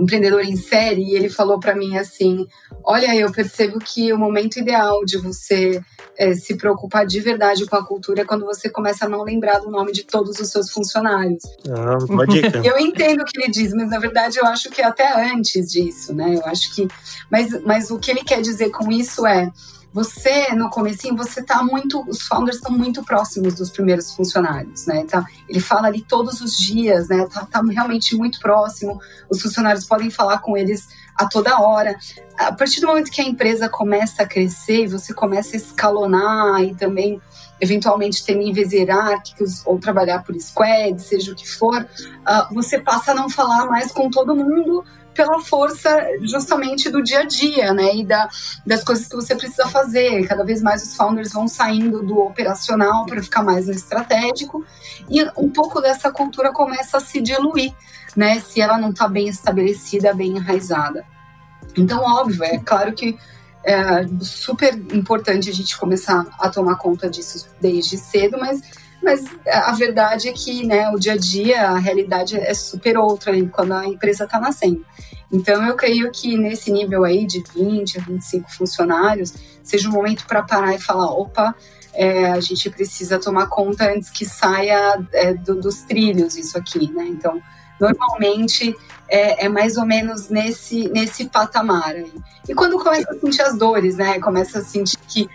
empreendedor 0.00 0.42
em 0.42 0.56
série, 0.56 1.02
e 1.02 1.14
ele 1.14 1.28
falou 1.28 1.58
para 1.58 1.74
mim 1.74 1.96
assim: 1.96 2.46
Olha, 2.84 3.14
eu 3.14 3.30
percebo 3.32 3.78
que 3.78 4.12
o 4.12 4.18
momento 4.18 4.58
ideal 4.58 5.04
de 5.04 5.18
você 5.18 5.80
é, 6.18 6.34
se 6.34 6.56
preocupar 6.56 7.06
de 7.06 7.20
verdade 7.20 7.66
com 7.66 7.76
a 7.76 7.84
cultura 7.84 8.22
é 8.22 8.24
quando 8.24 8.44
você 8.44 8.68
começa 8.68 9.06
a 9.06 9.08
não 9.08 9.22
lembrar 9.22 9.58
do 9.58 9.70
nome 9.70 9.92
de 9.92 10.04
todos 10.04 10.38
os 10.40 10.50
seus 10.50 10.70
funcionários. 10.70 11.42
Ah, 11.68 11.98
uma 12.08 12.26
dica. 12.26 12.62
eu 12.64 12.78
entendo 12.78 13.20
o 13.20 13.24
que 13.24 13.40
ele 13.40 13.50
diz, 13.50 13.72
mas 13.72 13.90
na 13.90 13.98
verdade 13.98 14.38
eu 14.38 14.46
acho 14.46 14.70
que 14.70 14.82
até 14.82 15.32
antes 15.32 15.70
disso, 15.70 16.14
né? 16.14 16.36
Eu 16.36 16.46
acho 16.46 16.74
que. 16.74 16.88
Mas, 17.30 17.62
mas 17.62 17.90
o 17.90 17.98
que 17.98 18.10
ele 18.10 18.24
quer 18.24 18.40
dizer 18.40 18.70
com 18.70 18.90
isso 18.90 19.26
é 19.26 19.50
você 19.96 20.52
no 20.52 20.68
comecinho 20.68 21.16
você 21.16 21.42
tá 21.42 21.62
muito 21.62 22.04
os 22.06 22.20
founders 22.20 22.58
estão 22.58 22.70
muito 22.70 23.02
próximos 23.02 23.54
dos 23.54 23.70
primeiros 23.70 24.14
funcionários 24.14 24.84
né? 24.86 25.06
Tá 25.08 25.24
ele 25.48 25.58
fala 25.58 25.86
ali 25.86 26.02
todos 26.02 26.42
os 26.42 26.54
dias 26.54 27.08
né? 27.08 27.26
Tá, 27.32 27.46
tá, 27.46 27.62
realmente 27.62 28.14
muito 28.14 28.38
próximo. 28.38 29.00
Os 29.30 29.40
funcionários 29.40 29.86
podem 29.86 30.10
falar 30.10 30.38
com 30.40 30.54
eles 30.54 30.86
a 31.16 31.26
toda 31.26 31.58
hora. 31.60 31.96
A 32.36 32.52
partir 32.52 32.80
do 32.80 32.88
momento 32.88 33.10
que 33.10 33.22
a 33.22 33.24
empresa 33.24 33.70
começa 33.70 34.22
a 34.22 34.26
crescer 34.26 34.84
e 34.84 34.86
você 34.86 35.14
começa 35.14 35.56
a 35.56 35.58
escalonar 35.58 36.62
e 36.62 36.74
também 36.74 37.20
eventualmente 37.58 38.22
ter 38.22 38.34
níveis 38.34 38.72
hierárquicos 38.72 39.66
ou 39.66 39.78
trabalhar 39.78 40.22
por 40.22 40.38
squad, 40.38 41.00
seja 41.00 41.32
o 41.32 41.34
que 41.34 41.48
for, 41.48 41.80
uh, 41.82 42.54
você 42.54 42.78
passa 42.78 43.12
a 43.12 43.14
não 43.14 43.30
falar 43.30 43.64
mais 43.64 43.90
com 43.90 44.10
todo 44.10 44.36
mundo 44.36 44.84
pela 45.16 45.40
força 45.40 45.90
justamente 46.22 46.90
do 46.90 47.02
dia 47.02 47.20
a 47.20 47.24
dia, 47.24 47.72
né? 47.72 47.96
E 47.96 48.04
da, 48.04 48.28
das 48.64 48.84
coisas 48.84 49.08
que 49.08 49.16
você 49.16 49.34
precisa 49.34 49.66
fazer. 49.68 50.26
Cada 50.26 50.44
vez 50.44 50.62
mais 50.62 50.82
os 50.82 50.94
founders 50.94 51.32
vão 51.32 51.48
saindo 51.48 52.02
do 52.02 52.18
operacional 52.18 53.06
para 53.06 53.22
ficar 53.22 53.42
mais 53.42 53.66
no 53.66 53.72
estratégico. 53.72 54.64
E 55.08 55.24
um 55.36 55.50
pouco 55.50 55.80
dessa 55.80 56.10
cultura 56.10 56.52
começa 56.52 56.98
a 56.98 57.00
se 57.00 57.20
diluir, 57.20 57.72
né? 58.14 58.38
Se 58.40 58.60
ela 58.60 58.78
não 58.78 58.90
está 58.90 59.08
bem 59.08 59.28
estabelecida, 59.28 60.14
bem 60.14 60.36
enraizada. 60.36 61.04
Então, 61.76 62.02
óbvio, 62.02 62.44
é 62.44 62.58
claro 62.58 62.92
que 62.92 63.18
é 63.64 64.06
super 64.20 64.74
importante 64.94 65.50
a 65.50 65.52
gente 65.52 65.76
começar 65.76 66.24
a 66.38 66.48
tomar 66.48 66.76
conta 66.76 67.10
disso 67.10 67.48
desde 67.60 67.98
cedo, 67.98 68.38
mas 68.38 68.62
mas 69.06 69.24
a 69.46 69.70
verdade 69.72 70.28
é 70.28 70.32
que 70.32 70.66
né, 70.66 70.90
o 70.90 70.98
dia 70.98 71.12
a 71.12 71.16
dia, 71.16 71.70
a 71.70 71.78
realidade 71.78 72.36
é 72.36 72.52
super 72.52 72.98
outra 72.98 73.32
quando 73.52 73.72
a 73.72 73.86
empresa 73.86 74.24
está 74.24 74.40
nascendo. 74.40 74.84
Então, 75.32 75.64
eu 75.64 75.76
creio 75.76 76.10
que 76.10 76.36
nesse 76.36 76.72
nível 76.72 77.04
aí 77.04 77.24
de 77.24 77.42
20 77.54 77.98
a 77.98 78.02
25 78.02 78.52
funcionários, 78.52 79.32
seja 79.62 79.88
um 79.88 79.92
momento 79.92 80.26
para 80.26 80.42
parar 80.42 80.74
e 80.74 80.80
falar: 80.80 81.06
opa, 81.06 81.54
é, 81.94 82.32
a 82.32 82.40
gente 82.40 82.68
precisa 82.68 83.18
tomar 83.18 83.46
conta 83.46 83.92
antes 83.92 84.10
que 84.10 84.24
saia 84.24 84.98
é, 85.12 85.34
do, 85.34 85.60
dos 85.60 85.82
trilhos 85.82 86.36
isso 86.36 86.58
aqui, 86.58 86.90
né? 86.92 87.04
Então, 87.06 87.40
normalmente 87.80 88.74
é, 89.08 89.46
é, 89.46 89.48
mais 89.48 89.76
ou 89.76 89.86
menos 89.86 90.28
nesse, 90.28 90.88
nesse 90.88 91.26
patamar 91.26 91.94
aí. 91.94 92.12
E 92.48 92.54
quando 92.54 92.76
começa 92.76 93.08
a 93.12 93.20
sentir 93.20 93.42
as 93.42 93.56
dores, 93.56 93.96
né? 93.96 94.18
Começa 94.18 94.58
a 94.58 94.64
sentir 94.64 94.98
que 95.06 95.28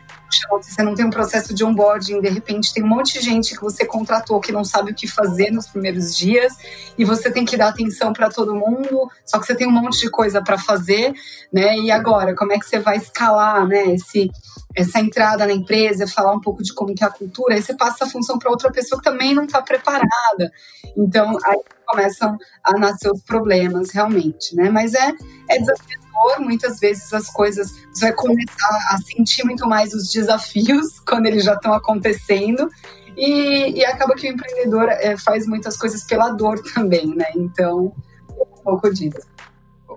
você 0.49 0.83
não 0.83 0.95
tem 0.95 1.05
um 1.05 1.09
processo 1.09 1.53
de 1.53 1.63
onboarding, 1.63 2.21
de 2.21 2.29
repente 2.29 2.73
tem 2.73 2.83
um 2.83 2.87
monte 2.87 3.13
de 3.13 3.25
gente 3.25 3.55
que 3.55 3.61
você 3.61 3.85
contratou 3.85 4.39
que 4.39 4.51
não 4.51 4.63
sabe 4.63 4.91
o 4.91 4.95
que 4.95 5.07
fazer 5.07 5.51
nos 5.51 5.67
primeiros 5.67 6.15
dias 6.15 6.53
e 6.97 7.05
você 7.05 7.31
tem 7.31 7.45
que 7.45 7.57
dar 7.57 7.69
atenção 7.69 8.13
para 8.13 8.29
todo 8.29 8.55
mundo, 8.55 9.09
só 9.25 9.39
que 9.39 9.45
você 9.45 9.55
tem 9.55 9.67
um 9.67 9.71
monte 9.71 9.99
de 9.99 10.09
coisa 10.09 10.41
para 10.41 10.57
fazer, 10.57 11.13
né? 11.51 11.77
E 11.77 11.91
agora, 11.91 12.35
como 12.35 12.53
é 12.53 12.59
que 12.59 12.65
você 12.65 12.79
vai 12.79 12.97
escalar, 12.97 13.67
né, 13.67 13.93
esse 13.93 14.29
essa 14.75 14.99
entrada 14.99 15.45
na 15.45 15.53
empresa, 15.53 16.07
falar 16.07 16.33
um 16.33 16.39
pouco 16.39 16.63
de 16.63 16.73
como 16.73 16.95
que 16.95 17.03
é 17.03 17.07
a 17.07 17.11
cultura, 17.11 17.55
aí 17.55 17.61
você 17.61 17.75
passa 17.75 18.05
a 18.05 18.09
função 18.09 18.39
para 18.39 18.49
outra 18.49 18.71
pessoa 18.71 19.01
que 19.01 19.09
também 19.09 19.33
não 19.33 19.43
está 19.43 19.61
preparada. 19.61 20.51
Então, 20.95 21.37
aí 21.43 21.57
começam 21.85 22.37
a 22.63 22.77
nascer 22.77 23.11
os 23.11 23.21
problemas 23.21 23.91
realmente, 23.91 24.55
né? 24.55 24.69
Mas 24.69 24.93
é, 24.93 25.11
é 25.49 25.59
muitas 26.39 26.79
vezes 26.79 27.13
as 27.13 27.29
coisas, 27.29 27.86
você 27.91 28.05
vai 28.05 28.13
começar 28.13 28.88
a 28.89 28.97
sentir 28.97 29.43
muito 29.45 29.67
mais 29.67 29.93
os 29.93 30.12
desafios 30.12 30.99
quando 31.07 31.25
eles 31.25 31.43
já 31.43 31.53
estão 31.53 31.73
acontecendo. 31.73 32.69
E, 33.17 33.79
e, 33.79 33.86
acaba 33.86 34.15
que 34.15 34.27
o 34.29 34.34
empreendedor 34.34 34.88
é, 34.89 35.17
faz 35.17 35.45
muitas 35.45 35.75
coisas 35.75 36.03
pela 36.05 36.29
dor 36.29 36.62
também, 36.73 37.07
né? 37.07 37.27
Então, 37.36 37.93
um 38.29 38.63
pouco 38.63 38.91
disso. 38.93 39.19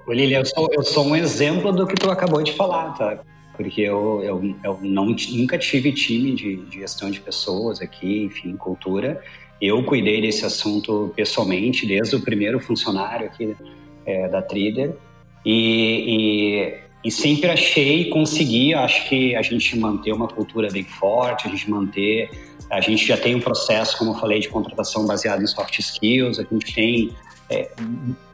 Lilia, 0.09 0.39
eu 0.39 0.45
sou, 0.45 0.69
eu 0.73 0.83
sou 0.83 1.07
um 1.07 1.17
exemplo 1.17 1.73
do 1.73 1.87
que 1.87 1.95
tu 1.95 2.11
acabou 2.11 2.43
de 2.43 2.53
falar, 2.53 2.93
tá? 2.95 3.21
porque 3.57 3.83
eu, 3.83 4.21
eu, 4.23 4.57
eu 4.63 4.79
não, 4.83 5.07
nunca 5.07 5.57
tive 5.57 5.93
time 5.93 6.35
de, 6.35 6.57
de 6.57 6.81
gestão 6.81 7.11
de 7.11 7.21
pessoas 7.21 7.81
aqui, 7.81 8.25
enfim, 8.25 8.57
cultura. 8.57 9.23
Eu 9.61 9.83
cuidei 9.85 10.21
desse 10.21 10.45
assunto 10.45 11.13
pessoalmente, 11.15 11.87
desde 11.87 12.17
o 12.17 12.21
primeiro 12.21 12.59
funcionário 12.59 13.27
aqui 13.27 13.57
é, 14.05 14.29
da 14.29 14.43
Trader. 14.43 14.97
E, 15.45 16.75
e, 17.05 17.09
e, 17.09 17.11
sempre 17.11 17.51
achei 17.51 18.03
e 18.03 18.11
consegui, 18.11 18.75
acho 18.75 19.09
que 19.09 19.35
a 19.37 19.43
gente 19.43 19.79
manter 19.79 20.13
uma 20.13 20.29
cultura 20.29 20.69
bem 20.71 20.85
forte, 20.85 21.47
a 21.47 21.51
gente 21.51 21.71
manter. 21.71 22.31
A 22.71 22.81
gente 22.81 23.07
já 23.07 23.17
tem 23.17 23.35
um 23.35 23.41
processo, 23.41 23.99
como 23.99 24.13
eu 24.13 24.15
falei, 24.15 24.41
de 24.41 24.49
contratação 24.49 25.07
baseado 25.07 25.43
em 25.43 25.47
soft 25.47 25.79
skills, 25.79 26.39
a 26.39 26.45
gente 26.45 26.75
tem 26.75 27.11
é, 27.51 27.71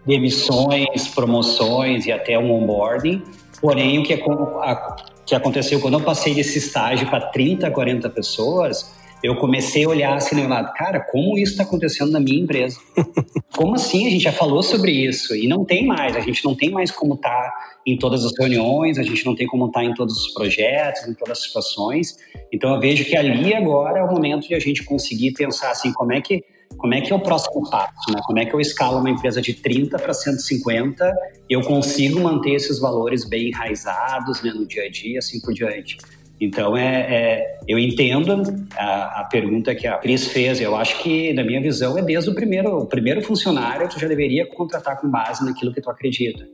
demissões, 0.07 1.09
promoções 1.09 2.07
e 2.07 2.13
até 2.13 2.39
um 2.39 2.53
onboarding. 2.53 3.23
Porém, 3.61 3.99
o 3.99 4.03
que, 4.03 4.15
é, 4.15 4.25
a, 4.63 4.97
que 5.27 5.35
aconteceu 5.35 5.81
quando 5.81 5.95
eu 5.95 6.01
passei 6.01 6.35
desse 6.35 6.59
estágio 6.59 7.09
para 7.11 7.27
30, 7.27 7.71
40 7.71 8.09
pessoas, 8.11 8.95
eu 9.23 9.37
comecei 9.37 9.85
a 9.85 9.89
olhar 9.89 10.15
assim 10.15 10.47
lado, 10.47 10.73
cara, 10.75 11.01
como 11.01 11.37
isso 11.39 11.53
está 11.53 11.63
acontecendo 11.63 12.11
na 12.11 12.21
minha 12.21 12.41
empresa? 12.41 12.79
como 13.57 13.75
assim? 13.75 14.07
A 14.07 14.11
gente 14.11 14.23
já 14.23 14.33
falou 14.33 14.63
sobre 14.63 14.93
isso 14.93 15.35
e 15.35 15.47
não 15.47 15.65
tem 15.65 15.87
mais, 15.87 16.17
a 16.17 16.21
gente 16.21 16.45
não 16.45 16.55
tem 16.55 16.71
mais 16.71 16.91
como 16.91 17.15
estar 17.15 17.31
tá 17.31 17.53
em 17.87 17.97
todas 17.99 18.25
as 18.25 18.33
reuniões, 18.39 18.99
a 18.99 19.03
gente 19.03 19.25
não 19.27 19.35
tem 19.35 19.47
como 19.47 19.67
estar 19.67 19.81
tá 19.81 19.87
em 19.87 19.95
todos 19.95 20.17
os 20.17 20.33
projetos, 20.33 21.07
em 21.07 21.15
todas 21.15 21.39
as 21.39 21.45
situações. 21.45 22.17
Então 22.53 22.75
eu 22.75 22.81
vejo 22.81 23.05
que 23.05 23.17
ali 23.17 23.55
agora 23.55 24.01
é 24.01 24.03
o 24.03 24.11
momento 24.11 24.49
de 24.49 24.55
a 24.55 24.61
gente 24.61 24.85
conseguir 24.85 25.33
pensar 25.33 25.71
assim, 25.71 25.93
como 25.93 26.13
é 26.13 26.21
que 26.21 26.43
como 26.77 26.95
é 26.95 27.01
que 27.01 27.13
é 27.13 27.17
o 27.17 27.21
próximo 27.21 27.69
passo, 27.69 28.11
né? 28.11 28.21
Como 28.25 28.39
é 28.39 28.47
que 28.47 28.55
eu 28.55 28.61
escalo 28.61 28.99
uma 28.99 29.11
empresa 29.11 29.43
de 29.43 29.53
30 29.53 29.99
para 29.99 30.15
150 30.15 31.13
e 31.49 31.53
eu 31.53 31.61
consigo 31.63 32.21
manter 32.21 32.53
esses 32.53 32.79
valores 32.79 33.29
bem 33.29 33.49
enraizados 33.49 34.43
né, 34.43 34.53
no 34.55 34.67
dia 34.67 34.85
a 34.85 34.91
dia, 34.91 35.19
assim 35.19 35.41
por 35.41 35.53
diante. 35.53 35.99
Então, 36.41 36.77
é, 36.77 36.85
é 36.85 37.59
eu 37.69 37.79
entendo 37.79 38.43
a, 38.77 39.21
a, 39.21 39.25
pergunta 39.25 39.75
que 39.75 39.87
a 39.87 39.99
Cris 39.99 40.29
fez. 40.29 40.61
Eu 40.61 40.75
acho 40.75 41.03
que, 41.03 41.33
na 41.35 41.45
minha 41.45 41.61
visão, 41.61 41.99
é 41.99 42.03
desde 42.03 42.31
o 42.31 42.35
primeiro, 42.35 42.79
o 42.79 42.87
primeiro 42.87 43.21
funcionário, 43.23 43.89
tu 43.89 44.01
já 44.01 44.09
deveria 44.09 44.47
contratar 44.47 45.01
com 45.01 45.09
base 45.11 45.45
naquilo 45.45 45.73
que 45.73 45.81
tu 45.81 45.91
acredita. 45.91 46.47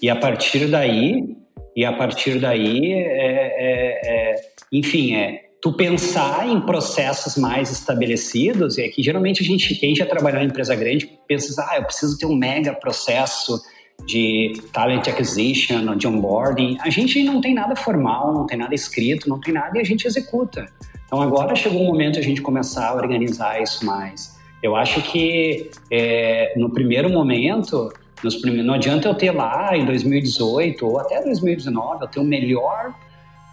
E 0.00 0.08
a 0.08 0.16
partir 0.16 0.66
daí, 0.66 1.36
e 1.76 1.84
a 1.84 1.92
partir 1.92 2.38
daí, 2.40 2.92
é, 2.92 2.96
é, 2.96 4.32
é 4.32 4.34
enfim, 4.72 5.14
é 5.14 5.44
tu 5.60 5.72
pensar 5.72 6.48
em 6.48 6.60
processos 6.60 7.36
mais 7.36 7.70
estabelecidos. 7.70 8.78
É 8.78 8.88
que 8.88 9.02
geralmente 9.02 9.42
a 9.42 9.46
gente, 9.46 9.74
quem 9.74 9.94
já 9.94 10.06
trabalhou 10.06 10.42
em 10.42 10.46
empresa 10.46 10.74
grande, 10.74 11.10
pensa, 11.26 11.64
ah, 11.70 11.76
eu 11.76 11.84
preciso 11.84 12.18
ter 12.18 12.26
um 12.26 12.34
mega 12.34 12.72
processo 12.72 13.60
de 14.04 14.52
talent 14.72 15.08
acquisition, 15.08 15.96
de 15.96 16.06
onboarding. 16.06 16.76
A 16.80 16.90
gente 16.90 17.22
não 17.22 17.40
tem 17.40 17.54
nada 17.54 17.74
formal, 17.74 18.34
não 18.34 18.46
tem 18.46 18.58
nada 18.58 18.74
escrito, 18.74 19.28
não 19.28 19.40
tem 19.40 19.54
nada 19.54 19.78
e 19.78 19.80
a 19.80 19.84
gente 19.84 20.06
executa. 20.06 20.66
Então 21.06 21.20
agora 21.22 21.54
chegou 21.54 21.82
o 21.82 21.86
momento 21.86 22.14
de 22.14 22.20
a 22.20 22.22
gente 22.22 22.42
começar 22.42 22.88
a 22.88 22.94
organizar 22.94 23.62
isso 23.62 23.84
mais. 23.84 24.38
Eu 24.62 24.74
acho 24.74 25.02
que 25.02 25.70
é, 25.90 26.54
no 26.56 26.70
primeiro 26.70 27.10
momento, 27.10 27.92
nos 28.22 28.36
primeiros, 28.36 28.66
não 28.66 28.74
adianta 28.74 29.06
eu 29.06 29.14
ter 29.14 29.30
lá 29.30 29.76
em 29.76 29.84
2018 29.84 30.86
ou 30.86 30.98
até 30.98 31.22
2019, 31.22 32.02
eu 32.02 32.08
ter 32.08 32.20
o 32.20 32.24
melhor, 32.24 32.94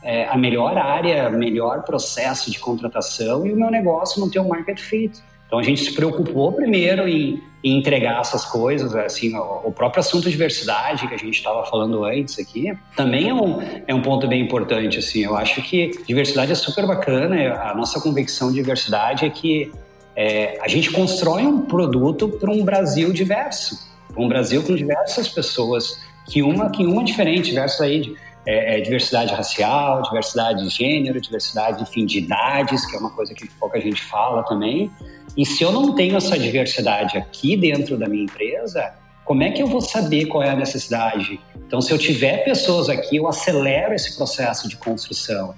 é, 0.01 0.25
a 0.25 0.37
melhor 0.37 0.77
área, 0.77 1.29
melhor 1.29 1.83
processo 1.83 2.49
de 2.49 2.59
contratação 2.59 3.45
e 3.45 3.51
o 3.51 3.55
meu 3.55 3.69
negócio 3.69 4.21
não 4.21 4.29
ter 4.29 4.39
um 4.39 4.47
market 4.47 4.79
fit. 4.79 5.21
Então 5.51 5.59
a 5.59 5.63
gente 5.63 5.83
se 5.83 5.93
preocupou 5.93 6.53
primeiro 6.53 7.09
em, 7.09 7.43
em 7.61 7.77
entregar 7.77 8.21
essas 8.21 8.45
coisas, 8.45 8.95
assim, 8.95 9.35
o, 9.35 9.63
o, 9.65 9.71
próprio 9.73 9.99
assunto 9.99 10.29
diversidade 10.29 11.05
que 11.09 11.13
a 11.13 11.17
gente 11.17 11.35
estava 11.35 11.65
falando 11.65 12.05
antes 12.05 12.39
aqui, 12.39 12.71
também 12.95 13.27
é 13.27 13.33
um, 13.33 13.61
é 13.85 13.93
um 13.93 14.01
ponto 14.01 14.29
bem 14.29 14.41
importante, 14.41 14.99
assim, 14.99 15.25
eu 15.25 15.35
acho 15.35 15.61
que 15.61 15.91
diversidade 16.07 16.53
é 16.53 16.55
super 16.55 16.87
bacana, 16.87 17.35
a 17.63 17.75
nossa 17.75 17.99
convicção 17.99 18.47
de 18.47 18.55
diversidade 18.55 19.25
é 19.25 19.29
que 19.29 19.69
é, 20.15 20.57
a 20.61 20.69
gente 20.69 20.89
constrói 20.89 21.41
um 21.41 21.63
produto 21.63 22.29
para 22.29 22.49
um 22.49 22.63
Brasil 22.63 23.11
diverso, 23.11 23.77
um 24.15 24.29
Brasil 24.29 24.63
com 24.63 24.73
diversas 24.73 25.27
pessoas, 25.27 25.99
que 26.29 26.41
uma 26.41 26.69
que 26.69 26.85
uma 26.85 27.03
diferente, 27.03 27.49
diversos 27.49 27.81
aí 27.81 27.99
de, 27.99 28.15
é, 28.45 28.77
é, 28.77 28.81
diversidade 28.81 29.33
racial, 29.33 30.01
diversidade 30.03 30.63
de 30.63 30.69
gênero, 30.69 31.21
diversidade 31.21 31.81
enfim, 31.81 32.05
de 32.05 32.19
idades, 32.19 32.85
que 32.85 32.95
é 32.95 32.99
uma 32.99 33.11
coisa 33.11 33.33
que 33.33 33.47
pouca 33.59 33.79
gente 33.79 34.01
fala 34.03 34.43
também. 34.43 34.91
E 35.37 35.45
se 35.45 35.63
eu 35.63 35.71
não 35.71 35.93
tenho 35.95 36.17
essa 36.17 36.37
diversidade 36.37 37.17
aqui 37.17 37.55
dentro 37.55 37.97
da 37.97 38.07
minha 38.07 38.23
empresa, 38.23 38.93
como 39.23 39.43
é 39.43 39.51
que 39.51 39.61
eu 39.61 39.67
vou 39.67 39.81
saber 39.81 40.25
qual 40.25 40.43
é 40.43 40.49
a 40.49 40.55
necessidade? 40.55 41.39
Então, 41.55 41.79
se 41.81 41.91
eu 41.91 41.97
tiver 41.97 42.43
pessoas 42.43 42.89
aqui, 42.89 43.15
eu 43.15 43.27
acelero 43.27 43.93
esse 43.93 44.17
processo 44.17 44.67
de 44.67 44.75
construção. 44.75 45.53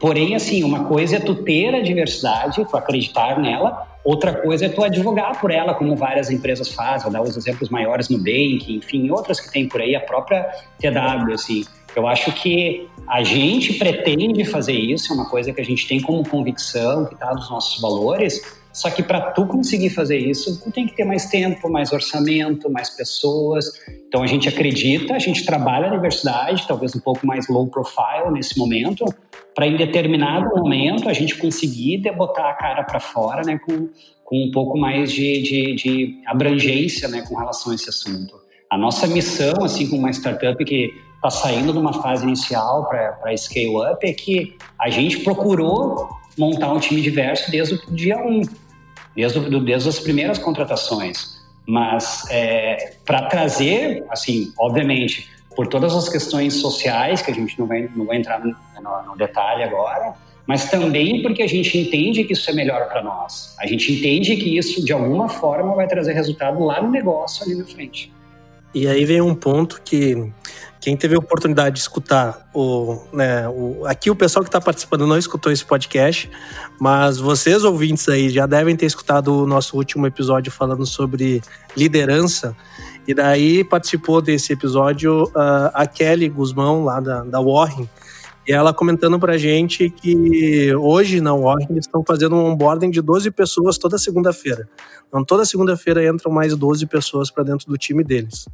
Porém, 0.00 0.34
assim, 0.34 0.62
uma 0.62 0.84
coisa 0.84 1.16
é 1.16 1.20
tu 1.20 1.34
ter 1.34 1.74
a 1.74 1.80
diversidade, 1.80 2.64
tu 2.64 2.76
acreditar 2.76 3.38
nela, 3.38 3.86
outra 4.04 4.32
coisa 4.32 4.66
é 4.66 4.68
tu 4.68 4.82
advogar 4.82 5.40
por 5.40 5.50
ela, 5.50 5.74
como 5.74 5.96
várias 5.96 6.30
empresas 6.30 6.68
fazem, 6.72 7.02
vou 7.02 7.12
dar 7.12 7.22
os 7.22 7.36
exemplos 7.36 7.68
maiores 7.68 8.08
no 8.08 8.16
Bank, 8.16 8.64
enfim, 8.68 9.10
outras 9.10 9.40
que 9.40 9.50
tem 9.50 9.68
por 9.68 9.80
aí, 9.80 9.96
a 9.96 10.00
própria 10.00 10.48
TW, 10.78 11.34
assim. 11.34 11.64
Eu 11.98 12.06
acho 12.06 12.30
que 12.30 12.88
a 13.08 13.24
gente 13.24 13.72
pretende 13.72 14.44
fazer 14.44 14.72
isso, 14.72 15.12
é 15.12 15.16
uma 15.16 15.28
coisa 15.28 15.52
que 15.52 15.60
a 15.60 15.64
gente 15.64 15.88
tem 15.88 16.00
como 16.00 16.22
convicção, 16.28 17.06
que 17.06 17.14
está 17.14 17.34
nos 17.34 17.50
nossos 17.50 17.82
valores, 17.82 18.40
só 18.72 18.88
que 18.88 19.02
para 19.02 19.32
tu 19.32 19.44
conseguir 19.46 19.90
fazer 19.90 20.16
isso, 20.16 20.62
tu 20.62 20.70
tem 20.70 20.86
que 20.86 20.94
ter 20.94 21.04
mais 21.04 21.26
tempo, 21.26 21.68
mais 21.68 21.92
orçamento, 21.92 22.70
mais 22.70 22.88
pessoas. 22.88 23.64
Então 24.06 24.22
a 24.22 24.28
gente 24.28 24.48
acredita, 24.48 25.14
a 25.14 25.18
gente 25.18 25.44
trabalha 25.44 25.88
a 25.88 25.90
diversidade, 25.90 26.68
talvez 26.68 26.94
um 26.94 27.00
pouco 27.00 27.26
mais 27.26 27.48
low 27.48 27.66
profile 27.66 28.30
nesse 28.30 28.56
momento, 28.56 29.04
para 29.52 29.66
em 29.66 29.76
determinado 29.76 30.54
momento 30.56 31.08
a 31.08 31.12
gente 31.12 31.36
conseguir 31.36 31.98
botar 32.16 32.48
a 32.48 32.54
cara 32.54 32.84
para 32.84 33.00
fora, 33.00 33.42
né, 33.42 33.58
com, 33.58 33.88
com 34.24 34.44
um 34.44 34.52
pouco 34.52 34.78
mais 34.78 35.10
de, 35.10 35.42
de, 35.42 35.74
de 35.74 36.22
abrangência, 36.24 37.08
né, 37.08 37.24
com 37.28 37.34
relação 37.34 37.72
a 37.72 37.74
esse 37.74 37.88
assunto. 37.88 38.36
A 38.70 38.78
nossa 38.78 39.08
missão, 39.08 39.64
assim, 39.64 39.88
com 39.88 39.96
uma 39.96 40.10
startup 40.12 40.64
que 40.64 41.07
está 41.18 41.30
saindo 41.30 41.72
de 41.72 41.78
uma 41.78 41.92
fase 41.92 42.24
inicial 42.24 42.86
para 42.86 43.36
scale 43.36 43.92
up, 43.92 44.06
é 44.06 44.12
que 44.12 44.56
a 44.78 44.88
gente 44.88 45.18
procurou 45.20 46.08
montar 46.38 46.72
um 46.72 46.78
time 46.78 47.02
diverso 47.02 47.50
desde 47.50 47.74
o 47.74 47.92
dia 47.92 48.16
1. 48.16 48.20
Um 48.20 48.42
desde, 49.18 49.60
desde 49.60 49.88
as 49.88 49.98
primeiras 49.98 50.38
contratações. 50.38 51.38
Mas 51.66 52.24
é, 52.30 52.94
para 53.04 53.22
trazer, 53.22 54.04
assim, 54.08 54.52
obviamente, 54.58 55.28
por 55.56 55.66
todas 55.66 55.94
as 55.94 56.08
questões 56.08 56.54
sociais, 56.54 57.20
que 57.20 57.32
a 57.32 57.34
gente 57.34 57.58
não 57.58 57.66
vai, 57.66 57.90
não 57.94 58.06
vai 58.06 58.16
entrar 58.16 58.40
no, 58.40 58.54
no 59.06 59.16
detalhe 59.16 59.64
agora, 59.64 60.14
mas 60.46 60.70
também 60.70 61.20
porque 61.20 61.42
a 61.42 61.46
gente 61.46 61.76
entende 61.76 62.24
que 62.24 62.32
isso 62.32 62.48
é 62.48 62.54
melhor 62.54 62.88
para 62.88 63.02
nós. 63.02 63.54
A 63.58 63.66
gente 63.66 63.92
entende 63.92 64.36
que 64.36 64.56
isso, 64.56 64.82
de 64.82 64.92
alguma 64.92 65.28
forma, 65.28 65.74
vai 65.74 65.86
trazer 65.86 66.12
resultado 66.12 66.64
lá 66.64 66.80
no 66.80 66.90
negócio, 66.90 67.44
ali 67.44 67.54
na 67.56 67.64
frente. 67.64 68.10
E 68.72 68.86
aí 68.86 69.04
vem 69.04 69.20
um 69.20 69.34
ponto 69.34 69.82
que 69.82 70.30
quem 70.80 70.96
teve 70.96 71.14
a 71.14 71.18
oportunidade 71.18 71.76
de 71.76 71.80
escutar 71.80 72.48
o, 72.54 73.02
né, 73.12 73.48
o, 73.48 73.84
aqui 73.86 74.10
o 74.10 74.16
pessoal 74.16 74.44
que 74.44 74.48
está 74.48 74.60
participando 74.60 75.06
não 75.06 75.18
escutou 75.18 75.50
esse 75.50 75.64
podcast, 75.64 76.30
mas 76.80 77.18
vocês 77.18 77.64
ouvintes 77.64 78.08
aí 78.08 78.28
já 78.30 78.46
devem 78.46 78.76
ter 78.76 78.86
escutado 78.86 79.42
o 79.42 79.46
nosso 79.46 79.76
último 79.76 80.06
episódio 80.06 80.52
falando 80.52 80.86
sobre 80.86 81.42
liderança. 81.76 82.56
E 83.06 83.14
daí 83.14 83.64
participou 83.64 84.20
desse 84.20 84.52
episódio 84.52 85.24
uh, 85.28 85.70
a 85.72 85.86
Kelly 85.86 86.28
Guzmão, 86.28 86.84
lá 86.84 87.00
da, 87.00 87.24
da 87.24 87.40
Warren, 87.40 87.88
e 88.46 88.52
ela 88.52 88.72
comentando 88.72 89.18
pra 89.18 89.36
gente 89.36 89.90
que 89.90 90.74
hoje 90.74 91.20
na 91.20 91.34
Warren 91.34 91.76
estão 91.76 92.02
fazendo 92.06 92.34
um 92.34 92.46
onboarding 92.46 92.90
de 92.90 93.02
12 93.02 93.30
pessoas 93.30 93.76
toda 93.76 93.98
segunda-feira. 93.98 94.66
Então 95.06 95.22
toda 95.22 95.44
segunda-feira 95.44 96.06
entram 96.06 96.32
mais 96.32 96.56
12 96.56 96.86
pessoas 96.86 97.30
para 97.30 97.44
dentro 97.44 97.66
do 97.66 97.76
time 97.76 98.02
deles. 98.02 98.46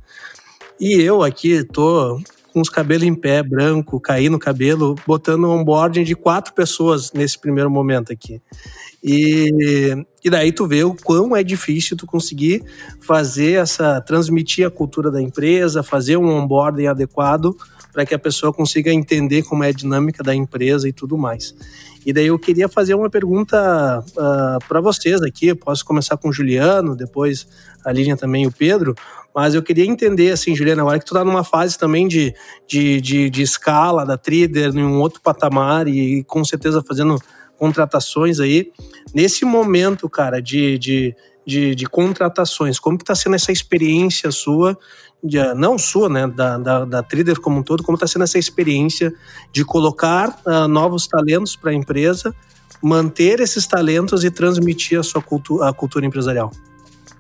E 0.81 1.01
eu 1.01 1.23
aqui 1.23 1.65
tô 1.65 2.21
com 2.53 2.61
os 2.61 2.69
cabelos 2.69 3.05
em 3.05 3.15
pé, 3.15 3.43
branco, 3.43 4.01
caí 4.01 4.29
no 4.29 4.39
cabelo, 4.39 4.95
botando 5.05 5.45
um 5.45 5.51
onboarding 5.51 6.05
de 6.05 6.15
quatro 6.15 6.55
pessoas 6.55 7.13
nesse 7.13 7.37
primeiro 7.37 7.69
momento 7.69 8.13
aqui. 8.13 8.41
E, 9.03 10.07
e 10.25 10.31
daí 10.31 10.53
tu 10.53 10.67
vê 10.67 10.85
o 10.85 10.95
quão 10.95 11.35
é 11.35 11.43
difícil 11.43 11.97
tu 11.97 12.07
conseguir 12.07 12.63
fazer 13.01 13.55
essa, 13.55 14.01
transmitir 14.01 14.65
a 14.65 14.71
cultura 14.71 15.11
da 15.11 15.21
empresa, 15.21 15.83
fazer 15.83 16.17
um 16.17 16.29
onboarding 16.29 16.87
adequado 16.87 17.57
para 17.93 18.07
que 18.07 18.15
a 18.15 18.19
pessoa 18.19 18.53
consiga 18.53 18.93
entender 18.93 19.43
como 19.43 19.65
é 19.65 19.69
a 19.69 19.73
dinâmica 19.73 20.23
da 20.23 20.35
empresa 20.35 20.89
e 20.89 20.93
tudo 20.93 21.19
mais. 21.19 21.55
E 22.07 22.13
daí 22.13 22.27
eu 22.27 22.39
queria 22.39 22.69
fazer 22.69 22.95
uma 22.95 23.09
pergunta 23.09 23.57
uh, 23.99 24.21
ah, 24.21 24.59
para 24.69 24.81
vocês 24.81 25.23
aqui. 25.23 25.49
Eu 25.49 25.57
posso 25.57 25.85
começar 25.85 26.17
com 26.17 26.29
o 26.29 26.33
Juliano, 26.33 26.95
depois 26.95 27.47
a 27.85 27.91
Lilian 27.91 28.17
também 28.17 28.45
e 28.45 28.47
o 28.47 28.53
Pedro. 28.53 28.95
Mas 29.35 29.55
eu 29.55 29.63
queria 29.63 29.85
entender, 29.85 30.31
assim, 30.31 30.55
Juliana, 30.55 30.83
agora 30.83 30.99
que 30.99 31.05
tu 31.05 31.15
está 31.15 31.25
numa 31.25 31.43
fase 31.43 31.77
também 31.77 32.07
de, 32.07 32.33
de, 32.69 33.01
de, 33.01 33.29
de 33.29 33.43
escala 33.43 34.07
da 34.07 34.17
Trader, 34.17 34.71
em 34.75 34.85
um 34.85 35.01
outro 35.01 35.21
patamar 35.21 35.89
e 35.89 36.23
com 36.25 36.45
certeza 36.45 36.85
fazendo 36.87 37.19
contratações 37.59 38.39
aí. 38.39 38.71
Nesse 39.13 39.45
momento, 39.45 40.09
cara, 40.09 40.41
de, 40.41 40.79
de, 40.79 41.17
de, 41.45 41.75
de 41.75 41.87
contratações, 41.87 42.79
como 42.79 42.97
que 42.97 43.03
está 43.03 43.15
sendo 43.15 43.35
essa 43.35 43.51
experiência 43.51 44.31
sua 44.31 44.79
de, 45.25 45.39
não 45.55 45.79
sua, 45.79 46.09
né, 46.09 46.27
da, 46.27 46.59
da, 46.59 46.85
da 46.85 47.03
Trader 47.03 47.41
como 47.41 47.59
um 47.59 47.63
todo, 47.63 47.83
como 47.83 47.97
está 47.97 48.07
sendo 48.07 48.25
essa 48.25 48.39
experiência 48.39 49.13
de 49.51 49.65
colocar 49.65 50.39
uh, 50.47 50.69
novos 50.69 51.07
talentos 51.07 51.57
para 51.57 51.71
a 51.71 51.75
empresa, 51.75 52.35
manter 52.83 53.41
esses 53.41 53.67
talentos 53.67 54.23
e 54.23 54.31
transmitir 54.31 55.01
a 55.01 55.03
sua 55.03 55.23
cultu 55.23 55.63
a 55.63 55.73
cultura 55.73 56.05
empresarial? 56.05 56.53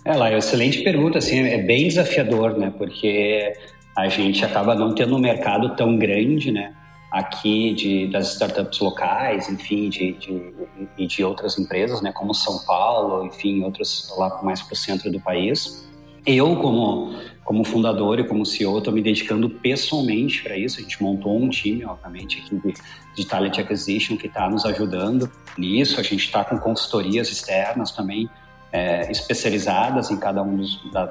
É, 0.04 0.14
lá, 0.14 0.30
excelente 0.32 0.82
pergunta, 0.82 1.18
assim, 1.18 1.38
é 1.40 1.62
bem 1.62 1.88
desafiador, 1.88 2.58
né, 2.58 2.72
porque 2.76 3.54
a 3.96 4.06
gente 4.08 4.44
acaba 4.44 4.74
não 4.74 4.94
tendo 4.94 5.16
um 5.16 5.18
mercado 5.18 5.74
tão 5.76 5.96
grande, 5.96 6.52
né, 6.52 6.74
aqui 7.10 7.72
de, 7.72 8.08
das 8.08 8.32
startups 8.32 8.80
locais, 8.80 9.48
enfim, 9.48 9.88
de, 9.88 10.12
de, 10.12 11.06
de 11.06 11.24
outras 11.24 11.58
empresas, 11.58 12.02
né, 12.02 12.12
como 12.12 12.34
São 12.34 12.58
Paulo, 12.66 13.24
enfim, 13.24 13.62
outras 13.62 14.12
lá 14.18 14.42
mais 14.42 14.60
para 14.60 14.74
o 14.74 14.76
centro 14.76 15.10
do 15.10 15.20
país. 15.20 15.88
Eu, 16.26 16.56
como, 16.56 17.14
como 17.44 17.64
fundador 17.64 18.18
e 18.18 18.24
como 18.24 18.44
CEO, 18.44 18.78
estou 18.78 18.92
me 18.92 19.02
dedicando 19.02 19.48
pessoalmente 19.48 20.42
para 20.42 20.56
isso. 20.56 20.80
A 20.80 20.82
gente 20.82 21.02
montou 21.02 21.38
um 21.38 21.50
time, 21.50 21.84
obviamente, 21.84 22.40
aqui 22.40 22.56
de, 22.56 22.74
de 23.14 23.26
Talent 23.26 23.58
Acquisition 23.58 24.16
que 24.16 24.26
está 24.26 24.48
nos 24.48 24.64
ajudando 24.64 25.30
nisso. 25.56 26.00
A 26.00 26.02
gente 26.02 26.24
está 26.24 26.42
com 26.42 26.58
consultorias 26.58 27.30
externas 27.30 27.90
também 27.90 28.28
é, 28.74 29.08
especializadas 29.08 30.10
em 30.10 30.16
cada 30.16 30.42
uma 30.42 30.64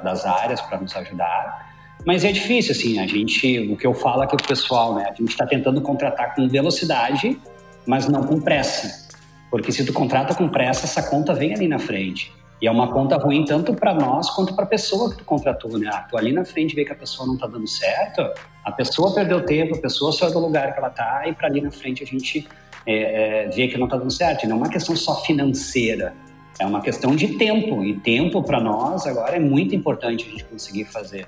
das 0.04 0.26
áreas 0.26 0.60
para 0.60 0.78
nos 0.78 0.94
ajudar. 0.98 1.72
Mas 2.06 2.26
é 2.26 2.32
difícil, 2.34 2.74
assim, 2.74 3.00
a 3.00 3.08
gente, 3.08 3.58
o 3.72 3.78
que 3.78 3.88
eu 3.88 3.94
falo 3.94 4.22
aqui 4.22 4.36
pro 4.36 4.46
pessoal, 4.46 4.96
né? 4.96 5.06
A 5.06 5.14
gente 5.14 5.30
está 5.30 5.48
tentando 5.48 5.82
contratar 5.82 6.36
com 6.36 6.46
velocidade, 6.50 7.40
mas 7.88 8.10
não 8.10 8.22
com 8.26 8.42
pressa. 8.42 9.10
Porque 9.50 9.72
se 9.72 9.86
tu 9.86 9.94
contrata 9.94 10.36
com 10.36 10.50
pressa, 10.50 10.86
essa 10.86 11.10
conta 11.10 11.34
vem 11.34 11.54
ali 11.54 11.70
na 11.70 11.80
frente. 11.80 12.34
E 12.62 12.68
é 12.68 12.72
uma 12.72 12.92
conta 12.92 13.16
ruim 13.16 13.46
tanto 13.46 13.74
para 13.74 13.94
nós 13.94 14.30
quanto 14.32 14.54
para 14.54 14.66
a 14.66 14.68
pessoa 14.68 15.12
que 15.12 15.20
tu 15.20 15.24
contratou, 15.24 15.80
né? 15.80 15.90
Ah, 15.90 16.06
tu 16.10 16.18
ali 16.18 16.34
na 16.34 16.44
frente 16.44 16.76
vê 16.76 16.84
que 16.84 16.92
a 16.92 16.96
pessoa 16.96 17.26
não 17.26 17.36
está 17.36 17.48
dando 17.48 17.68
certo, 17.68 18.30
a 18.64 18.72
pessoa 18.74 19.14
perdeu 19.14 19.46
tempo, 19.46 19.76
a 19.76 19.80
pessoa 19.80 20.12
saiu 20.12 20.34
do 20.34 20.40
lugar 20.40 20.74
que 20.74 20.80
ela 20.80 20.90
está 20.90 21.24
e 21.28 21.34
para 21.34 21.48
ali 21.48 21.62
na 21.62 21.72
frente 21.72 22.04
a 22.04 22.06
gente 22.06 22.46
é, 22.86 23.46
é, 23.46 23.50
vê 23.50 23.70
que 23.70 23.78
não 23.78 23.86
está 23.86 23.96
dando 23.96 24.12
certo. 24.12 24.46
não 24.48 24.58
é 24.58 24.60
uma 24.60 24.70
questão 24.70 24.96
só 24.96 25.22
financeira, 25.24 26.14
é 26.60 26.66
uma 26.66 26.82
questão 26.82 27.16
de 27.16 27.38
tempo. 27.38 27.84
E 27.84 27.96
tempo 28.00 28.44
para 28.44 28.60
nós 28.60 29.06
agora 29.06 29.36
é 29.36 29.40
muito 29.40 29.76
importante 29.76 30.26
a 30.28 30.32
gente 30.32 30.44
conseguir 30.46 30.86
fazer. 30.86 31.28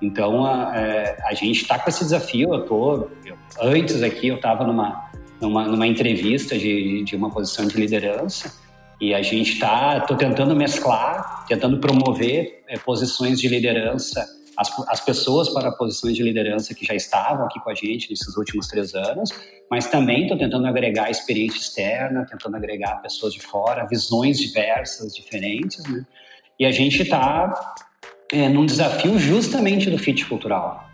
Então 0.00 0.44
a, 0.44 0.76
é, 0.76 1.16
a 1.24 1.34
gente 1.34 1.62
está 1.62 1.78
com 1.78 1.88
esse 1.88 2.04
desafio. 2.04 2.54
Eu 2.54 2.66
tô 2.66 3.08
eu, 3.24 3.36
antes 3.60 4.02
aqui 4.02 4.28
eu 4.28 4.36
estava 4.36 4.64
numa, 4.64 5.10
numa, 5.40 5.66
numa 5.66 5.86
entrevista 5.86 6.58
de, 6.58 7.02
de 7.04 7.16
uma 7.16 7.30
posição 7.30 7.66
de 7.66 7.76
liderança 7.76 8.52
e 9.00 9.12
a 9.14 9.22
gente 9.22 9.52
está 9.52 10.00
tô 10.00 10.16
tentando 10.16 10.54
mesclar, 10.54 11.44
tentando 11.46 11.78
promover 11.78 12.62
é, 12.68 12.78
posições 12.78 13.40
de 13.40 13.48
liderança 13.48 14.35
as, 14.56 14.70
as 14.88 15.00
pessoas 15.00 15.48
para 15.50 15.70
posições 15.72 16.16
de 16.16 16.22
liderança 16.22 16.74
que 16.74 16.84
já 16.84 16.94
estavam 16.94 17.46
aqui 17.46 17.60
com 17.60 17.70
a 17.70 17.74
gente 17.74 18.10
nesses 18.10 18.36
últimos 18.36 18.66
três 18.68 18.94
anos, 18.94 19.30
mas 19.70 19.86
também 19.88 20.22
estou 20.22 20.38
tentando 20.38 20.66
agregar 20.66 21.10
experiência 21.10 21.58
externa, 21.58 22.24
tentando 22.24 22.56
agregar 22.56 23.02
pessoas 23.02 23.34
de 23.34 23.40
fora, 23.40 23.86
visões 23.86 24.38
diversas, 24.38 25.14
diferentes, 25.14 25.84
né? 25.88 26.04
E 26.58 26.64
a 26.64 26.70
gente 26.70 27.02
está 27.02 27.74
é, 28.32 28.48
num 28.48 28.64
desafio 28.64 29.18
justamente 29.18 29.90
do 29.90 29.98
fit 29.98 30.24
cultural, 30.24 30.88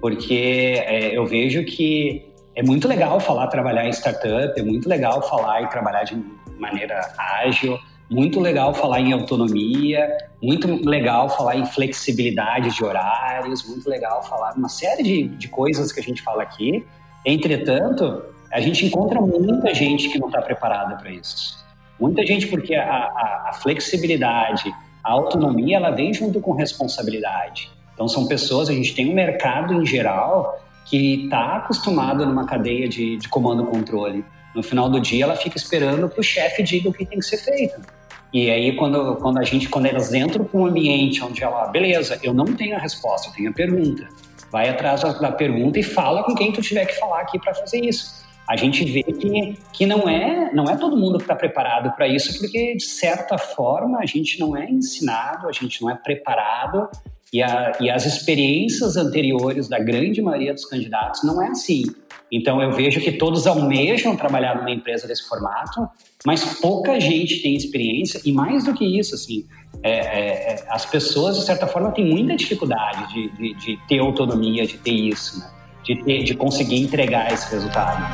porque 0.00 0.80
é, 0.86 1.16
eu 1.16 1.26
vejo 1.26 1.64
que 1.64 2.24
é 2.54 2.62
muito 2.62 2.86
legal 2.86 3.18
falar 3.18 3.48
trabalhar 3.48 3.86
em 3.86 3.92
startup, 3.92 4.58
é 4.58 4.62
muito 4.62 4.88
legal 4.88 5.22
falar 5.28 5.62
e 5.62 5.68
trabalhar 5.68 6.04
de 6.04 6.16
maneira 6.58 7.14
ágil, 7.18 7.78
muito 8.10 8.40
legal 8.40 8.72
falar 8.74 9.00
em 9.00 9.12
autonomia, 9.12 10.08
muito 10.42 10.88
legal 10.88 11.28
falar 11.28 11.56
em 11.56 11.66
flexibilidade 11.66 12.74
de 12.74 12.84
horários, 12.84 13.66
muito 13.68 13.88
legal 13.88 14.22
falar 14.22 14.54
uma 14.56 14.68
série 14.68 15.02
de, 15.02 15.28
de 15.28 15.48
coisas 15.48 15.92
que 15.92 16.00
a 16.00 16.02
gente 16.02 16.22
fala 16.22 16.42
aqui. 16.42 16.86
Entretanto, 17.24 18.22
a 18.50 18.60
gente 18.60 18.86
encontra 18.86 19.20
muita 19.20 19.74
gente 19.74 20.08
que 20.08 20.18
não 20.18 20.28
está 20.28 20.40
preparada 20.40 20.96
para 20.96 21.10
isso. 21.10 21.58
Muita 22.00 22.24
gente 22.24 22.46
porque 22.46 22.74
a, 22.74 22.84
a, 22.84 23.46
a 23.50 23.52
flexibilidade, 23.54 24.72
a 25.04 25.12
autonomia 25.12 25.76
ela 25.76 25.90
vem 25.90 26.14
junto 26.14 26.40
com 26.40 26.52
responsabilidade. 26.52 27.70
Então 27.92 28.08
são 28.08 28.26
pessoas, 28.26 28.68
a 28.68 28.72
gente 28.72 28.94
tem 28.94 29.10
um 29.10 29.14
mercado 29.14 29.74
em 29.74 29.84
geral 29.84 30.58
que 30.86 31.24
está 31.24 31.56
acostumado 31.56 32.24
numa 32.24 32.46
cadeia 32.46 32.88
de, 32.88 33.18
de 33.18 33.28
comando 33.28 33.64
e 33.64 33.66
controle. 33.66 34.24
No 34.54 34.62
final 34.62 34.88
do 34.88 34.98
dia 35.00 35.24
ela 35.24 35.36
fica 35.36 35.58
esperando 35.58 36.08
que 36.08 36.18
o 36.18 36.22
chefe 36.22 36.62
diga 36.62 36.88
o 36.88 36.92
que 36.92 37.04
tem 37.04 37.18
que 37.18 37.26
ser 37.26 37.38
feito. 37.38 37.97
E 38.32 38.50
aí 38.50 38.76
quando, 38.76 39.16
quando 39.16 39.38
a 39.38 39.44
gente, 39.44 39.68
quando 39.68 39.86
elas 39.86 40.12
entram 40.12 40.44
para 40.44 40.60
um 40.60 40.66
ambiente 40.66 41.22
onde 41.22 41.42
ela, 41.42 41.66
beleza, 41.68 42.18
eu 42.22 42.34
não 42.34 42.44
tenho 42.44 42.76
a 42.76 42.78
resposta, 42.78 43.28
eu 43.28 43.32
tenho 43.32 43.50
a 43.50 43.52
pergunta. 43.52 44.08
Vai 44.50 44.68
atrás 44.68 45.02
da 45.02 45.32
pergunta 45.32 45.78
e 45.78 45.82
fala 45.82 46.22
com 46.24 46.34
quem 46.34 46.52
tu 46.52 46.62
tiver 46.62 46.86
que 46.86 46.98
falar 46.98 47.20
aqui 47.20 47.38
para 47.38 47.54
fazer 47.54 47.84
isso 47.84 48.18
a 48.48 48.56
gente 48.56 48.82
vê 48.82 49.02
que, 49.02 49.58
que 49.74 49.84
não, 49.84 50.08
é, 50.08 50.50
não 50.54 50.64
é 50.64 50.76
todo 50.76 50.96
mundo 50.96 51.18
que 51.18 51.24
está 51.24 51.36
preparado 51.36 51.94
para 51.94 52.08
isso, 52.08 52.38
porque, 52.38 52.74
de 52.76 52.84
certa 52.84 53.36
forma, 53.36 53.98
a 53.98 54.06
gente 54.06 54.40
não 54.40 54.56
é 54.56 54.64
ensinado, 54.70 55.46
a 55.46 55.52
gente 55.52 55.82
não 55.82 55.90
é 55.90 55.94
preparado, 55.94 56.88
e, 57.30 57.42
a, 57.42 57.72
e 57.78 57.90
as 57.90 58.06
experiências 58.06 58.96
anteriores 58.96 59.68
da 59.68 59.78
grande 59.78 60.22
maioria 60.22 60.54
dos 60.54 60.64
candidatos 60.64 61.22
não 61.24 61.42
é 61.42 61.48
assim. 61.48 61.84
Então, 62.30 62.62
eu 62.62 62.72
vejo 62.72 63.00
que 63.00 63.12
todos 63.12 63.46
almejam 63.46 64.14
trabalhar 64.16 64.56
numa 64.56 64.70
empresa 64.70 65.06
desse 65.06 65.26
formato, 65.26 65.88
mas 66.26 66.60
pouca 66.60 67.00
gente 67.00 67.40
tem 67.40 67.54
experiência, 67.54 68.20
e 68.24 68.32
mais 68.32 68.64
do 68.64 68.74
que 68.74 68.84
isso, 68.84 69.14
assim, 69.14 69.46
é, 69.82 69.90
é, 69.90 70.54
é 70.54 70.64
as 70.68 70.84
pessoas, 70.84 71.38
de 71.38 71.44
certa 71.44 71.66
forma, 71.66 71.90
têm 71.90 72.04
muita 72.04 72.36
dificuldade 72.36 73.12
de, 73.12 73.28
de, 73.30 73.54
de 73.54 73.78
ter 73.88 73.98
autonomia, 73.98 74.66
de 74.66 74.76
ter 74.76 74.92
isso, 74.92 75.38
né? 75.38 75.50
de, 75.84 76.04
ter, 76.04 76.22
de 76.22 76.34
conseguir 76.34 76.80
entregar 76.80 77.32
esse 77.32 77.50
resultado. 77.50 78.04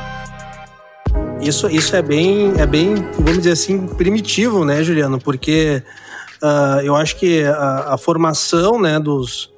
Isso, 1.41 1.69
isso 1.69 1.95
é 1.95 2.01
bem, 2.01 2.53
é 2.57 2.65
bem, 2.65 2.95
vamos 3.13 3.39
dizer 3.39 3.51
assim, 3.51 3.87
primitivo, 3.87 4.63
né, 4.63 4.81
Juliano? 4.83 5.19
Porque 5.19 5.83
uh, 6.41 6.81
eu 6.81 6.95
acho 6.95 7.17
que 7.17 7.43
a, 7.43 7.93
a, 7.93 7.97
formação, 7.97 8.81
né, 8.81 8.99
dos 8.99 9.53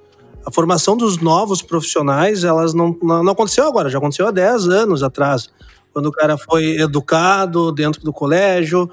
a 0.47 0.51
formação 0.51 0.95
dos 0.95 1.17
novos 1.17 1.61
profissionais, 1.61 2.45
elas 2.45 2.73
não, 2.73 2.97
não, 3.03 3.29
aconteceu 3.29 3.67
agora, 3.67 3.89
já 3.89 3.97
aconteceu 3.97 4.25
há 4.25 4.31
10 4.31 4.69
anos 4.69 5.03
atrás, 5.03 5.49
quando 5.91 6.05
o 6.05 6.11
cara 6.11 6.37
foi 6.37 6.77
educado 6.79 7.69
dentro 7.69 8.01
do 8.01 8.13
colégio, 8.13 8.89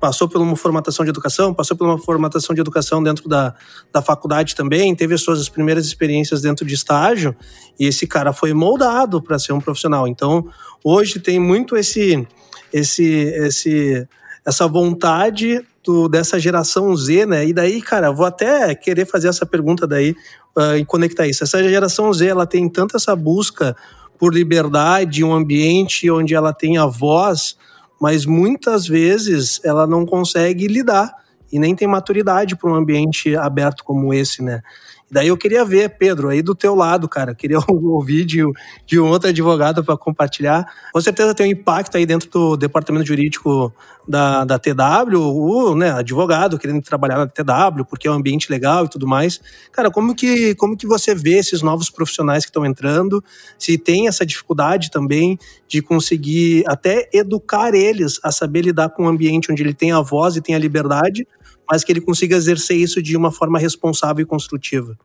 passou 0.00 0.28
por 0.28 0.40
uma 0.40 0.56
formatação 0.56 1.04
de 1.04 1.10
educação, 1.10 1.54
passou 1.54 1.76
por 1.76 1.86
uma 1.86 1.96
formatação 1.96 2.52
de 2.56 2.60
educação 2.60 3.00
dentro 3.00 3.28
da, 3.28 3.54
da 3.92 4.02
faculdade 4.02 4.56
também, 4.56 4.92
teve 4.96 5.14
as 5.14 5.22
suas 5.22 5.48
primeiras 5.48 5.86
experiências 5.86 6.42
dentro 6.42 6.66
de 6.66 6.74
estágio, 6.74 7.36
e 7.78 7.86
esse 7.86 8.04
cara 8.04 8.32
foi 8.32 8.52
moldado 8.52 9.22
para 9.22 9.38
ser 9.38 9.52
um 9.52 9.60
profissional. 9.60 10.08
Então, 10.08 10.44
hoje 10.82 11.20
tem 11.20 11.38
muito 11.38 11.76
esse, 11.76 12.26
esse, 12.72 13.04
esse, 13.04 14.08
essa 14.44 14.66
vontade 14.66 15.64
do, 15.84 16.08
dessa 16.08 16.38
geração 16.38 16.94
Z, 16.96 17.26
né? 17.26 17.46
E 17.46 17.52
daí, 17.52 17.80
cara, 17.80 18.10
vou 18.10 18.26
até 18.26 18.74
querer 18.74 19.06
fazer 19.06 19.28
essa 19.28 19.46
pergunta 19.46 19.86
daí 19.86 20.14
uh, 20.56 20.76
e 20.76 20.84
conectar 20.84 21.26
isso. 21.26 21.44
Essa 21.44 21.62
geração 21.62 22.12
Z, 22.12 22.26
ela 22.26 22.46
tem 22.46 22.68
tanto 22.68 22.96
essa 22.96 23.14
busca 23.14 23.76
por 24.18 24.34
liberdade, 24.34 25.24
um 25.24 25.32
ambiente 25.32 26.10
onde 26.10 26.34
ela 26.34 26.52
tem 26.52 26.78
a 26.78 26.86
voz 26.86 27.56
mas 28.00 28.24
muitas 28.24 28.86
vezes 28.86 29.60
ela 29.62 29.86
não 29.86 30.06
consegue 30.06 30.66
lidar 30.66 31.14
e 31.52 31.58
nem 31.58 31.76
tem 31.76 31.86
maturidade 31.86 32.56
para 32.56 32.70
um 32.70 32.74
ambiente 32.74 33.36
aberto 33.36 33.84
como 33.84 34.14
esse, 34.14 34.42
né? 34.42 34.62
Daí 35.10 35.28
eu 35.28 35.36
queria 35.36 35.64
ver, 35.64 35.90
Pedro, 35.98 36.28
aí 36.28 36.40
do 36.40 36.54
teu 36.54 36.74
lado, 36.74 37.08
cara, 37.08 37.34
queria 37.34 37.58
ouvir 37.68 38.24
de, 38.24 38.42
de 38.86 39.00
um 39.00 39.08
outro 39.08 39.28
advogado 39.28 39.82
para 39.82 39.96
compartilhar. 39.96 40.64
Com 40.92 41.00
certeza 41.00 41.34
tem 41.34 41.48
um 41.48 41.50
impacto 41.50 41.96
aí 41.96 42.06
dentro 42.06 42.30
do 42.30 42.56
departamento 42.56 43.06
jurídico 43.06 43.72
da, 44.06 44.44
da 44.44 44.58
TW, 44.58 45.16
o 45.16 45.74
né, 45.74 45.90
advogado 45.90 46.58
querendo 46.58 46.82
trabalhar 46.82 47.18
na 47.18 47.26
TW, 47.26 47.84
porque 47.88 48.08
é 48.08 48.10
um 48.10 48.14
ambiente 48.14 48.50
legal 48.50 48.84
e 48.84 48.88
tudo 48.88 49.06
mais. 49.06 49.40
Cara, 49.72 49.90
como 49.90 50.14
que, 50.14 50.54
como 50.54 50.76
que 50.76 50.86
você 50.86 51.14
vê 51.14 51.38
esses 51.38 51.62
novos 51.62 51.90
profissionais 51.90 52.44
que 52.44 52.50
estão 52.50 52.64
entrando? 52.64 53.22
Se 53.58 53.76
tem 53.78 54.08
essa 54.08 54.24
dificuldade 54.24 54.90
também 54.90 55.38
de 55.66 55.82
conseguir 55.82 56.64
até 56.66 57.08
educar 57.12 57.74
eles 57.74 58.18
a 58.22 58.30
saber 58.30 58.62
lidar 58.62 58.90
com 58.90 59.04
um 59.04 59.08
ambiente 59.08 59.50
onde 59.50 59.62
ele 59.62 59.74
tem 59.74 59.92
a 59.92 60.00
voz 60.00 60.36
e 60.36 60.40
tem 60.40 60.54
a 60.54 60.58
liberdade, 60.58 61.26
mas 61.70 61.84
que 61.84 61.92
ele 61.92 62.00
consiga 62.00 62.36
exercer 62.36 62.76
isso 62.76 63.00
de 63.00 63.16
uma 63.16 63.30
forma 63.30 63.58
responsável 63.58 64.22
e 64.22 64.26
construtiva? 64.26 64.96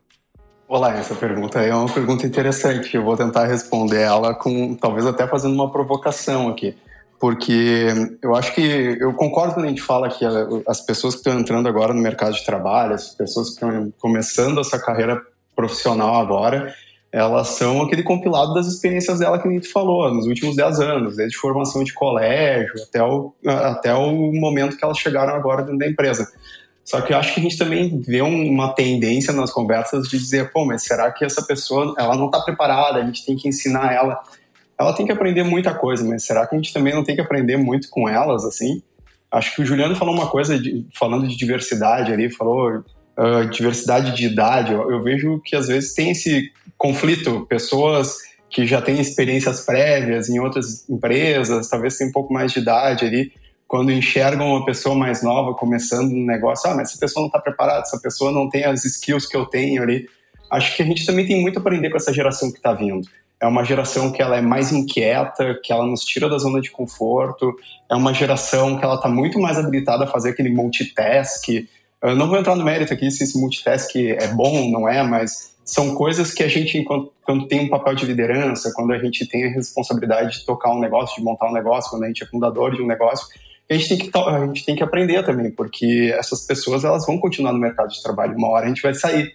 Olá, 0.67 0.95
essa 0.97 1.13
pergunta 1.13 1.62
é 1.62 1.73
uma 1.75 1.88
pergunta 1.88 2.25
interessante. 2.25 2.95
Eu 2.95 3.04
vou 3.04 3.15
tentar 3.15 3.45
responder 3.45 4.01
ela 4.01 4.34
com, 4.34 4.73
talvez 4.73 5.06
até 5.06 5.28
fazendo 5.28 5.54
uma 5.54 5.71
provocação 5.71 6.49
aqui, 6.49 6.75
porque 7.19 7.86
eu 8.19 8.36
acho 8.36 8.56
que 8.56 8.97
eu 8.99 9.13
concordo 9.13 9.54
quando 9.54 9.67
a 9.67 9.69
gente 9.69 9.82
fala 9.82 10.10
que 10.10 10.25
as 10.67 10.82
pessoas 10.82 11.13
que 11.13 11.19
estão 11.19 11.39
entrando 11.39 11.69
agora 11.69 11.93
no 11.93 12.01
mercado 12.01 12.34
de 12.34 12.43
trabalho, 12.43 12.95
as 12.95 13.09
pessoas 13.09 13.49
que 13.49 13.53
estão 13.53 13.93
começando 13.99 14.59
essa 14.59 14.80
carreira 14.80 15.22
profissional 15.55 16.16
agora, 16.16 16.74
elas 17.16 17.47
são 17.47 17.82
aquele 17.82 18.03
compilado 18.03 18.53
das 18.53 18.68
experiências 18.68 19.20
dela 19.20 19.39
que 19.41 19.47
a 19.47 19.51
gente 19.51 19.70
falou, 19.70 20.13
nos 20.13 20.28
últimos 20.28 20.53
10 20.53 20.82
anos, 20.82 21.16
desde 21.16 21.38
formação 21.38 21.82
de 21.82 21.93
colégio 21.93 22.74
até 22.84 23.01
o, 23.01 23.34
até 23.47 23.93
o 23.93 24.34
momento 24.34 24.76
que 24.76 24.84
elas 24.84 24.97
chegaram 24.97 25.34
agora 25.34 25.63
dentro 25.63 25.78
da 25.78 25.88
empresa. 25.88 26.28
Só 26.84 26.99
que 26.99 27.13
eu 27.13 27.18
acho 27.18 27.34
que 27.34 27.39
a 27.39 27.43
gente 27.43 27.57
também 27.57 28.01
vê 28.01 28.22
uma 28.22 28.74
tendência 28.74 29.32
nas 29.32 29.49
conversas 29.49 30.09
de 30.09 30.20
dizer, 30.20 30.51
pô, 30.51 30.66
mas 30.66 30.84
será 30.84 31.09
que 31.09 31.24
essa 31.24 31.41
pessoa 31.41 31.95
ela 31.97 32.18
não 32.18 32.26
está 32.26 32.41
preparada? 32.41 32.99
A 32.99 33.05
gente 33.05 33.26
tem 33.26 33.38
que 33.38 33.47
ensinar 33.47 33.93
ela. 33.93 34.22
Ela 34.78 34.91
tem 34.91 35.05
que 35.05 35.11
aprender 35.13 35.43
muita 35.43 35.74
coisa, 35.74 36.03
mas 36.03 36.26
será 36.26 36.45
que 36.45 36.53
a 36.53 36.57
gente 36.57 36.74
também 36.74 36.93
não 36.93 37.05
tem 37.05 37.16
que 37.16 37.22
aprender 37.22 37.55
muito 37.55 37.89
com 37.89 38.09
elas, 38.09 38.43
assim? 38.43 38.84
Acho 39.32 39.55
que 39.55 39.61
o 39.61 39.66
Juliano 39.66 39.95
falou 39.95 40.13
uma 40.13 40.28
coisa, 40.28 40.59
de, 40.59 40.86
falando 40.93 41.26
de 41.30 41.38
diversidade 41.38 42.11
ali, 42.11 42.30
falou 42.30 42.84
uh, 43.18 43.49
diversidade 43.49 44.16
de 44.16 44.26
idade. 44.26 44.74
Eu, 44.74 44.91
eu 44.91 45.01
vejo 45.01 45.39
que 45.43 45.55
às 45.55 45.68
vezes 45.68 45.93
tem 45.93 46.11
esse 46.11 46.51
conflito, 46.78 47.45
pessoas 47.47 48.18
que 48.49 48.66
já 48.66 48.82
têm 48.82 48.99
experiências 48.99 49.61
prévias 49.66 50.30
em 50.30 50.39
outras 50.39 50.88
empresas, 50.89 51.70
talvez 51.70 51.97
tenham 51.97 52.09
um 52.09 52.13
pouco 52.13 52.34
mais 52.34 52.51
de 52.51 52.59
idade 52.59 53.05
ali, 53.05 53.32
quando 53.68 53.91
enxergam 53.91 54.47
uma 54.47 54.66
pessoa 54.66 54.95
mais 54.95 55.24
nova 55.24 55.53
começando 55.53 56.11
um 56.11 56.26
negócio, 56.26 56.70
ah, 56.70 56.76
mas 56.76 56.89
essa 56.89 56.99
pessoa 56.99 57.24
não 57.24 57.28
está 57.28 57.39
preparada, 57.39 57.82
essa 57.82 57.99
pessoa 57.99 58.32
não 58.32 58.47
tem 58.47 58.63
as 58.63 58.86
skills 58.86 59.28
que 59.28 59.36
eu 59.36 59.45
tenho 59.45 59.82
ali. 59.82 60.07
Acho 60.51 60.76
que 60.76 60.84
a 60.84 60.86
gente 60.86 61.05
também 61.05 61.26
tem 61.26 61.41
muito 61.41 61.57
a 61.57 61.59
aprender 61.59 61.89
com 61.89 61.97
essa 61.97 62.13
geração 62.13 62.51
que 62.51 62.57
está 62.57 62.72
vindo. 62.74 63.07
É 63.41 63.47
uma 63.47 63.66
geração 63.66 64.11
que 64.11 64.22
ela 64.22 64.38
é 64.38 64.41
mais 64.41 64.72
inquieta, 64.72 65.59
que 65.61 65.74
ela 65.74 65.86
nos 65.86 66.05
tira 66.05 66.30
da 66.30 66.38
zona 66.38 66.61
de 66.61 66.72
conforto. 66.72 67.53
É 67.89 67.95
uma 67.95 68.13
geração 68.13 68.78
que 68.78 68.86
ela 68.86 68.95
está 68.95 69.09
muito 69.09 69.39
mais 69.39 69.57
habilitada 69.57 70.05
a 70.05 70.07
fazer 70.07 70.30
aquele 70.30 70.49
multitask. 70.49 71.47
Eu 72.02 72.16
não 72.16 72.28
vou 72.28 72.38
entrar 72.38 72.56
no 72.56 72.64
mérito 72.64 72.93
aqui 72.93 73.10
se 73.10 73.24
esse 73.24 73.39
multitask 73.39 73.96
é 73.96 74.28
bom 74.28 74.64
ou 74.64 74.72
não 74.72 74.88
é, 74.88 75.02
mas 75.04 75.56
são 75.66 75.96
coisas 75.96 76.32
que 76.32 76.43
a 76.43 76.48
gente, 76.48 76.78
enquanto, 76.78 77.12
quando 77.24 77.48
tem 77.48 77.60
um 77.62 77.70
papel 77.70 77.96
de 77.96 78.06
liderança, 78.06 78.72
quando 78.76 78.93
a 78.93 79.00
gente 79.00 79.28
tem 79.28 79.46
a 79.46 79.50
responsabilidade 79.50 80.39
de 80.39 80.46
tocar 80.46 80.72
um 80.72 80.80
negócio, 80.80 81.16
de 81.16 81.24
montar 81.24 81.50
um 81.50 81.54
negócio, 81.54 81.89
quando 81.89 82.04
a 82.04 82.08
gente 82.08 82.24
é 82.24 82.28
fundador 82.28 82.76
de 82.76 82.82
um 82.82 82.86
negócio, 82.86 83.28
a 83.68 83.74
gente 83.74 83.89
tem 83.89 83.98
que, 83.98 84.18
a 84.18 84.46
gente 84.46 84.66
tem 84.66 84.76
que 84.76 84.84
aprender 84.84 85.24
também, 85.24 85.50
porque 85.50 86.14
essas 86.16 86.46
pessoas 86.46 86.84
elas 86.84 87.06
vão 87.06 87.18
continuar 87.18 87.52
no 87.52 87.60
mercado 87.60 87.89
de 87.89 88.02
trabalho, 88.04 88.38
uma 88.38 88.50
hora 88.50 88.66
a 88.66 88.70
gente 88.70 88.84
vai 88.84 88.93
sair. 88.93 89.34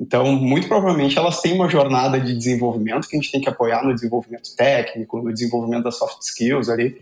Então, 0.00 0.32
muito 0.32 0.68
provavelmente, 0.68 1.16
elas 1.16 1.40
têm 1.40 1.54
uma 1.54 1.68
jornada 1.68 2.20
de 2.20 2.36
desenvolvimento 2.36 3.08
que 3.08 3.16
a 3.16 3.20
gente 3.20 3.30
tem 3.30 3.40
que 3.40 3.48
apoiar 3.48 3.84
no 3.84 3.94
desenvolvimento 3.94 4.54
técnico, 4.56 5.22
no 5.22 5.32
desenvolvimento 5.32 5.84
das 5.84 5.96
soft 5.96 6.22
skills 6.22 6.68
ali, 6.68 7.00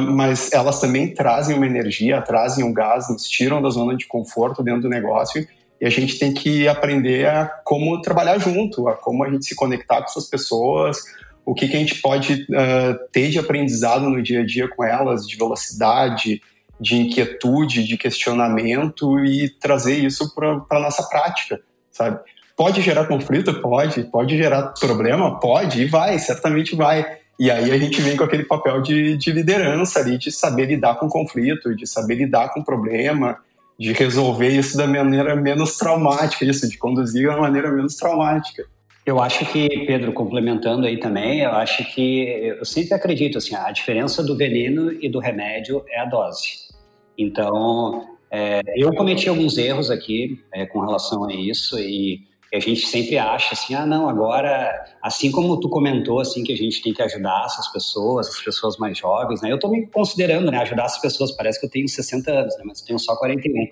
mas 0.00 0.52
elas 0.52 0.80
também 0.80 1.14
trazem 1.14 1.56
uma 1.56 1.66
energia, 1.66 2.22
trazem 2.22 2.64
um 2.64 2.72
gás, 2.72 3.08
nos 3.08 3.28
tiram 3.28 3.62
da 3.62 3.70
zona 3.70 3.96
de 3.96 4.06
conforto 4.06 4.62
dentro 4.62 4.82
do 4.82 4.88
negócio 4.88 5.46
e 5.80 5.86
a 5.86 5.90
gente 5.90 6.18
tem 6.18 6.34
que 6.34 6.68
aprender 6.68 7.26
a 7.26 7.46
como 7.64 8.00
trabalhar 8.02 8.38
junto, 8.38 8.86
a 8.88 8.94
como 8.94 9.24
a 9.24 9.30
gente 9.30 9.46
se 9.46 9.54
conectar 9.54 9.98
com 9.98 10.04
essas 10.04 10.28
pessoas, 10.28 10.98
o 11.44 11.54
que, 11.54 11.68
que 11.68 11.76
a 11.76 11.80
gente 11.80 12.00
pode 12.02 12.46
uh, 12.50 13.08
ter 13.10 13.30
de 13.30 13.38
aprendizado 13.38 14.08
no 14.10 14.22
dia 14.22 14.40
a 14.40 14.46
dia 14.46 14.68
com 14.68 14.84
elas, 14.84 15.26
de 15.26 15.36
velocidade, 15.36 16.42
de 16.78 16.96
inquietude, 16.96 17.86
de 17.86 17.96
questionamento 17.96 19.18
e 19.24 19.48
trazer 19.48 19.94
isso 19.94 20.34
para 20.34 20.62
a 20.70 20.80
nossa 20.80 21.02
prática, 21.04 21.60
sabe? 21.90 22.20
Pode 22.54 22.82
gerar 22.82 23.06
conflito? 23.06 23.54
Pode. 23.62 24.04
Pode 24.04 24.36
gerar 24.36 24.74
problema? 24.78 25.40
Pode. 25.40 25.82
E 25.82 25.86
vai, 25.86 26.18
certamente 26.18 26.76
vai. 26.76 27.19
E 27.40 27.50
aí 27.50 27.70
a 27.70 27.78
gente 27.78 28.02
vem 28.02 28.18
com 28.18 28.24
aquele 28.24 28.44
papel 28.44 28.82
de, 28.82 29.16
de 29.16 29.32
liderança 29.32 29.98
ali, 29.98 30.18
de 30.18 30.30
saber 30.30 30.66
lidar 30.66 30.96
com 30.96 31.08
conflito, 31.08 31.74
de 31.74 31.86
saber 31.86 32.16
lidar 32.16 32.52
com 32.52 32.62
problema, 32.62 33.38
de 33.78 33.94
resolver 33.94 34.50
isso 34.50 34.76
da 34.76 34.86
maneira 34.86 35.34
menos 35.34 35.78
traumática, 35.78 36.44
isso, 36.44 36.68
de 36.68 36.76
conduzir 36.76 37.28
da 37.28 37.38
maneira 37.38 37.70
menos 37.70 37.96
traumática. 37.96 38.66
Eu 39.06 39.18
acho 39.22 39.46
que, 39.46 39.86
Pedro, 39.86 40.12
complementando 40.12 40.86
aí 40.86 40.98
também, 40.98 41.40
eu 41.40 41.52
acho 41.52 41.82
que 41.94 42.28
eu 42.58 42.64
sempre 42.66 42.92
acredito 42.92 43.38
assim, 43.38 43.54
a 43.54 43.70
diferença 43.70 44.22
do 44.22 44.36
veneno 44.36 44.92
e 44.92 45.08
do 45.08 45.18
remédio 45.18 45.82
é 45.88 45.98
a 45.98 46.04
dose. 46.04 46.68
Então, 47.16 48.04
é, 48.30 48.60
eu 48.76 48.92
cometi 48.92 49.30
alguns 49.30 49.56
erros 49.56 49.90
aqui 49.90 50.38
é, 50.52 50.66
com 50.66 50.80
relação 50.80 51.24
a 51.24 51.32
isso 51.32 51.78
e 51.78 52.20
a 52.56 52.60
gente 52.60 52.86
sempre 52.86 53.16
acha 53.16 53.54
assim, 53.54 53.74
ah, 53.74 53.86
não, 53.86 54.08
agora, 54.08 54.84
assim 55.02 55.30
como 55.30 55.58
tu 55.60 55.68
comentou, 55.68 56.20
assim, 56.20 56.42
que 56.42 56.52
a 56.52 56.56
gente 56.56 56.82
tem 56.82 56.92
que 56.92 57.02
ajudar 57.02 57.44
essas 57.46 57.68
pessoas, 57.68 58.28
as 58.28 58.40
pessoas 58.40 58.76
mais 58.76 58.98
jovens, 58.98 59.40
né? 59.40 59.52
Eu 59.52 59.54
estou 59.54 59.70
me 59.70 59.86
considerando, 59.86 60.50
né, 60.50 60.58
ajudar 60.58 60.84
as 60.84 61.00
pessoas, 61.00 61.30
parece 61.30 61.60
que 61.60 61.66
eu 61.66 61.70
tenho 61.70 61.88
60 61.88 62.30
anos, 62.30 62.56
né, 62.58 62.64
mas 62.66 62.80
eu 62.80 62.86
tenho 62.86 62.98
só 62.98 63.14
41. 63.16 63.68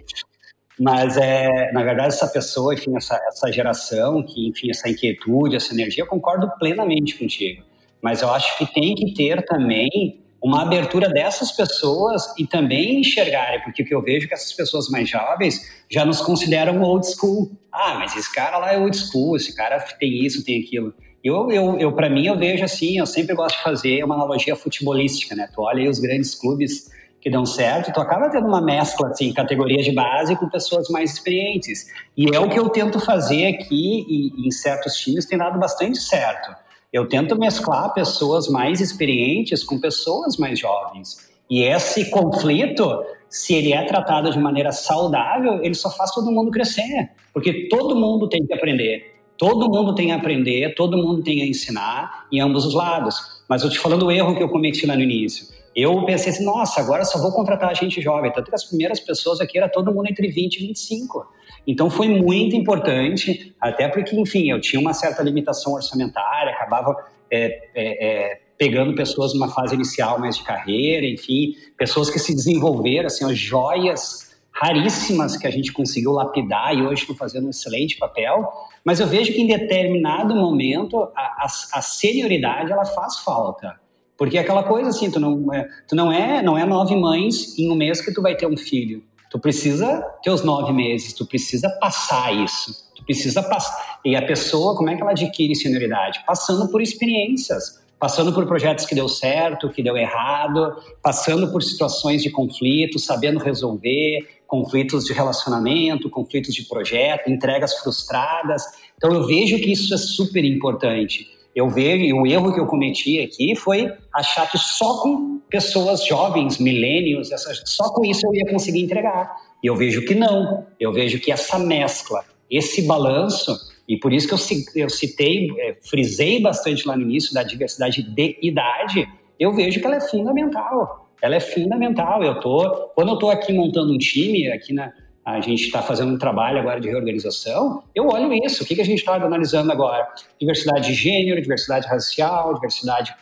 Mas, 0.79 1.17
é, 1.17 1.73
na 1.73 1.83
verdade, 1.83 2.15
essa 2.15 2.29
pessoa, 2.29 2.73
enfim, 2.73 2.97
essa, 2.97 3.21
essa 3.29 3.51
geração, 3.51 4.23
que, 4.23 4.49
enfim, 4.49 4.71
essa 4.71 4.89
inquietude, 4.89 5.57
essa 5.57 5.75
energia, 5.75 6.05
eu 6.05 6.07
concordo 6.07 6.49
plenamente 6.59 7.19
contigo. 7.19 7.65
Mas 8.01 8.23
eu 8.23 8.31
acho 8.31 8.57
que 8.57 8.67
tem 8.73 8.95
que 8.95 9.13
ter 9.13 9.45
também 9.45 10.21
uma 10.43 10.63
abertura 10.63 11.09
dessas 11.09 11.53
pessoas 11.53 12.23
e 12.39 12.47
também 12.47 13.01
enxergarem, 13.01 13.61
porque 13.63 13.83
o 13.83 13.87
que 13.87 13.95
eu 13.95 14.03
vejo 14.03 14.27
é 14.27 14.29
que 14.29 14.35
essas 14.35 14.53
pessoas 14.53 14.89
mais 14.89 15.09
jovens 15.09 15.61
já 15.91 16.05
nos 16.05 16.21
consideram 16.21 16.81
old 16.81 17.07
school. 17.07 17.51
Ah, 17.73 17.97
mas 17.99 18.17
esse 18.17 18.33
cara 18.33 18.59
lá 18.59 18.73
é 18.73 18.79
old 18.79 18.97
school, 18.97 19.37
esse 19.37 19.55
cara 19.55 19.81
tem 19.99 20.25
isso, 20.25 20.45
tem 20.45 20.63
aquilo. 20.63 20.95
Eu, 21.23 21.51
eu, 21.51 21.79
eu 21.79 21.93
para 21.93 22.09
mim, 22.09 22.27
eu 22.27 22.39
vejo 22.39 22.65
assim, 22.65 22.99
eu 22.99 23.07
sempre 23.07 23.35
gosto 23.35 23.57
de 23.57 23.63
fazer 23.63 24.05
uma 24.05 24.15
analogia 24.15 24.55
futebolística, 24.55 25.35
né? 25.35 25.49
Tu 25.53 25.61
olha 25.61 25.83
aí 25.83 25.89
os 25.89 25.99
grandes 25.99 26.35
clubes 26.35 26.89
que 27.21 27.29
dão 27.29 27.45
certo, 27.45 27.93
tu 27.93 28.01
acaba 28.01 28.31
tendo 28.31 28.47
uma 28.47 28.61
mescla, 28.61 29.09
assim, 29.09 29.33
categorias 29.33 29.85
de 29.85 29.93
base 29.93 30.37
com 30.37 30.49
pessoas 30.49 30.89
mais 30.89 31.15
experientes. 31.15 31.87
E 32.17 32.33
é 32.33 32.39
o 32.39 32.49
que 32.49 32.59
eu 32.59 32.69
tento 32.69 33.01
fazer 33.01 33.47
aqui 33.47 34.07
e, 34.09 34.45
e 34.45 34.47
em 34.47 34.51
certos 34.53 34.95
times 34.95 35.27
tem 35.27 35.37
dado 35.37 35.59
bastante 35.59 35.99
certo. 35.99 36.55
Eu 36.93 37.09
tento 37.09 37.39
mesclar 37.39 37.93
pessoas 37.93 38.49
mais 38.49 38.81
experientes 38.81 39.63
com 39.63 39.79
pessoas 39.79 40.37
mais 40.37 40.59
jovens. 40.59 41.29
E 41.51 41.63
esse 41.63 42.11
conflito, 42.11 43.03
se 43.29 43.55
ele 43.55 43.73
é 43.73 43.85
tratado 43.85 44.31
de 44.31 44.39
maneira 44.39 44.73
saudável, 44.73 45.63
ele 45.63 45.75
só 45.75 45.91
faz 45.91 46.13
todo 46.13 46.31
mundo 46.31 46.51
crescer. 46.51 47.11
Porque 47.33 47.69
todo 47.69 47.95
mundo 47.95 48.29
tem 48.29 48.47
que 48.47 48.55
aprender. 48.55 49.17
Todo 49.37 49.71
mundo 49.71 49.95
tem 49.95 50.13
a 50.13 50.17
aprender, 50.17 50.75
todo 50.75 50.97
mundo 50.97 51.23
tem 51.23 51.43
a 51.43 51.47
ensinar 51.47 52.27
em 52.33 52.41
ambos 52.41 52.65
os 52.65 52.75
lados. 52.75 53.43
Mas 53.49 53.63
eu 53.63 53.71
te 53.71 53.79
falando 53.79 54.07
o 54.07 54.11
erro 54.11 54.35
que 54.35 54.43
eu 54.43 54.49
cometi 54.49 54.85
lá 54.87 54.97
no 54.97 55.03
início 55.03 55.59
eu 55.81 56.05
pensei 56.05 56.33
assim, 56.33 56.45
nossa, 56.45 56.81
agora 56.81 57.05
só 57.05 57.21
vou 57.21 57.31
contratar 57.31 57.73
gente 57.77 58.01
jovem. 58.01 58.33
Tanto 58.33 58.49
que 58.49 58.55
as 58.55 58.65
primeiras 58.65 58.99
pessoas 58.99 59.41
aqui 59.41 59.59
era 59.59 59.69
todo 59.69 59.95
mundo 59.95 60.09
entre 60.11 60.27
20 60.27 60.57
e 60.57 60.67
25. 60.67 61.25
Então 61.69 61.91
foi 61.91 62.09
muito 62.09 62.57
importante, 62.57 63.55
até 63.61 63.89
porque, 63.89 64.19
enfim, 64.19 64.51
eu 64.51 64.59
tinha 64.59 64.81
uma 64.81 64.95
certa 64.95 65.23
limitação 65.23 65.75
orçamentária, 65.75 66.51
acabava 66.51 66.97
é, 67.31 67.45
é, 67.75 68.07
é, 68.31 68.41
pegando 68.57 68.95
pessoas 68.95 69.35
numa 69.35 69.51
fase 69.51 69.75
inicial 69.75 70.19
mais 70.19 70.39
de 70.39 70.45
carreira, 70.45 71.07
enfim, 71.07 71.53
pessoas 71.77 72.09
que 72.09 72.19
se 72.19 72.35
desenvolveram, 72.35 73.09
assim, 73.09 73.31
as 73.31 73.37
joias 73.37 74.35
raríssimas 74.51 75.37
que 75.37 75.47
a 75.47 75.51
gente 75.51 75.71
conseguiu 75.71 76.13
lapidar 76.13 76.75
e 76.75 76.81
hoje 76.81 77.03
estão 77.03 77.15
fazendo 77.15 77.47
um 77.47 77.51
excelente 77.51 77.99
papel. 77.99 78.51
Mas 78.83 78.99
eu 78.99 79.07
vejo 79.07 79.31
que 79.35 79.43
em 79.43 79.47
determinado 79.47 80.35
momento 80.35 81.03
a, 81.15 81.45
a, 81.45 81.47
a 81.75 81.83
senioridade 81.83 82.73
ela 82.73 82.87
faz 82.87 83.19
falta. 83.19 83.79
Porque 84.17 84.39
é 84.39 84.41
aquela 84.41 84.63
coisa 84.65 84.89
assim, 84.89 85.11
tu 85.11 85.21
não 85.21 85.53
é, 85.53 85.69
tu 85.87 85.95
não 85.95 86.11
é, 86.11 86.43
não 86.43 86.57
é 86.57 86.65
nove 86.65 86.97
mães 86.97 87.57
em 87.59 87.71
um 87.71 87.77
mês 87.77 88.01
que 88.01 88.13
tu 88.13 88.23
vai 88.23 88.35
ter 88.35 88.47
um 88.47 88.57
filho. 88.57 89.05
Tu 89.31 89.39
precisa 89.39 90.03
ter 90.23 90.31
os 90.31 90.43
nove 90.43 90.73
meses, 90.73 91.13
tu 91.13 91.27
precisa 91.27 91.69
passar 91.81 92.33
isso. 92.35 92.89
Tu 92.95 93.05
precisa 93.05 93.43
passar. 93.43 94.01
E 94.05 94.17
a 94.17 94.23
pessoa, 94.23 94.77
como 94.77 94.91
é 94.91 94.97
que 94.97 95.03
ela 95.03 95.11
adquire 95.11 95.55
senioridade? 95.55 96.23
Passando 96.27 96.71
por 96.71 96.81
experiências, 96.81 97.81
passando 97.99 98.33
por 98.33 98.47
projetos 98.47 98.87
que 98.87 98.95
deu 98.95 99.09
certo, 99.09 99.69
que 99.69 99.83
deu 99.83 99.97
errado, 99.97 100.77
passando 101.03 101.51
por 101.53 101.63
situações 101.63 102.23
de 102.23 102.31
conflito, 102.31 102.99
sabendo 102.99 103.39
resolver, 103.39 104.27
conflitos 104.47 105.05
de 105.05 105.13
relacionamento, 105.13 106.09
conflitos 106.09 106.55
de 106.55 106.65
projeto, 106.65 107.29
entregas 107.31 107.75
frustradas. 107.79 108.63
Então 108.97 109.13
eu 109.13 109.27
vejo 109.27 109.57
que 109.59 109.73
isso 109.73 109.93
é 109.93 109.99
super 109.99 110.45
importante 110.45 111.38
eu 111.59 111.69
vejo, 111.69 112.05
e 112.05 112.13
o 112.13 112.25
erro 112.25 112.55
que 112.55 112.61
eu 112.61 112.67
cometi 112.67 113.19
aqui 113.19 113.57
foi 113.57 113.93
achar 114.15 114.49
que 114.49 114.57
só 114.57 115.03
com 115.03 115.41
pessoas 115.51 116.07
jovens, 116.07 116.57
milênios, 116.59 117.31
só 117.65 117.93
com 117.93 118.05
isso 118.05 118.25
eu 118.25 118.33
ia 118.33 118.49
conseguir 118.49 118.81
entregar. 118.81 119.35
E 119.61 119.67
eu 119.67 119.75
vejo 119.75 120.05
que 120.05 120.15
não. 120.15 120.65
Eu 120.79 120.93
vejo 120.93 121.19
que 121.19 121.33
essa 121.33 121.59
mescla, 121.59 122.25
esse 122.49 122.87
balanço, 122.87 123.59
e 123.89 123.97
por 123.99 124.13
isso 124.13 124.29
que 124.29 124.35
eu, 124.81 124.89
citei, 124.89 125.49
é, 125.59 125.77
frisei 125.83 126.41
bastante 126.41 126.87
lá 126.87 126.97
no 126.97 127.03
início 127.03 127.35
da 127.35 127.43
diversidade 127.43 128.05
de 128.05 128.39
idade, 128.41 129.09
eu 129.37 129.53
vejo 129.53 129.81
que 129.81 129.87
ela 129.87 129.97
é 129.97 130.01
fundamental. 130.01 131.11
Ela 131.21 131.35
é 131.35 131.41
fundamental. 131.41 132.23
Eu 132.23 132.39
tô, 132.39 132.91
quando 132.95 133.09
eu 133.09 133.15
estou 133.15 133.31
aqui 133.33 133.53
montando 133.53 133.93
um 133.93 133.99
time, 133.99 134.47
aqui 134.53 134.73
na, 134.73 134.93
a 135.37 135.41
gente 135.41 135.65
está 135.65 135.83
fazendo 135.83 136.15
um 136.15 136.19
trabalho 136.19 136.59
agora 136.59 136.81
de 136.81 136.89
reorganização, 136.89 137.83
eu 137.95 138.07
olho 138.07 138.33
isso. 138.33 138.63
O 138.63 138.67
que, 138.67 138.75
que 138.75 138.81
a 138.81 138.85
gente 138.85 139.01
está 139.01 139.15
analisando 139.15 139.71
agora? 139.71 140.09
Diversidade 140.41 140.87
de 140.87 140.95
gênero, 140.95 141.41
diversidade 141.43 141.87
racial, 141.87 142.55
diversidade 142.55 143.15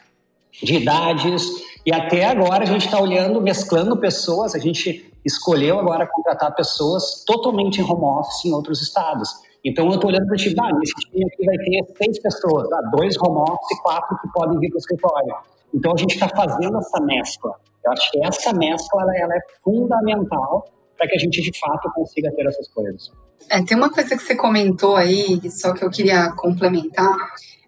de 0.63 0.75
idades. 0.77 1.45
E 1.85 1.93
até 1.93 2.27
agora 2.27 2.63
a 2.63 2.67
gente 2.67 2.87
está 2.87 3.01
olhando, 3.01 3.41
mesclando 3.41 3.97
pessoas. 3.97 4.55
A 4.55 4.59
gente 4.59 5.13
escolheu 5.25 5.81
agora 5.81 6.07
contratar 6.07 6.55
pessoas 6.55 7.25
totalmente 7.27 7.81
em 7.81 7.85
home 7.85 8.05
office 8.05 8.45
em 8.45 8.53
outros 8.53 8.81
estados. 8.81 9.29
Então 9.65 9.87
eu 9.87 9.95
estou 9.95 10.09
olhando 10.09 10.27
para 10.27 10.35
o 10.35 10.39
time, 10.39 10.55
ah, 10.61 10.73
nesse 10.79 10.95
time 11.11 11.25
aqui 11.25 11.45
vai 11.45 11.57
ter 11.57 12.05
seis 12.05 12.21
pessoas, 12.21 12.69
dois 12.93 13.17
home 13.21 13.41
office 13.41 13.71
e 13.73 13.83
quatro 13.83 14.17
que 14.21 14.29
podem 14.33 14.61
vir 14.61 14.69
para 14.69 14.77
o 14.77 14.79
escritório. 14.79 15.35
Então 15.75 15.93
a 15.93 15.97
gente 15.99 16.15
está 16.15 16.29
fazendo 16.29 16.79
essa 16.79 17.01
mescla. 17.01 17.53
Eu 17.85 17.93
acho 17.93 18.11
que 18.13 18.25
essa 18.25 18.53
mescla 18.53 19.03
ela, 19.03 19.17
ela 19.19 19.35
é 19.35 19.41
fundamental 19.65 20.76
para 20.97 21.07
que 21.09 21.17
a 21.17 21.19
gente 21.19 21.41
de 21.41 21.59
fato 21.59 21.91
consiga 21.95 22.33
ter 22.33 22.47
essas 22.47 22.69
coisas. 22.69 23.11
É, 23.51 23.63
tem 23.63 23.77
uma 23.77 23.91
coisa 23.91 24.17
que 24.17 24.23
você 24.23 24.35
comentou 24.35 24.97
aí, 24.97 25.41
só 25.51 25.73
que 25.73 25.85
eu 25.85 25.91
queria 25.91 26.31
complementar. 26.33 27.17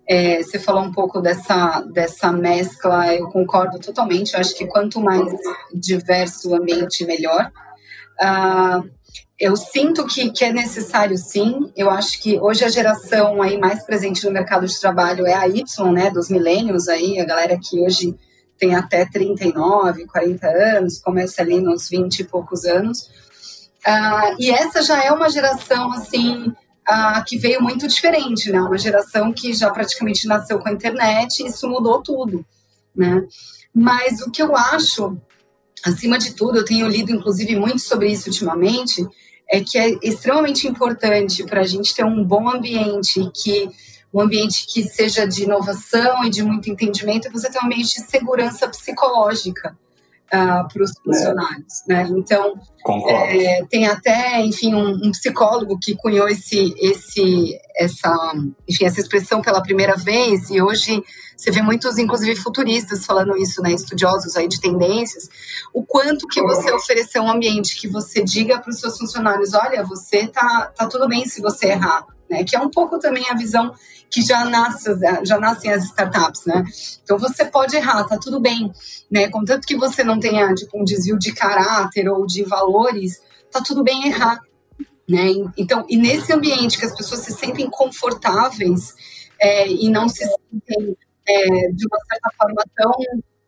É, 0.09 0.43
você 0.43 0.59
falou 0.59 0.83
um 0.83 0.93
pouco 0.93 1.21
dessa, 1.21 1.81
dessa 1.83 2.33
mescla, 2.33 3.15
eu 3.15 3.29
concordo 3.29 3.79
totalmente. 3.79 4.35
Eu 4.35 4.41
acho 4.41 4.57
que 4.57 4.67
quanto 4.67 5.01
mais 5.01 5.31
diverso 5.73 6.51
o 6.51 6.55
ambiente, 6.55 7.05
melhor. 7.05 7.51
Uh, 8.21 8.89
eu 9.39 9.55
sinto 9.55 10.05
que, 10.07 10.31
que 10.31 10.45
é 10.45 10.53
necessário 10.53 11.17
sim. 11.17 11.71
Eu 11.77 11.91
acho 11.91 12.21
que 12.21 12.41
hoje 12.41 12.65
a 12.65 12.69
geração 12.69 13.41
aí 13.41 13.57
mais 13.57 13.85
presente 13.85 14.25
no 14.25 14.33
mercado 14.33 14.67
de 14.67 14.81
trabalho 14.81 15.27
é 15.27 15.35
a 15.35 15.47
Y, 15.47 15.93
né, 15.93 16.11
dos 16.11 16.29
milênios 16.29 16.89
aí, 16.89 17.21
a 17.21 17.25
galera 17.25 17.59
que 17.63 17.79
hoje 17.79 18.17
tem 18.59 18.75
até 18.75 19.07
39, 19.07 20.07
40 20.07 20.47
anos, 20.47 20.99
começa 20.99 21.43
ali 21.43 21.61
nos 21.61 21.89
20 21.89 22.21
e 22.21 22.25
poucos 22.25 22.65
anos. 22.65 23.03
Uh, 23.87 24.35
e 24.39 24.51
essa 24.51 24.83
já 24.83 25.03
é 25.03 25.13
uma 25.13 25.31
geração, 25.31 25.93
assim, 25.93 26.49
uh, 26.49 27.25
que 27.27 27.39
veio 27.39 27.63
muito 27.63 27.87
diferente, 27.87 28.51
né? 28.51 28.61
Uma 28.61 28.79
geração 28.79 29.33
que 29.33 29.53
já 29.53 29.71
praticamente 29.71 30.27
nasceu 30.27 30.59
com 30.59 30.69
a 30.69 30.73
internet 30.73 31.43
e 31.43 31.47
isso 31.47 31.69
mudou 31.69 32.03
tudo, 32.03 32.45
né? 32.95 33.25
Mas 33.73 34.21
o 34.21 34.31
que 34.31 34.43
eu 34.43 34.57
acho, 34.57 35.17
acima 35.85 36.19
de 36.19 36.35
tudo, 36.35 36.59
eu 36.59 36.65
tenho 36.65 36.89
lido 36.89 37.13
inclusive 37.13 37.55
muito 37.57 37.81
sobre 37.81 38.11
isso 38.11 38.29
ultimamente, 38.29 39.07
é 39.51 39.61
que 39.61 39.79
é 39.79 39.97
extremamente 40.03 40.67
importante 40.67 41.45
para 41.45 41.61
a 41.61 41.67
gente 41.67 41.95
ter 41.95 42.05
um 42.05 42.23
bom 42.23 42.51
ambiente 42.51 43.31
que 43.35 43.71
um 44.13 44.21
ambiente 44.21 44.67
que 44.67 44.83
seja 44.83 45.27
de 45.27 45.45
inovação 45.45 46.25
e 46.25 46.31
de 46.31 46.43
muito 46.43 46.71
entendimento, 46.71 47.31
você 47.31 47.51
tem 47.51 47.61
um 47.63 47.67
ambiente 47.67 47.95
de 47.95 48.11
segurança 48.11 48.69
psicológica 48.69 49.77
uh, 50.29 50.69
para 50.73 50.83
os 50.83 50.93
funcionários, 51.03 51.83
é. 51.89 51.95
né? 51.95 52.09
Então, 52.11 52.55
é, 53.09 53.65
tem 53.67 53.87
até, 53.87 54.41
enfim, 54.41 54.75
um, 54.75 55.09
um, 55.09 55.11
psicólogo 55.11 55.79
que 55.79 55.95
cunhou 55.95 56.29
esse, 56.29 56.75
esse, 56.79 57.59
essa, 57.77 58.33
enfim, 58.67 58.85
essa 58.85 59.01
expressão 59.01 59.43
pela 59.43 59.63
primeira 59.63 59.97
vez 59.97 60.49
e 60.51 60.61
hoje 60.63 61.03
você 61.37 61.53
vê 61.53 61.63
muitos, 61.63 61.99
inclusive, 61.99 62.35
futuristas 62.35 63.07
falando 63.07 63.37
isso, 63.37 63.63
né? 63.63 63.73
Estudiosos 63.73 64.37
aí 64.37 64.49
de 64.49 64.61
tendências. 64.61 65.29
O 65.73 65.85
quanto 65.85 66.27
que 66.27 66.43
você 66.43 66.73
oferecer 66.73 67.21
um 67.21 67.31
ambiente 67.31 67.81
que 67.81 67.87
você 67.87 68.23
diga 68.25 68.59
para 68.59 68.71
os 68.71 68.81
seus 68.81 68.99
funcionários, 68.99 69.55
olha, 69.55 69.85
você 69.85 70.27
tá, 70.27 70.73
tá 70.75 70.87
tudo 70.89 71.07
bem 71.07 71.27
se 71.27 71.41
você 71.41 71.69
errar, 71.69 72.05
né? 72.29 72.43
Que 72.43 72.57
é 72.57 72.61
um 72.61 72.69
pouco 72.69 72.99
também 72.99 73.25
a 73.31 73.35
visão 73.35 73.73
que 74.11 74.23
já, 74.23 74.45
nasce, 74.45 74.91
já 75.25 75.39
nascem 75.39 75.73
as 75.73 75.85
startups, 75.85 76.45
né? 76.47 76.65
Então 77.03 77.19
você 77.19 77.45
pode 77.45 77.77
errar, 77.77 78.05
tá 78.05 78.19
tudo 78.19 78.41
bem, 78.41 78.73
né? 79.11 79.29
Contanto 79.29 79.67
que 79.67 79.77
você 79.77 80.03
não 80.03 80.19
tenha 80.19 80.55
tipo, 80.55 80.81
um 80.81 80.85
desvio 80.85 81.19
de 81.19 81.33
caráter 81.33 82.09
ou 82.09 82.27
de 82.27 82.43
valores, 82.45 83.21
tá 83.51 83.61
tudo 83.61 83.85
bem 83.85 84.09
errar, 84.09 84.41
né? 85.09 85.27
Então, 85.57 85.85
e 85.89 85.97
nesse 85.97 86.33
ambiente 86.33 86.79
que 86.79 86.87
as 86.87 86.95
pessoas 86.95 87.21
se 87.21 87.33
sentem 87.33 87.69
confortáveis 87.71 88.95
é, 89.41 89.69
e 89.69 89.89
não 89.89 90.09
se 90.09 90.25
sentem 90.25 90.97
é, 91.29 91.45
de 91.73 91.87
uma 91.87 91.99
certa 92.09 92.31
forma 92.39 92.63
tão 92.75 92.93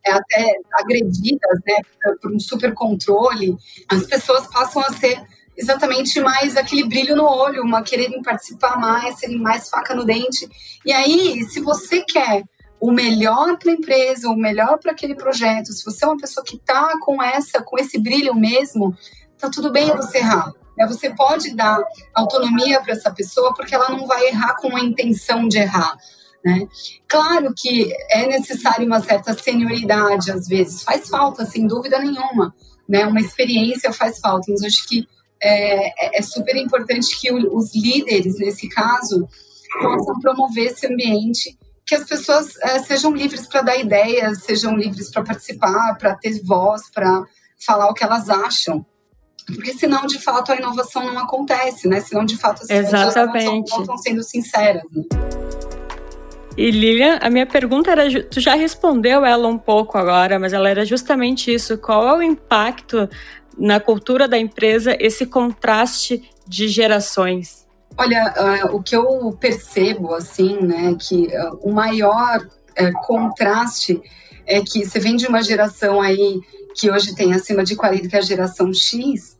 é, 0.05 0.11
até 0.11 0.55
agredidas, 0.73 1.59
né, 1.65 1.75
por 2.21 2.31
um 2.31 2.39
super 2.39 2.73
controle, 2.73 3.55
as 3.89 4.05
pessoas 4.05 4.47
passam 4.47 4.81
a 4.81 4.93
ser 4.93 5.21
exatamente 5.57 6.19
mais 6.19 6.55
aquele 6.55 6.87
brilho 6.87 7.15
no 7.15 7.25
olho, 7.25 7.63
uma 7.63 7.83
quererem 7.83 8.21
participar 8.21 8.77
mais, 8.77 9.19
serem 9.19 9.39
mais 9.39 9.69
faca 9.69 9.93
no 9.93 10.05
dente. 10.05 10.49
E 10.85 10.91
aí, 10.91 11.43
se 11.45 11.59
você 11.59 12.01
quer 12.01 12.43
o 12.79 12.91
melhor 12.91 13.57
para 13.57 13.71
a 13.71 13.75
empresa, 13.75 14.29
o 14.29 14.35
melhor 14.35 14.79
para 14.79 14.91
aquele 14.91 15.15
projeto, 15.15 15.71
se 15.71 15.85
você 15.85 16.03
é 16.03 16.07
uma 16.07 16.17
pessoa 16.17 16.43
que 16.43 16.55
está 16.55 16.97
com 16.99 17.21
essa, 17.21 17.61
com 17.61 17.77
esse 17.77 17.99
brilho 17.99 18.33
mesmo, 18.33 18.95
tá 19.37 19.49
tudo 19.49 19.71
bem 19.71 19.95
você 19.95 20.17
errar. 20.17 20.51
Né? 20.75 20.87
Você 20.87 21.13
pode 21.13 21.55
dar 21.55 21.79
autonomia 22.13 22.81
para 22.81 22.93
essa 22.93 23.11
pessoa 23.11 23.53
porque 23.53 23.75
ela 23.75 23.89
não 23.89 24.07
vai 24.07 24.27
errar 24.27 24.55
com 24.55 24.75
a 24.75 24.79
intenção 24.79 25.47
de 25.47 25.59
errar. 25.59 25.95
Né? 26.43 26.67
Claro 27.07 27.53
que 27.55 27.93
é 28.09 28.25
necessário 28.25 28.87
uma 28.87 28.99
certa 28.99 29.33
senioridade 29.33 30.31
às 30.31 30.47
vezes, 30.47 30.81
faz 30.81 31.07
falta, 31.07 31.45
sem 31.45 31.67
dúvida 31.67 31.99
nenhuma. 31.99 32.53
Né? 32.89 33.05
Uma 33.05 33.19
experiência 33.21 33.93
faz 33.93 34.19
falta, 34.19 34.47
mas 34.49 34.63
acho 34.63 34.87
que 34.87 35.07
é, 35.43 35.87
é, 35.87 36.19
é 36.19 36.21
super 36.21 36.55
importante 36.55 37.19
que 37.19 37.31
o, 37.31 37.55
os 37.55 37.75
líderes, 37.75 38.37
nesse 38.37 38.69
caso, 38.69 39.27
possam 39.81 40.19
promover 40.19 40.67
esse 40.67 40.85
ambiente 40.87 41.57
que 41.85 41.95
as 41.95 42.05
pessoas 42.05 42.55
é, 42.61 42.79
sejam 42.79 43.13
livres 43.13 43.47
para 43.47 43.61
dar 43.61 43.77
ideias, 43.77 44.43
sejam 44.43 44.77
livres 44.77 45.11
para 45.11 45.23
participar, 45.23 45.97
para 45.97 46.15
ter 46.15 46.41
voz, 46.43 46.83
para 46.93 47.25
falar 47.65 47.89
o 47.89 47.93
que 47.93 48.03
elas 48.03 48.29
acham. 48.29 48.85
Porque 49.45 49.73
senão, 49.73 50.05
de 50.05 50.19
fato, 50.19 50.51
a 50.51 50.55
inovação 50.55 51.05
não 51.05 51.23
acontece, 51.23 51.87
né? 51.87 51.99
Senão, 51.99 52.23
de 52.23 52.37
fato, 52.37 52.61
as 52.61 52.67
pessoas 52.67 53.15
não 53.15 53.61
estão 53.61 53.97
sendo 53.97 54.23
sinceras. 54.23 54.83
Né? 54.91 55.03
E 56.57 56.69
Lilian, 56.69 57.17
a 57.21 57.29
minha 57.29 57.45
pergunta 57.45 57.91
era, 57.91 58.23
tu 58.23 58.39
já 58.39 58.55
respondeu 58.55 59.25
ela 59.25 59.47
um 59.47 59.57
pouco 59.57 59.97
agora, 59.97 60.37
mas 60.37 60.53
ela 60.53 60.69
era 60.69 60.85
justamente 60.85 61.53
isso. 61.53 61.77
Qual 61.77 62.07
é 62.07 62.17
o 62.17 62.21
impacto 62.21 63.09
na 63.61 63.79
cultura 63.79 64.27
da 64.27 64.39
empresa 64.39 64.97
esse 64.99 65.23
contraste 65.27 66.27
de 66.47 66.67
gerações? 66.67 67.67
Olha, 67.95 68.33
uh, 68.71 68.75
o 68.75 68.81
que 68.81 68.95
eu 68.95 69.37
percebo, 69.39 70.15
assim, 70.15 70.59
né, 70.61 70.95
que 70.99 71.27
uh, 71.27 71.59
o 71.61 71.71
maior 71.71 72.39
uh, 72.39 73.01
contraste 73.05 74.01
é 74.47 74.61
que 74.61 74.83
você 74.83 74.99
vem 74.99 75.15
de 75.15 75.27
uma 75.27 75.43
geração 75.43 76.01
aí 76.01 76.41
que 76.75 76.89
hoje 76.89 77.13
tem 77.13 77.33
acima 77.33 77.63
de 77.63 77.75
40, 77.75 78.07
que 78.07 78.15
é 78.15 78.19
a 78.19 78.23
geração 78.23 78.73
X, 78.73 79.37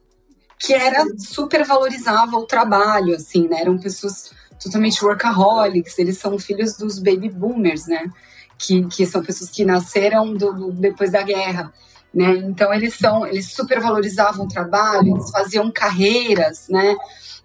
que 0.60 0.74
era 0.74 1.04
super 1.18 1.66
valorizava 1.66 2.38
o 2.38 2.46
trabalho, 2.46 3.16
assim, 3.16 3.48
né, 3.48 3.62
eram 3.62 3.80
pessoas 3.80 4.32
totalmente 4.62 5.04
workaholics, 5.04 5.98
eles 5.98 6.20
são 6.20 6.38
filhos 6.38 6.78
dos 6.78 7.00
baby 7.00 7.30
boomers, 7.30 7.88
né, 7.88 8.12
que, 8.60 8.86
que 8.86 9.08
são 9.08 9.24
pessoas 9.24 9.50
que 9.50 9.66
nasceram 9.66 10.36
do, 10.36 10.54
do 10.54 10.72
depois 10.72 11.12
da 11.12 11.24
guerra. 11.24 11.74
Né? 12.14 12.36
Então 12.46 12.74
eles 12.74 12.96
são, 12.96 13.26
eles 13.26 13.54
super 13.54 13.80
valorizavam 13.80 14.46
o 14.46 14.50
trabalho, 14.50 15.16
eles 15.16 15.32
faziam 15.32 15.72
carreiras, 15.72 16.68
né? 16.68 16.96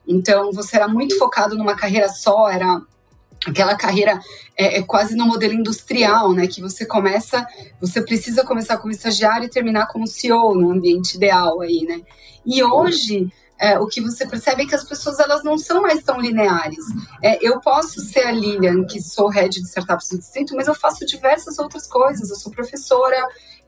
Então 0.06 0.50
você 0.52 0.76
era 0.76 0.88
muito 0.88 1.16
focado 1.16 1.56
numa 1.56 1.76
carreira 1.76 2.08
só, 2.08 2.48
era 2.48 2.82
aquela 3.46 3.76
carreira 3.76 4.18
é, 4.56 4.78
é, 4.78 4.82
quase 4.82 5.14
no 5.14 5.24
modelo 5.24 5.54
industrial, 5.54 6.32
né? 6.32 6.48
Que 6.48 6.60
você 6.60 6.84
começa, 6.84 7.46
você 7.80 8.02
precisa 8.02 8.44
começar 8.44 8.78
como 8.78 8.90
estagiário 8.90 9.46
e 9.46 9.50
terminar 9.50 9.86
como 9.86 10.06
CEO 10.06 10.54
no 10.54 10.72
ambiente 10.72 11.16
ideal 11.16 11.60
aí, 11.60 11.84
né? 11.84 12.00
E 12.44 12.62
hoje 12.62 13.30
é, 13.58 13.78
o 13.78 13.86
que 13.86 14.00
você 14.00 14.26
percebe 14.26 14.62
é 14.62 14.66
que 14.66 14.74
as 14.74 14.84
pessoas 14.84 15.18
elas 15.18 15.42
não 15.42 15.56
são 15.56 15.80
mais 15.80 16.02
tão 16.02 16.20
lineares. 16.20 16.84
É, 17.22 17.38
eu 17.46 17.58
posso 17.60 18.00
ser 18.00 18.26
a 18.26 18.30
Lilian, 18.30 18.84
que 18.84 19.00
sou 19.00 19.28
head 19.28 19.60
de 19.60 19.66
startups 19.66 20.10
do 20.10 20.18
distrito, 20.18 20.54
mas 20.54 20.68
eu 20.68 20.74
faço 20.74 21.06
diversas 21.06 21.58
outras 21.58 21.86
coisas. 21.86 22.28
Eu 22.28 22.36
sou 22.36 22.52
professora, 22.52 23.16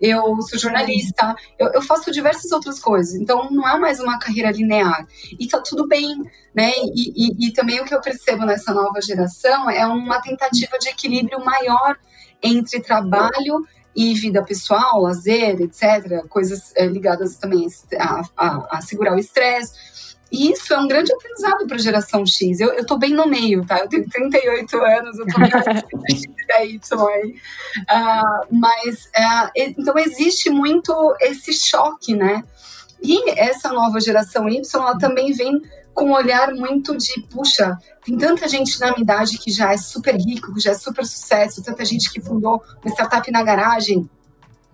eu 0.00 0.40
sou 0.42 0.58
jornalista, 0.58 1.34
eu, 1.58 1.68
eu, 1.72 1.82
faço 1.82 2.10
diversas 2.10 2.50
outras 2.52 2.78
coisas. 2.78 3.14
Então, 3.14 3.50
não 3.50 3.68
é 3.68 3.78
mais 3.78 4.00
uma 4.00 4.18
carreira 4.18 4.50
linear. 4.50 5.06
E 5.38 5.46
tá 5.48 5.60
tudo 5.60 5.86
bem, 5.86 6.22
né? 6.54 6.70
E, 6.94 7.46
e, 7.46 7.48
e 7.48 7.52
também 7.52 7.80
o 7.80 7.84
que 7.84 7.94
eu 7.94 8.00
percebo 8.00 8.44
nessa 8.44 8.72
nova 8.72 9.00
geração 9.00 9.68
é 9.68 9.86
uma 9.86 10.20
tentativa 10.20 10.78
de 10.78 10.88
equilíbrio 10.88 11.44
maior 11.44 11.98
entre 12.42 12.80
trabalho 12.80 13.66
e 13.94 14.14
vida 14.14 14.44
pessoal, 14.44 15.00
lazer, 15.00 15.60
etc., 15.60 16.24
coisas 16.28 16.72
é, 16.76 16.86
ligadas 16.86 17.36
também 17.36 17.66
a, 17.98 18.22
a, 18.36 18.78
a 18.78 18.80
segurar 18.80 19.14
o 19.14 19.18
estresse. 19.18 20.07
E 20.30 20.52
isso 20.52 20.74
é 20.74 20.78
um 20.78 20.86
grande 20.86 21.12
aprendizado 21.12 21.66
para 21.66 21.76
a 21.76 21.80
geração 21.80 22.24
X. 22.26 22.60
Eu, 22.60 22.72
eu 22.72 22.98
bem 22.98 23.14
no 23.14 23.26
meio, 23.26 23.64
tá? 23.64 23.78
Eu 23.78 23.88
tenho 23.88 24.08
38 24.08 24.76
anos, 24.76 25.18
eu 25.18 25.26
tô 25.26 25.40
bem 25.40 25.50
da 26.48 26.64
Y 26.64 27.08
aí. 27.08 27.34
Uh, 27.80 28.46
mas, 28.50 29.04
uh, 29.06 29.50
então 29.56 29.98
existe 29.98 30.50
muito 30.50 30.92
esse 31.20 31.52
choque, 31.52 32.14
né? 32.14 32.44
E 33.02 33.30
essa 33.38 33.72
nova 33.72 34.00
geração 34.00 34.48
Y, 34.48 34.60
ela 34.74 34.98
também 34.98 35.32
vem 35.32 35.62
com 35.94 36.06
um 36.06 36.12
olhar 36.12 36.52
muito 36.54 36.96
de, 36.96 37.20
puxa, 37.22 37.76
tem 38.04 38.16
tanta 38.16 38.48
gente 38.48 38.78
na 38.80 38.88
minha 38.88 39.02
idade 39.02 39.38
que 39.38 39.50
já 39.50 39.72
é 39.72 39.76
super 39.76 40.14
rico, 40.14 40.54
que 40.54 40.60
já 40.60 40.70
é 40.70 40.74
super 40.74 41.04
sucesso, 41.04 41.62
tanta 41.62 41.84
gente 41.84 42.10
que 42.12 42.20
fundou 42.20 42.62
uma 42.84 42.94
startup 42.94 43.30
na 43.30 43.42
garagem. 43.42 44.08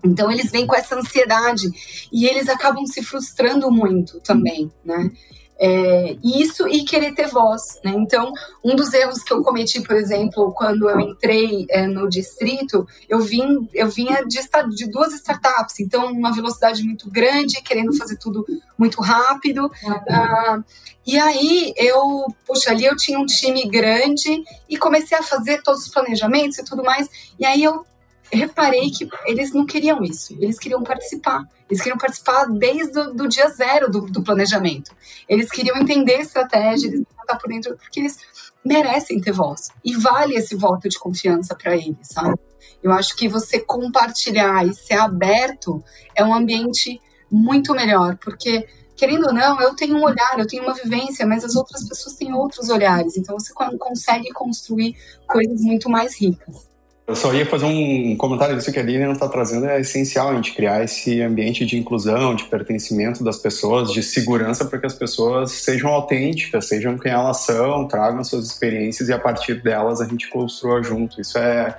Então 0.03 0.31
eles 0.31 0.51
vêm 0.51 0.67
com 0.67 0.75
essa 0.75 0.95
ansiedade 0.95 1.67
e 2.11 2.27
eles 2.27 2.47
acabam 2.47 2.85
se 2.85 3.01
frustrando 3.03 3.71
muito 3.71 4.19
também, 4.19 4.71
né? 4.83 5.11
É, 5.57 6.17
isso 6.21 6.67
e 6.67 6.83
querer 6.83 7.13
ter 7.13 7.27
voz. 7.27 7.79
Né? 7.83 7.93
Então, 7.95 8.33
um 8.63 8.75
dos 8.75 8.93
erros 8.93 9.23
que 9.23 9.33
eu 9.33 9.41
cometi, 9.41 9.81
por 9.81 9.95
exemplo, 9.95 10.51
quando 10.53 10.89
eu 10.89 10.99
entrei 10.99 11.65
é, 11.69 11.87
no 11.87 12.09
distrito, 12.09 12.85
eu, 13.07 13.21
vim, 13.21 13.69
eu 13.73 13.87
vinha 13.87 14.25
de, 14.25 14.39
de, 14.75 14.91
duas 14.91 15.13
startups, 15.13 15.79
então 15.79 16.11
uma 16.11 16.33
velocidade 16.33 16.83
muito 16.83 17.09
grande, 17.09 17.61
querendo 17.61 17.95
fazer 17.95 18.17
tudo 18.17 18.45
muito 18.77 19.01
rápido. 19.01 19.71
Ah, 20.09 20.59
e 21.05 21.17
aí 21.17 21.73
eu, 21.77 22.25
puxa, 22.45 22.71
ali 22.71 22.85
eu 22.85 22.95
tinha 22.95 23.19
um 23.19 23.25
time 23.25 23.65
grande 23.69 24.43
e 24.67 24.77
comecei 24.77 25.17
a 25.17 25.23
fazer 25.23 25.61
todos 25.61 25.83
os 25.83 25.89
planejamentos 25.89 26.57
e 26.57 26.65
tudo 26.65 26.83
mais. 26.83 27.07
E 27.39 27.45
aí 27.45 27.63
eu 27.63 27.85
reparei 28.31 28.89
que 28.89 29.07
eles 29.25 29.53
não 29.53 29.65
queriam 29.65 30.03
isso, 30.03 30.35
eles 30.41 30.59
queriam 30.59 30.83
participar. 30.83 31.43
Eles 31.69 31.81
queriam 31.81 31.97
participar 31.97 32.45
desde 32.45 32.99
o 32.99 33.27
dia 33.27 33.49
zero 33.49 33.89
do, 33.89 34.01
do 34.01 34.23
planejamento. 34.23 34.91
Eles 35.27 35.49
queriam 35.49 35.77
entender 35.77 36.19
estratégia, 36.19 36.87
eles 36.87 37.05
estar 37.25 37.37
por 37.37 37.49
dentro, 37.49 37.75
porque 37.75 37.99
eles 37.99 38.17
merecem 38.63 39.19
ter 39.19 39.31
voz. 39.31 39.69
E 39.83 39.95
vale 39.95 40.35
esse 40.35 40.55
voto 40.55 40.87
de 40.87 40.97
confiança 40.97 41.55
para 41.55 41.75
eles, 41.75 41.97
sabe? 42.03 42.39
Eu 42.81 42.91
acho 42.91 43.15
que 43.15 43.27
você 43.27 43.59
compartilhar 43.59 44.65
e 44.65 44.73
ser 44.73 44.95
aberto 44.95 45.83
é 46.15 46.23
um 46.23 46.33
ambiente 46.33 47.01
muito 47.29 47.73
melhor, 47.73 48.17
porque 48.17 48.67
querendo 48.95 49.27
ou 49.27 49.33
não, 49.33 49.59
eu 49.59 49.75
tenho 49.75 49.97
um 49.97 50.03
olhar, 50.03 50.39
eu 50.39 50.47
tenho 50.47 50.63
uma 50.63 50.73
vivência, 50.73 51.25
mas 51.25 51.43
as 51.43 51.55
outras 51.55 51.87
pessoas 51.87 52.15
têm 52.15 52.33
outros 52.33 52.69
olhares. 52.69 53.17
Então 53.17 53.37
você 53.37 53.51
consegue 53.77 54.31
construir 54.31 54.95
coisas 55.27 55.61
muito 55.61 55.89
mais 55.89 56.19
ricas. 56.19 56.69
Eu 57.07 57.15
só 57.15 57.31
ia 57.35 57.45
fazer 57.45 57.65
um 57.65 58.15
comentário 58.17 58.57
disso 58.57 58.71
que 58.71 58.79
a 58.79 58.83
Lilian 58.83 59.11
está 59.11 59.29
trazendo. 59.29 59.67
É 59.67 59.79
essencial 59.79 60.29
a 60.29 60.35
gente 60.35 60.55
criar 60.55 60.83
esse 60.83 61.21
ambiente 61.21 61.63
de 61.63 61.77
inclusão, 61.77 62.33
de 62.33 62.45
pertencimento 62.45 63.23
das 63.23 63.37
pessoas, 63.37 63.91
de 63.91 64.01
segurança 64.01 64.65
para 64.65 64.79
que 64.79 64.87
as 64.87 64.93
pessoas 64.93 65.51
sejam 65.51 65.91
autênticas, 65.91 66.67
sejam 66.67 66.97
quem 66.97 67.11
elas 67.11 67.41
são, 67.41 67.87
tragam 67.87 68.23
suas 68.23 68.47
experiências 68.47 69.07
e 69.07 69.13
a 69.13 69.19
partir 69.19 69.61
delas 69.61 70.01
a 70.01 70.05
gente 70.05 70.27
construa 70.29 70.81
junto. 70.81 71.21
Isso 71.21 71.37
é. 71.37 71.77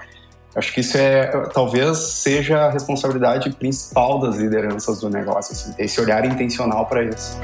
Acho 0.55 0.73
que 0.73 0.81
isso 0.81 0.97
é, 0.97 1.27
talvez 1.53 1.99
seja 1.99 2.61
a 2.61 2.71
responsabilidade 2.71 3.51
principal 3.51 4.21
das 4.21 4.37
lideranças 4.37 5.01
do 5.01 5.11
negócio, 5.11 5.53
assim, 5.53 5.75
esse 5.79 6.01
olhar 6.01 6.25
intencional 6.25 6.87
para 6.87 7.05
isso. 7.05 7.37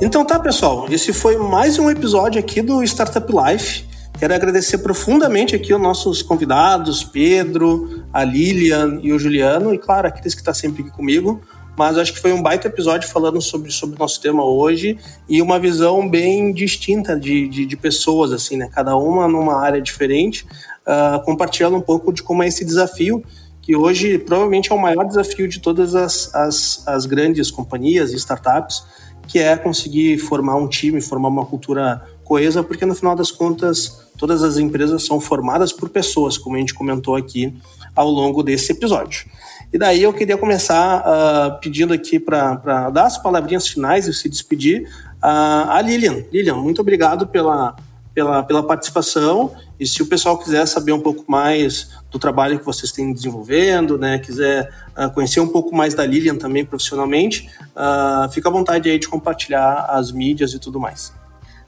Então 0.00 0.24
tá, 0.24 0.38
pessoal, 0.38 0.86
esse 0.88 1.12
foi 1.12 1.36
mais 1.36 1.76
um 1.76 1.90
episódio 1.90 2.38
aqui 2.38 2.62
do 2.62 2.84
Startup 2.84 3.26
Life. 3.32 3.84
Quero 4.16 4.32
agradecer 4.32 4.78
profundamente 4.78 5.56
aqui 5.56 5.74
os 5.74 5.80
nossos 5.80 6.22
convidados, 6.22 7.02
Pedro, 7.02 8.04
a 8.12 8.22
Lilian 8.22 9.00
e 9.02 9.12
o 9.12 9.18
Juliano, 9.18 9.74
e 9.74 9.78
claro, 9.78 10.06
aqueles 10.06 10.34
que 10.34 10.40
estão 10.40 10.54
tá 10.54 10.58
sempre 10.58 10.82
aqui 10.82 10.92
comigo. 10.92 11.40
Mas 11.76 11.98
acho 11.98 12.12
que 12.12 12.20
foi 12.20 12.32
um 12.32 12.40
baita 12.40 12.68
episódio 12.68 13.08
falando 13.08 13.40
sobre, 13.40 13.72
sobre 13.72 13.96
o 13.96 13.98
nosso 13.98 14.20
tema 14.20 14.44
hoje 14.44 14.96
e 15.28 15.42
uma 15.42 15.58
visão 15.58 16.08
bem 16.08 16.52
distinta 16.52 17.18
de, 17.18 17.48
de, 17.48 17.66
de 17.66 17.76
pessoas, 17.76 18.30
assim, 18.30 18.56
né? 18.56 18.68
Cada 18.72 18.96
uma 18.96 19.26
numa 19.26 19.60
área 19.60 19.82
diferente, 19.82 20.46
uh, 20.86 21.24
compartilhando 21.24 21.76
um 21.76 21.80
pouco 21.80 22.12
de 22.12 22.22
como 22.22 22.44
é 22.44 22.46
esse 22.46 22.64
desafio 22.64 23.24
que 23.68 23.76
hoje 23.76 24.18
provavelmente 24.18 24.72
é 24.72 24.74
o 24.74 24.78
maior 24.78 25.04
desafio 25.04 25.46
de 25.46 25.60
todas 25.60 25.94
as, 25.94 26.34
as, 26.34 26.82
as 26.88 27.04
grandes 27.04 27.50
companhias 27.50 28.14
e 28.14 28.16
startups, 28.16 28.82
que 29.28 29.38
é 29.38 29.56
conseguir 29.56 30.18
formar 30.18 30.56
um 30.56 30.66
time, 30.66 31.00
formar 31.00 31.28
uma 31.28 31.46
cultura 31.46 32.02
coesa, 32.24 32.62
porque 32.62 32.84
no 32.84 32.94
final 32.94 33.14
das 33.14 33.30
contas 33.30 34.08
todas 34.16 34.42
as 34.42 34.56
empresas 34.56 35.04
são 35.04 35.20
formadas 35.20 35.72
por 35.72 35.88
pessoas, 35.88 36.36
como 36.36 36.56
a 36.56 36.58
gente 36.58 36.74
comentou 36.74 37.14
aqui 37.14 37.54
ao 37.94 38.08
longo 38.10 38.42
desse 38.42 38.72
episódio. 38.72 39.26
E 39.72 39.78
daí 39.78 40.02
eu 40.02 40.12
queria 40.12 40.36
começar 40.36 41.00
uh, 41.00 41.60
pedindo 41.60 41.92
aqui 41.92 42.18
para 42.18 42.90
dar 42.90 43.04
as 43.04 43.18
palavrinhas 43.18 43.68
finais 43.68 44.08
e 44.08 44.14
se 44.14 44.28
despedir 44.28 44.88
uh, 45.22 45.70
a 45.70 45.80
Lilian. 45.82 46.24
Lilian, 46.32 46.56
muito 46.56 46.80
obrigado 46.80 47.26
pela, 47.26 47.76
pela, 48.14 48.42
pela 48.42 48.62
participação. 48.62 49.52
E 49.78 49.86
se 49.86 50.02
o 50.02 50.06
pessoal 50.06 50.36
quiser 50.38 50.66
saber 50.66 50.92
um 50.92 51.00
pouco 51.00 51.24
mais 51.30 51.90
do 52.10 52.18
trabalho 52.18 52.58
que 52.58 52.64
vocês 52.64 52.90
têm 52.90 53.12
desenvolvendo, 53.12 53.96
né, 53.96 54.18
quiser 54.18 54.72
uh, 54.96 55.10
conhecer 55.12 55.40
um 55.40 55.48
pouco 55.48 55.74
mais 55.74 55.94
da 55.94 56.04
Lilian 56.04 56.36
também 56.36 56.64
profissionalmente, 56.64 57.48
uh, 57.76 58.30
fica 58.32 58.48
à 58.48 58.52
vontade 58.52 58.90
aí 58.90 58.98
de 58.98 59.08
compartilhar 59.08 59.86
as 59.90 60.10
mídias 60.10 60.52
e 60.52 60.58
tudo 60.58 60.80
mais. 60.80 61.12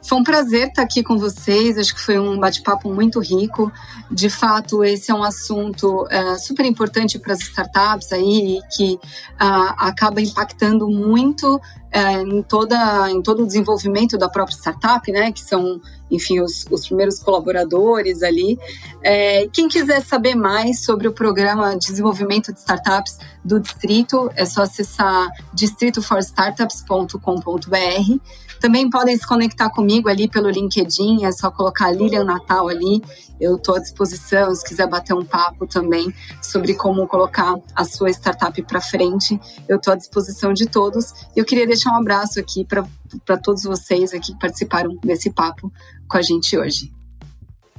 Foi 0.02 0.18
um 0.18 0.24
prazer 0.24 0.68
estar 0.68 0.82
aqui 0.82 1.02
com 1.02 1.18
vocês. 1.18 1.76
Acho 1.76 1.94
que 1.94 2.00
foi 2.00 2.18
um 2.18 2.38
bate-papo 2.38 2.92
muito 2.92 3.20
rico. 3.20 3.70
De 4.10 4.30
fato, 4.30 4.82
esse 4.82 5.10
é 5.10 5.14
um 5.14 5.22
assunto 5.22 6.04
uh, 6.04 6.38
super 6.38 6.64
importante 6.64 7.18
para 7.18 7.32
as 7.32 7.40
startups 7.40 8.12
aí 8.12 8.60
que 8.74 8.94
uh, 8.94 9.74
acaba 9.76 10.20
impactando 10.20 10.88
muito 10.88 11.56
uh, 11.56 12.26
em 12.26 12.42
toda 12.42 13.10
em 13.10 13.22
todo 13.22 13.42
o 13.42 13.46
desenvolvimento 13.46 14.16
da 14.16 14.28
própria 14.28 14.56
startup, 14.56 15.10
né? 15.12 15.32
Que 15.32 15.40
são 15.40 15.80
enfim, 16.10 16.40
os, 16.40 16.66
os 16.70 16.86
primeiros 16.86 17.18
colaboradores 17.20 18.22
ali. 18.22 18.58
É, 19.02 19.46
quem 19.52 19.68
quiser 19.68 20.02
saber 20.02 20.34
mais 20.34 20.82
sobre 20.84 21.06
o 21.06 21.12
programa 21.12 21.78
de 21.78 21.86
desenvolvimento 21.86 22.52
de 22.52 22.58
startups 22.58 23.16
do 23.44 23.60
Distrito, 23.60 24.28
é 24.34 24.44
só 24.44 24.62
acessar 24.62 25.28
distritoforstartups.com.br. 25.54 28.20
Também 28.60 28.90
podem 28.90 29.16
se 29.16 29.26
conectar 29.26 29.70
comigo 29.70 30.08
ali 30.08 30.28
pelo 30.28 30.50
LinkedIn, 30.50 31.24
é 31.24 31.32
só 31.32 31.50
colocar 31.50 31.90
Lilian 31.90 32.24
Natal 32.24 32.68
ali. 32.68 33.02
Eu 33.40 33.56
estou 33.56 33.74
à 33.74 33.78
disposição, 33.78 34.54
se 34.54 34.62
quiser 34.62 34.86
bater 34.86 35.14
um 35.14 35.24
papo 35.24 35.66
também 35.66 36.12
sobre 36.42 36.74
como 36.74 37.06
colocar 37.06 37.54
a 37.74 37.84
sua 37.84 38.10
startup 38.10 38.62
para 38.64 38.80
frente, 38.82 39.40
eu 39.66 39.78
estou 39.78 39.94
à 39.94 39.96
disposição 39.96 40.52
de 40.52 40.66
todos. 40.66 41.14
Eu 41.34 41.44
queria 41.44 41.66
deixar 41.66 41.90
um 41.92 41.96
abraço 41.96 42.38
aqui 42.38 42.66
para 42.66 43.36
todos 43.38 43.62
vocês 43.62 44.12
aqui 44.12 44.34
que 44.34 44.38
participaram 44.38 44.94
desse 45.02 45.30
papo 45.30 45.72
com 46.06 46.18
a 46.18 46.22
gente 46.22 46.58
hoje. 46.58 46.92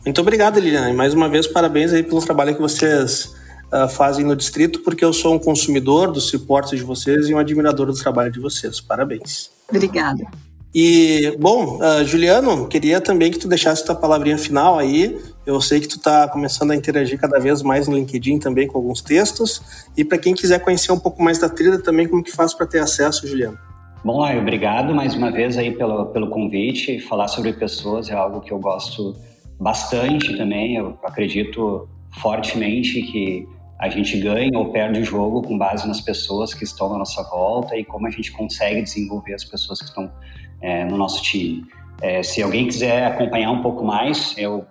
Muito 0.04 0.20
obrigado, 0.20 0.60
Liliane. 0.60 0.96
Mais 0.96 1.14
uma 1.14 1.30
vez, 1.30 1.46
parabéns 1.46 1.94
aí 1.94 2.02
pelo 2.02 2.22
trabalho 2.22 2.56
que 2.56 2.62
vocês 2.62 3.36
uh, 3.72 3.88
fazem 3.88 4.26
no 4.26 4.36
distrito, 4.36 4.80
porque 4.80 5.06
eu 5.06 5.14
sou 5.14 5.36
um 5.36 5.40
consumidor 5.40 6.12
dos 6.12 6.28
suportes 6.28 6.80
de 6.80 6.84
vocês 6.84 7.30
e 7.30 7.36
um 7.36 7.38
admirador 7.38 7.86
do 7.86 7.94
trabalho 7.94 8.32
de 8.32 8.40
vocês. 8.40 8.82
Parabéns. 8.82 9.52
Obrigada. 9.70 10.26
E, 10.74 11.36
bom, 11.38 11.80
uh, 11.80 12.06
Juliano, 12.06 12.68
queria 12.68 13.02
também 13.02 13.30
que 13.30 13.38
tu 13.38 13.48
deixasse 13.48 13.86
tua 13.86 13.96
palavrinha 13.96 14.38
final 14.38 14.80
aí. 14.80 15.20
Eu 15.46 15.60
sei 15.60 15.82
que 15.82 15.88
tu 15.88 15.98
está 15.98 16.28
começando 16.30 16.72
a 16.72 16.76
interagir 16.76 17.20
cada 17.20 17.40
vez 17.40 17.62
mais 17.62 17.88
no 17.88 17.96
LinkedIn 17.96 18.40
também 18.40 18.68
com 18.68 18.78
alguns 18.78 19.02
textos. 19.02 19.62
E 19.98 20.06
para 20.06 20.18
quem 20.18 20.34
quiser 20.34 20.60
conhecer 20.60 20.92
um 20.92 21.00
pouco 21.00 21.22
mais 21.22 21.40
da 21.40 21.50
trilha 21.50 21.80
também, 21.80 22.08
como 22.08 22.24
que 22.24 22.32
faz 22.32 22.54
para 22.54 22.66
ter 22.66 22.80
acesso, 22.80 23.28
Juliano? 23.28 23.58
Bom, 24.04 24.20
Laio, 24.20 24.42
obrigado 24.42 24.96
mais 24.96 25.14
uma 25.14 25.30
vez 25.30 25.58
aí 25.58 25.72
pelo, 25.72 26.06
pelo 26.08 26.30
convite. 26.30 27.00
Falar 27.02 27.28
sobre 27.28 27.52
pessoas 27.54 28.10
é 28.10 28.14
algo 28.14 28.40
que 28.40 28.52
eu 28.52 28.60
gosto 28.60 29.16
bastante 29.60 30.38
também. 30.38 30.78
Eu 30.78 30.98
acredito 31.04 31.90
fortemente 32.22 33.02
que 33.02 33.46
a 33.78 33.90
gente 33.90 34.18
ganha 34.20 34.58
ou 34.58 34.72
perde 34.72 35.02
o 35.02 35.04
jogo 35.04 35.42
com 35.42 35.58
base 35.58 35.88
nas 35.88 36.00
pessoas 36.00 36.54
que 36.54 36.64
estão 36.64 36.94
à 36.94 36.98
nossa 37.00 37.24
volta 37.24 37.76
e 37.76 37.84
como 37.84 38.08
a 38.08 38.10
gente 38.12 38.32
consegue 38.32 38.82
desenvolver 38.82 39.34
as 39.34 39.44
pessoas 39.44 39.80
que 39.80 39.86
estão 39.86 40.10
é, 40.62 40.86
no 40.86 40.98
nosso 40.98 41.22
time. 41.24 41.66
É, 42.02 42.24
se 42.24 42.42
alguém 42.42 42.68
quiser 42.68 43.06
acompanhar 43.06 43.52
um 43.52 43.62
pouco 43.62 43.84
mais, 43.84 44.36
eu 44.38 44.66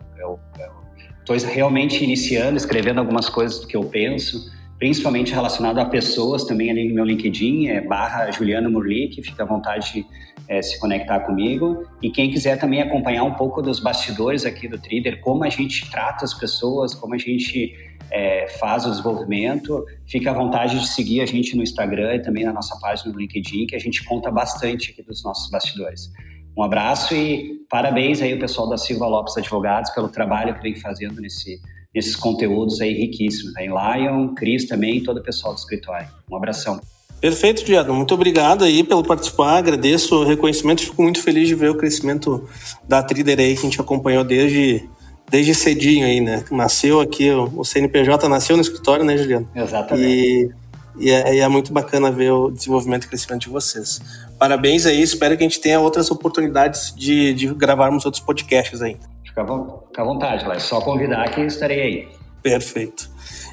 estou 1.20 1.36
realmente 1.49 2.03
iniciando, 2.03 2.57
escrevendo 2.57 2.99
algumas 2.99 3.28
coisas 3.28 3.61
do 3.61 3.66
que 3.66 3.76
eu 3.76 3.84
penso, 3.84 4.51
principalmente 4.78 5.32
relacionado 5.32 5.78
a 5.78 5.84
pessoas 5.84 6.45
também 6.45 6.70
ali 6.70 6.88
no 6.88 6.95
meu 6.95 7.05
LinkedIn, 7.05 7.68
é 7.68 7.80
barra 7.80 8.30
Juliana 8.30 8.68
Murlik, 8.68 9.22
fica 9.22 9.43
à 9.43 9.47
vontade 9.47 9.93
de 9.93 10.07
é, 10.51 10.61
se 10.61 10.80
conectar 10.80 11.20
comigo. 11.20 11.86
E 12.03 12.11
quem 12.11 12.28
quiser 12.28 12.59
também 12.59 12.82
acompanhar 12.82 13.22
um 13.22 13.34
pouco 13.34 13.62
dos 13.62 13.78
bastidores 13.78 14.44
aqui 14.44 14.66
do 14.66 14.76
Trader, 14.76 15.20
como 15.20 15.44
a 15.44 15.48
gente 15.48 15.88
trata 15.88 16.24
as 16.24 16.34
pessoas, 16.34 16.92
como 16.92 17.14
a 17.14 17.18
gente 17.18 17.72
é, 18.11 18.48
faz 18.59 18.84
o 18.84 18.90
desenvolvimento, 18.90 19.86
fica 20.09 20.32
à 20.32 20.34
vontade 20.34 20.80
de 20.80 20.88
seguir 20.88 21.20
a 21.20 21.26
gente 21.26 21.57
no 21.57 21.62
Instagram 21.62 22.16
e 22.16 22.22
também 22.22 22.44
na 22.44 22.53
nossa 22.53 22.76
página 22.80 23.12
no 23.12 23.20
LinkedIn, 23.20 23.68
que 23.68 23.76
a 23.76 23.78
gente 23.78 24.03
conta 24.03 24.28
bastante 24.28 24.90
aqui 24.90 25.05
dos 25.05 25.22
nossos 25.22 25.48
bastidores. 25.53 26.11
Um 26.59 26.64
abraço 26.64 27.14
e 27.14 27.61
parabéns 27.70 28.20
aí 28.20 28.34
o 28.34 28.40
pessoal 28.40 28.68
da 28.68 28.76
Silva 28.76 29.07
Lopes 29.07 29.36
Advogados 29.36 29.92
pelo 29.92 30.09
trabalho 30.09 30.53
que 30.57 30.62
vem 30.62 30.74
fazendo 30.74 31.20
nesse, 31.20 31.61
nesses 31.94 32.16
conteúdos 32.16 32.80
aí 32.80 32.92
riquíssimos. 32.92 33.57
Aí 33.57 33.68
Lion, 33.68 34.34
Cris 34.34 34.66
também 34.66 34.96
e 34.96 35.03
todo 35.05 35.18
o 35.18 35.22
pessoal 35.22 35.55
do 35.55 35.59
escritório. 35.59 36.09
Um 36.28 36.36
abração. 36.36 36.80
Perfeito, 37.20 37.64
Diado. 37.64 37.92
Muito 37.92 38.14
obrigado 38.14 38.64
aí 38.64 38.82
pelo 38.82 39.04
participar. 39.04 39.58
Agradeço 39.58 40.16
o 40.16 40.24
reconhecimento. 40.24 40.82
Fico 40.82 41.02
muito 41.02 41.22
feliz 41.22 41.46
de 41.46 41.54
ver 41.54 41.70
o 41.70 41.74
crescimento 41.74 42.48
da 42.88 43.02
Trider 43.02 43.38
aí 43.38 43.54
que 43.54 43.60
a 43.60 43.64
gente 43.64 43.80
acompanhou 43.80 44.24
desde 44.24 44.88
desde 45.30 45.54
cedinho 45.54 46.06
aí, 46.06 46.20
né? 46.20 46.44
Nasceu 46.50 47.00
aqui, 47.00 47.30
o 47.30 47.64
CNPJ 47.64 48.28
nasceu 48.28 48.56
no 48.56 48.62
escritório, 48.62 49.04
né, 49.04 49.16
Juliano? 49.16 49.48
Exatamente. 49.54 50.08
E, 50.08 50.50
e, 50.98 51.10
é, 51.10 51.36
e 51.36 51.38
é 51.38 51.48
muito 51.48 51.72
bacana 51.72 52.10
ver 52.10 52.32
o 52.32 52.50
desenvolvimento 52.50 53.04
e 53.04 53.08
crescimento 53.08 53.42
de 53.42 53.48
vocês. 53.48 54.00
Parabéns 54.36 54.86
aí, 54.86 55.00
espero 55.00 55.36
que 55.36 55.44
a 55.44 55.48
gente 55.48 55.60
tenha 55.60 55.78
outras 55.78 56.10
oportunidades 56.10 56.92
de, 56.96 57.32
de 57.32 57.46
gravarmos 57.54 58.04
outros 58.04 58.22
podcasts 58.22 58.82
ainda. 58.82 59.08
Fica, 59.24 59.42
à 59.42 60.04
vontade. 60.04 60.50
É 60.50 60.58
só 60.58 60.80
convidar 60.80 61.30
que 61.30 61.42
estarei 61.42 61.80
aí. 61.80 62.08
Perfeito. 62.42 63.08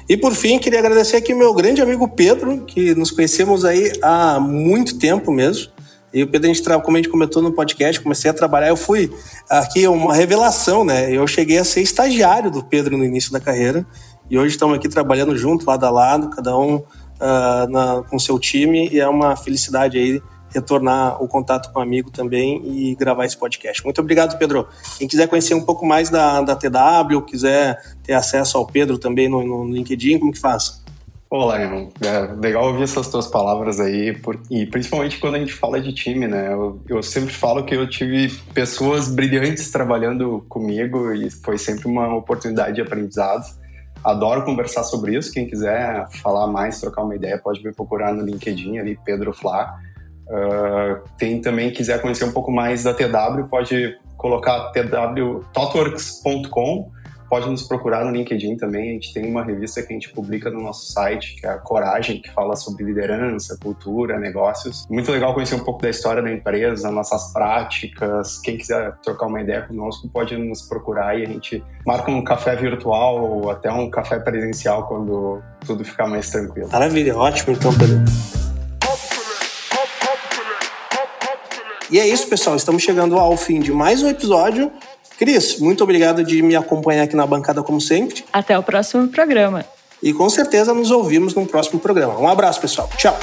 E 0.08 0.16
por 0.16 0.34
fim, 0.34 0.58
queria 0.58 0.78
agradecer 0.78 1.18
aqui 1.18 1.34
meu 1.34 1.52
grande 1.52 1.82
amigo 1.82 2.08
Pedro, 2.08 2.64
que 2.64 2.94
nos 2.94 3.10
conhecemos 3.10 3.62
aí 3.62 3.92
há 4.00 4.40
muito 4.40 4.98
tempo 4.98 5.30
mesmo. 5.30 5.70
E 6.14 6.22
o 6.22 6.26
Pedro, 6.26 6.50
a 6.50 6.54
gente, 6.54 6.62
como 6.82 6.96
a 6.96 7.00
gente 7.00 7.10
comentou 7.10 7.42
no 7.42 7.52
podcast, 7.52 8.00
comecei 8.00 8.30
a 8.30 8.34
trabalhar, 8.34 8.68
eu 8.68 8.76
fui 8.76 9.12
aqui 9.50 9.86
uma 9.86 10.14
revelação, 10.14 10.82
né? 10.82 11.14
Eu 11.14 11.26
cheguei 11.26 11.58
a 11.58 11.64
ser 11.64 11.82
estagiário 11.82 12.50
do 12.50 12.64
Pedro 12.64 12.96
no 12.96 13.04
início 13.04 13.30
da 13.30 13.38
carreira 13.38 13.86
e 14.30 14.38
hoje 14.38 14.52
estamos 14.52 14.74
aqui 14.76 14.88
trabalhando 14.88 15.36
junto, 15.36 15.66
lado 15.66 15.84
a 15.84 15.90
lado, 15.90 16.30
cada 16.30 16.56
um 16.58 16.76
uh, 16.76 17.70
na, 17.70 18.02
com 18.08 18.18
seu 18.18 18.38
time 18.38 18.88
e 18.90 18.98
é 18.98 19.08
uma 19.08 19.36
felicidade 19.36 19.98
aí 19.98 20.22
retornar 20.52 21.22
o 21.22 21.28
contato 21.28 21.72
com 21.72 21.78
o 21.78 21.82
amigo 21.82 22.10
também 22.10 22.62
e 22.64 22.94
gravar 22.94 23.24
esse 23.24 23.36
podcast. 23.36 23.84
Muito 23.84 24.00
obrigado, 24.00 24.38
Pedro. 24.38 24.68
Quem 24.98 25.08
quiser 25.08 25.28
conhecer 25.28 25.54
um 25.54 25.64
pouco 25.64 25.86
mais 25.86 26.10
da, 26.10 26.40
da 26.42 26.56
TW, 26.56 27.22
quiser 27.26 27.80
ter 28.02 28.14
acesso 28.14 28.58
ao 28.58 28.66
Pedro 28.66 28.98
também 28.98 29.28
no, 29.28 29.44
no 29.44 29.72
LinkedIn, 29.72 30.18
como 30.18 30.32
que 30.32 30.38
faz? 30.38 30.82
Olá, 31.30 31.60
irmão. 31.60 31.90
É 32.00 32.20
legal 32.40 32.68
ouvir 32.68 32.84
essas 32.84 33.06
tuas 33.08 33.26
palavras 33.26 33.78
aí, 33.78 34.16
por, 34.16 34.40
e 34.50 34.64
principalmente 34.64 35.18
quando 35.18 35.34
a 35.34 35.38
gente 35.38 35.52
fala 35.52 35.78
de 35.78 35.92
time, 35.92 36.26
né? 36.26 36.50
Eu, 36.50 36.80
eu, 36.88 37.02
sempre 37.02 37.34
falo 37.34 37.64
que 37.64 37.74
eu 37.74 37.86
tive 37.86 38.34
pessoas 38.54 39.10
brilhantes 39.10 39.70
trabalhando 39.70 40.42
comigo 40.48 41.12
e 41.12 41.30
foi 41.30 41.58
sempre 41.58 41.86
uma 41.86 42.16
oportunidade 42.16 42.76
de 42.76 42.80
aprendizado. 42.80 43.44
Adoro 44.02 44.42
conversar 44.42 44.84
sobre 44.84 45.18
isso. 45.18 45.30
Quem 45.30 45.46
quiser 45.46 46.08
falar 46.22 46.46
mais, 46.46 46.80
trocar 46.80 47.02
uma 47.02 47.14
ideia, 47.14 47.36
pode 47.36 47.62
me 47.62 47.74
procurar 47.74 48.14
no 48.14 48.24
LinkedIn 48.24 48.78
ali, 48.78 48.98
Pedro 49.04 49.34
Flá. 49.34 49.78
Uh, 50.28 51.00
quem 51.18 51.40
também 51.40 51.70
quiser 51.70 52.02
conhecer 52.02 52.24
um 52.24 52.32
pouco 52.32 52.52
mais 52.52 52.84
da 52.84 52.92
TW, 52.92 53.44
pode 53.48 53.96
colocar 54.16 54.72
twtotworks.com 54.72 56.98
pode 57.28 57.48
nos 57.48 57.62
procurar 57.62 58.04
no 58.04 58.10
LinkedIn 58.10 58.56
também. 58.56 58.90
A 58.90 58.92
gente 58.94 59.12
tem 59.12 59.30
uma 59.30 59.44
revista 59.44 59.82
que 59.82 59.92
a 59.92 59.94
gente 59.94 60.10
publica 60.10 60.50
no 60.50 60.60
nosso 60.60 60.92
site, 60.92 61.40
que 61.40 61.46
é 61.46 61.50
a 61.50 61.58
Coragem, 61.58 62.20
que 62.20 62.30
fala 62.32 62.56
sobre 62.56 62.84
liderança, 62.84 63.56
cultura, 63.62 64.18
negócios. 64.18 64.86
Muito 64.88 65.10
legal 65.12 65.34
conhecer 65.34 65.54
um 65.54 65.64
pouco 65.64 65.82
da 65.82 65.90
história 65.90 66.22
da 66.22 66.32
empresa, 66.32 66.90
nossas 66.90 67.32
práticas. 67.32 68.38
Quem 68.38 68.56
quiser 68.56 68.92
trocar 69.02 69.26
uma 69.26 69.40
ideia 69.40 69.62
conosco 69.62 70.08
pode 70.08 70.36
nos 70.36 70.62
procurar 70.62 71.18
e 71.18 71.24
a 71.24 71.26
gente 71.26 71.62
marca 71.86 72.10
um 72.10 72.22
café 72.22 72.56
virtual 72.56 73.22
ou 73.22 73.50
até 73.50 73.70
um 73.70 73.90
café 73.90 74.18
presencial 74.18 74.86
quando 74.86 75.42
tudo 75.66 75.84
ficar 75.84 76.06
mais 76.06 76.30
tranquilo. 76.30 76.68
Maravilha, 76.72 77.16
ótimo 77.16 77.54
então, 77.54 77.72
Pedro. 77.76 78.47
E 81.90 81.98
é 81.98 82.06
isso, 82.06 82.26
pessoal. 82.26 82.54
Estamos 82.54 82.82
chegando 82.82 83.16
ao 83.18 83.34
fim 83.34 83.60
de 83.60 83.72
mais 83.72 84.02
um 84.02 84.08
episódio. 84.08 84.70
Cris, 85.18 85.58
muito 85.58 85.82
obrigado 85.82 86.22
de 86.22 86.42
me 86.42 86.54
acompanhar 86.54 87.04
aqui 87.04 87.16
na 87.16 87.26
bancada 87.26 87.62
como 87.62 87.80
sempre. 87.80 88.26
Até 88.30 88.58
o 88.58 88.62
próximo 88.62 89.08
programa. 89.08 89.64
E 90.02 90.12
com 90.12 90.28
certeza 90.28 90.74
nos 90.74 90.90
ouvimos 90.90 91.34
no 91.34 91.46
próximo 91.46 91.80
programa. 91.80 92.18
Um 92.18 92.28
abraço, 92.28 92.60
pessoal. 92.60 92.90
Tchau. 92.98 93.18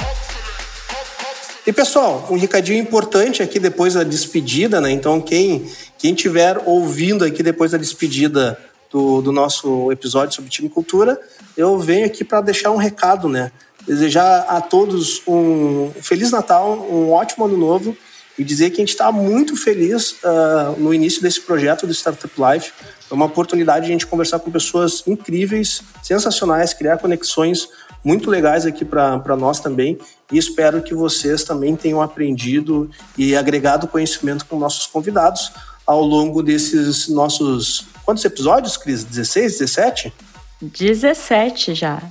E 1.64 1.72
pessoal, 1.72 2.26
um 2.28 2.36
recadinho 2.36 2.80
importante 2.80 3.40
aqui 3.40 3.60
depois 3.60 3.94
da 3.94 4.02
despedida, 4.02 4.80
né? 4.80 4.90
Então, 4.90 5.20
quem 5.20 5.70
quem 5.96 6.12
estiver 6.12 6.60
ouvindo 6.66 7.24
aqui 7.24 7.44
depois 7.44 7.70
da 7.70 7.78
despedida 7.78 8.58
do, 8.90 9.22
do 9.22 9.30
nosso 9.30 9.92
episódio 9.92 10.34
sobre 10.34 10.50
time 10.50 10.68
cultura, 10.68 11.18
eu 11.56 11.78
venho 11.78 12.04
aqui 12.04 12.24
para 12.24 12.40
deixar 12.40 12.72
um 12.72 12.76
recado, 12.76 13.28
né? 13.28 13.52
Desejar 13.86 14.44
a 14.48 14.60
todos 14.60 15.22
um 15.26 15.92
feliz 16.02 16.32
Natal, 16.32 16.84
um 16.90 17.12
ótimo 17.12 17.44
ano 17.44 17.56
novo 17.56 17.96
e 18.38 18.44
dizer 18.44 18.70
que 18.70 18.76
a 18.76 18.80
gente 18.80 18.90
está 18.90 19.10
muito 19.10 19.56
feliz 19.56 20.12
uh, 20.12 20.78
no 20.78 20.92
início 20.92 21.22
desse 21.22 21.40
projeto 21.40 21.86
do 21.86 21.92
Startup 21.92 22.32
Life. 22.36 22.72
É 23.10 23.14
uma 23.14 23.24
oportunidade 23.24 23.86
de 23.86 23.92
a 23.92 23.94
gente 23.94 24.06
conversar 24.06 24.38
com 24.40 24.50
pessoas 24.50 25.02
incríveis, 25.06 25.82
sensacionais, 26.02 26.74
criar 26.74 26.98
conexões 26.98 27.68
muito 28.04 28.30
legais 28.30 28.66
aqui 28.66 28.84
para 28.84 29.36
nós 29.36 29.60
também. 29.60 29.98
E 30.30 30.38
espero 30.38 30.82
que 30.82 30.94
vocês 30.94 31.44
também 31.44 31.74
tenham 31.74 32.02
aprendido 32.02 32.90
e 33.16 33.34
agregado 33.36 33.88
conhecimento 33.88 34.44
com 34.46 34.58
nossos 34.58 34.86
convidados 34.86 35.52
ao 35.86 36.02
longo 36.02 36.42
desses 36.42 37.08
nossos. 37.08 37.86
Quantos 38.04 38.24
episódios, 38.24 38.76
Cris? 38.76 39.04
16, 39.04 39.58
17? 39.58 40.12
17 40.60 41.74
já. 41.74 42.02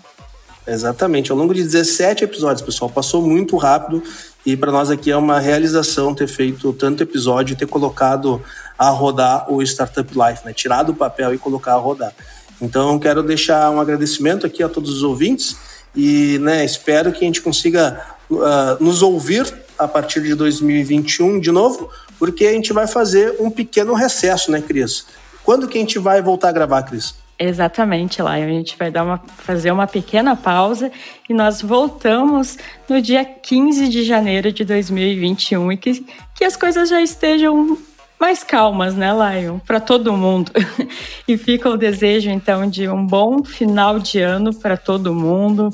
Exatamente, 0.67 1.31
ao 1.31 1.37
longo 1.37 1.53
de 1.53 1.61
17 1.61 2.23
episódios, 2.23 2.61
pessoal. 2.61 2.89
Passou 2.89 3.21
muito 3.21 3.55
rápido 3.55 4.01
e 4.45 4.55
para 4.55 4.71
nós 4.71 4.91
aqui 4.91 5.09
é 5.09 5.17
uma 5.17 5.39
realização 5.39 6.13
ter 6.13 6.27
feito 6.27 6.71
tanto 6.73 7.01
episódio 7.01 7.53
e 7.53 7.55
ter 7.55 7.65
colocado 7.65 8.41
a 8.77 8.89
rodar 8.89 9.51
o 9.51 9.61
Startup 9.63 10.09
Life, 10.13 10.45
né? 10.45 10.53
Tirado 10.53 10.91
o 10.91 10.95
papel 10.95 11.33
e 11.33 11.37
colocar 11.37 11.73
a 11.73 11.77
rodar. 11.77 12.13
Então, 12.61 12.99
quero 12.99 13.23
deixar 13.23 13.69
um 13.71 13.79
agradecimento 13.79 14.45
aqui 14.45 14.61
a 14.61 14.69
todos 14.69 14.91
os 14.91 15.03
ouvintes 15.03 15.57
e 15.95 16.37
né, 16.39 16.63
espero 16.63 17.11
que 17.11 17.23
a 17.23 17.27
gente 17.27 17.41
consiga 17.41 18.05
uh, 18.29 18.83
nos 18.83 19.01
ouvir 19.01 19.51
a 19.77 19.87
partir 19.87 20.21
de 20.21 20.35
2021 20.35 21.39
de 21.39 21.51
novo, 21.51 21.89
porque 22.19 22.45
a 22.45 22.51
gente 22.51 22.71
vai 22.71 22.87
fazer 22.87 23.35
um 23.39 23.49
pequeno 23.49 23.93
recesso, 23.93 24.51
né, 24.51 24.61
Cris? 24.61 25.05
Quando 25.43 25.67
que 25.67 25.77
a 25.77 25.81
gente 25.81 25.99
vai 25.99 26.21
voltar 26.21 26.49
a 26.49 26.51
gravar, 26.51 26.83
Cris? 26.83 27.15
Exatamente, 27.37 28.21
lá. 28.21 28.33
A 28.33 28.47
gente 28.47 28.77
vai 28.77 28.89
dar 28.89 29.03
uma, 29.03 29.17
fazer 29.17 29.71
uma 29.71 29.85
pequena 29.85 30.35
pausa 30.35 30.91
e 31.29 31.33
nós 31.33 31.61
voltamos 31.61 32.57
no 32.87 33.01
dia 33.01 33.25
15 33.25 33.89
de 33.89 34.03
janeiro 34.03 34.51
de 34.51 34.63
2021 34.63 35.71
e 35.73 35.77
que, 35.77 36.05
que 36.33 36.45
as 36.45 36.55
coisas 36.55 36.87
já 36.87 37.01
estejam 37.01 37.77
mais 38.17 38.41
calmas, 38.41 38.95
né, 38.95 39.11
Lion? 39.11 39.59
Para 39.59 39.81
todo 39.81 40.13
mundo. 40.13 40.51
e 41.27 41.37
fica 41.37 41.69
o 41.69 41.77
desejo, 41.77 42.29
então, 42.29 42.69
de 42.69 42.87
um 42.87 43.05
bom 43.05 43.43
final 43.43 43.99
de 43.99 44.21
ano 44.21 44.53
para 44.53 44.77
todo 44.77 45.13
mundo, 45.13 45.69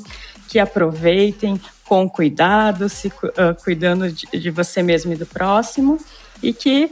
que 0.48 0.58
aproveitem 0.58 1.60
com 1.84 2.08
cuidado, 2.08 2.88
se 2.88 3.08
uh, 3.08 3.62
cuidando 3.62 4.10
de, 4.10 4.26
de 4.26 4.50
você 4.50 4.82
mesmo 4.82 5.12
e 5.12 5.16
do 5.16 5.26
próximo, 5.26 5.98
e 6.42 6.52
que 6.52 6.90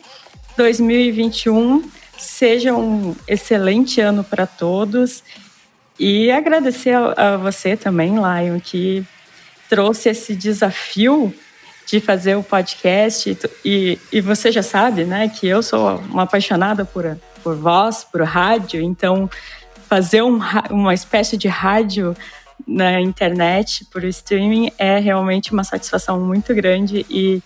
2021 0.57 1.83
seja 2.21 2.75
um 2.75 3.17
excelente 3.27 4.01
ano 4.01 4.23
para 4.23 4.47
todos. 4.47 5.23
E 5.99 6.31
agradecer 6.31 6.95
a, 6.95 7.35
a, 7.35 7.37
você 7.37 7.77
também, 7.77 8.15
Lion, 8.15 8.61
que 8.61 9.05
trouxe 9.69 10.11
esse 10.11 10.35
desafio 10.35 11.35
de 11.87 12.01
fazer 12.01 12.37
o 12.37 12.43
podcast. 12.43 13.37
E, 13.65 13.99
e 14.13 14.21
você 14.21 14.53
já 14.53 14.63
sabe, 14.63 15.05
né, 15.05 15.29
que 15.29 15.47
eu 15.47 15.63
sou 15.63 15.97
uma 16.11 16.23
apaixonada 16.23 16.85
por, 16.85 17.19
por 17.43 17.57
voz, 17.57 18.05
por 18.05 18.23
rádio, 18.23 18.81
então 18.81 19.29
fazer 19.89 20.23
um, 20.23 20.39
uma 20.71 20.95
espécie 20.95 21.37
de 21.37 21.49
rádio 21.49 22.17
na 22.67 23.01
internet 23.01 23.85
por 23.87 24.05
streaming 24.05 24.71
é 24.79 24.99
realmente 24.99 25.53
uma 25.53 25.65
satisfação 25.65 26.21
muito 26.21 26.55
grande. 26.55 27.05
E 27.11 27.43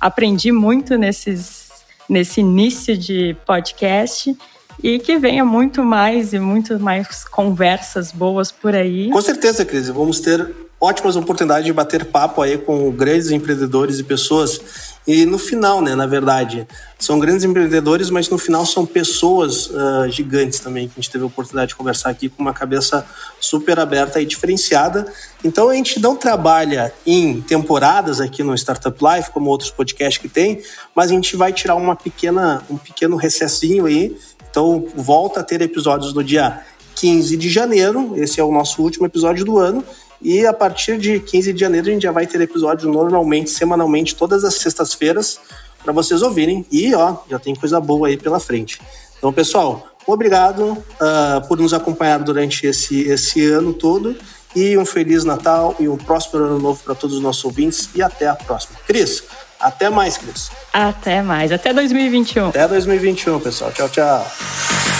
aprendi 0.00 0.50
muito 0.50 0.98
nesses 0.98 1.63
nesse 2.08 2.40
início 2.40 2.96
de 2.96 3.36
podcast 3.46 4.36
e 4.82 4.98
que 4.98 5.18
venha 5.18 5.44
muito 5.44 5.82
mais 5.82 6.32
e 6.32 6.38
muito 6.38 6.78
mais 6.80 7.24
conversas 7.24 8.12
boas 8.12 8.50
por 8.50 8.74
aí. 8.74 9.10
Com 9.10 9.20
certeza, 9.20 9.64
Cris, 9.64 9.88
vamos 9.88 10.20
ter 10.20 10.63
ótimas 10.84 11.16
oportunidades 11.16 11.64
de 11.64 11.72
bater 11.72 12.04
papo 12.04 12.42
aí 12.42 12.58
com 12.58 12.90
grandes 12.90 13.30
empreendedores 13.30 13.98
e 13.98 14.04
pessoas 14.04 14.60
e 15.06 15.26
no 15.26 15.38
final, 15.38 15.82
né, 15.82 15.94
na 15.94 16.06
verdade, 16.06 16.66
são 16.98 17.18
grandes 17.18 17.44
empreendedores, 17.44 18.08
mas 18.08 18.30
no 18.30 18.38
final 18.38 18.64
são 18.64 18.86
pessoas 18.86 19.66
uh, 19.66 20.08
gigantes 20.08 20.60
também, 20.60 20.88
que 20.88 20.94
a 20.96 21.00
gente 21.00 21.10
teve 21.10 21.24
a 21.24 21.26
oportunidade 21.26 21.70
de 21.70 21.76
conversar 21.76 22.08
aqui 22.08 22.30
com 22.30 22.40
uma 22.40 22.54
cabeça 22.54 23.04
super 23.38 23.78
aberta 23.78 24.18
e 24.18 24.24
diferenciada. 24.24 25.06
Então 25.44 25.68
a 25.68 25.74
gente 25.74 26.00
não 26.00 26.16
trabalha 26.16 26.90
em 27.06 27.42
temporadas 27.42 28.18
aqui 28.18 28.42
no 28.42 28.54
Startup 28.54 28.96
Life, 28.98 29.30
como 29.30 29.50
outros 29.50 29.70
podcasts 29.70 30.16
que 30.16 30.28
tem, 30.28 30.62
mas 30.94 31.10
a 31.10 31.14
gente 31.14 31.36
vai 31.36 31.52
tirar 31.52 31.74
uma 31.74 31.94
pequena, 31.94 32.62
um 32.70 32.78
pequeno 32.78 33.16
recessinho 33.16 33.84
aí. 33.84 34.16
Então 34.50 34.86
volta 34.96 35.40
a 35.40 35.42
ter 35.42 35.60
episódios 35.60 36.14
no 36.14 36.24
dia 36.24 36.62
15 36.94 37.36
de 37.36 37.50
janeiro, 37.50 38.14
esse 38.16 38.40
é 38.40 38.44
o 38.44 38.50
nosso 38.50 38.80
último 38.80 39.04
episódio 39.04 39.44
do 39.44 39.58
ano, 39.58 39.84
e 40.20 40.46
a 40.46 40.52
partir 40.52 40.98
de 40.98 41.20
15 41.20 41.52
de 41.52 41.60
janeiro 41.60 41.88
a 41.88 41.90
gente 41.90 42.02
já 42.02 42.12
vai 42.12 42.26
ter 42.26 42.40
episódio 42.40 42.90
normalmente, 42.90 43.50
semanalmente, 43.50 44.14
todas 44.14 44.44
as 44.44 44.54
sextas-feiras, 44.54 45.38
para 45.82 45.92
vocês 45.92 46.22
ouvirem. 46.22 46.64
E 46.72 46.94
ó, 46.94 47.16
já 47.30 47.38
tem 47.38 47.54
coisa 47.54 47.80
boa 47.80 48.08
aí 48.08 48.16
pela 48.16 48.40
frente. 48.40 48.80
Então, 49.18 49.32
pessoal, 49.32 49.86
obrigado 50.06 50.72
uh, 50.72 51.46
por 51.46 51.58
nos 51.58 51.74
acompanhar 51.74 52.18
durante 52.18 52.66
esse, 52.66 53.02
esse 53.02 53.44
ano 53.50 53.72
todo. 53.72 54.16
E 54.56 54.78
um 54.78 54.86
Feliz 54.86 55.24
Natal 55.24 55.74
e 55.80 55.88
um 55.88 55.96
próspero 55.96 56.44
ano 56.44 56.58
novo 56.60 56.80
para 56.84 56.94
todos 56.94 57.16
os 57.16 57.22
nossos 57.22 57.44
ouvintes. 57.44 57.90
E 57.94 58.02
até 58.02 58.28
a 58.28 58.36
próxima. 58.36 58.78
Cris, 58.86 59.24
até 59.58 59.90
mais, 59.90 60.16
Cris. 60.16 60.50
Até 60.72 61.22
mais. 61.22 61.50
Até 61.50 61.72
2021. 61.72 62.48
Até 62.48 62.68
2021, 62.68 63.40
pessoal. 63.40 63.72
Tchau, 63.72 63.88
tchau. 63.88 64.93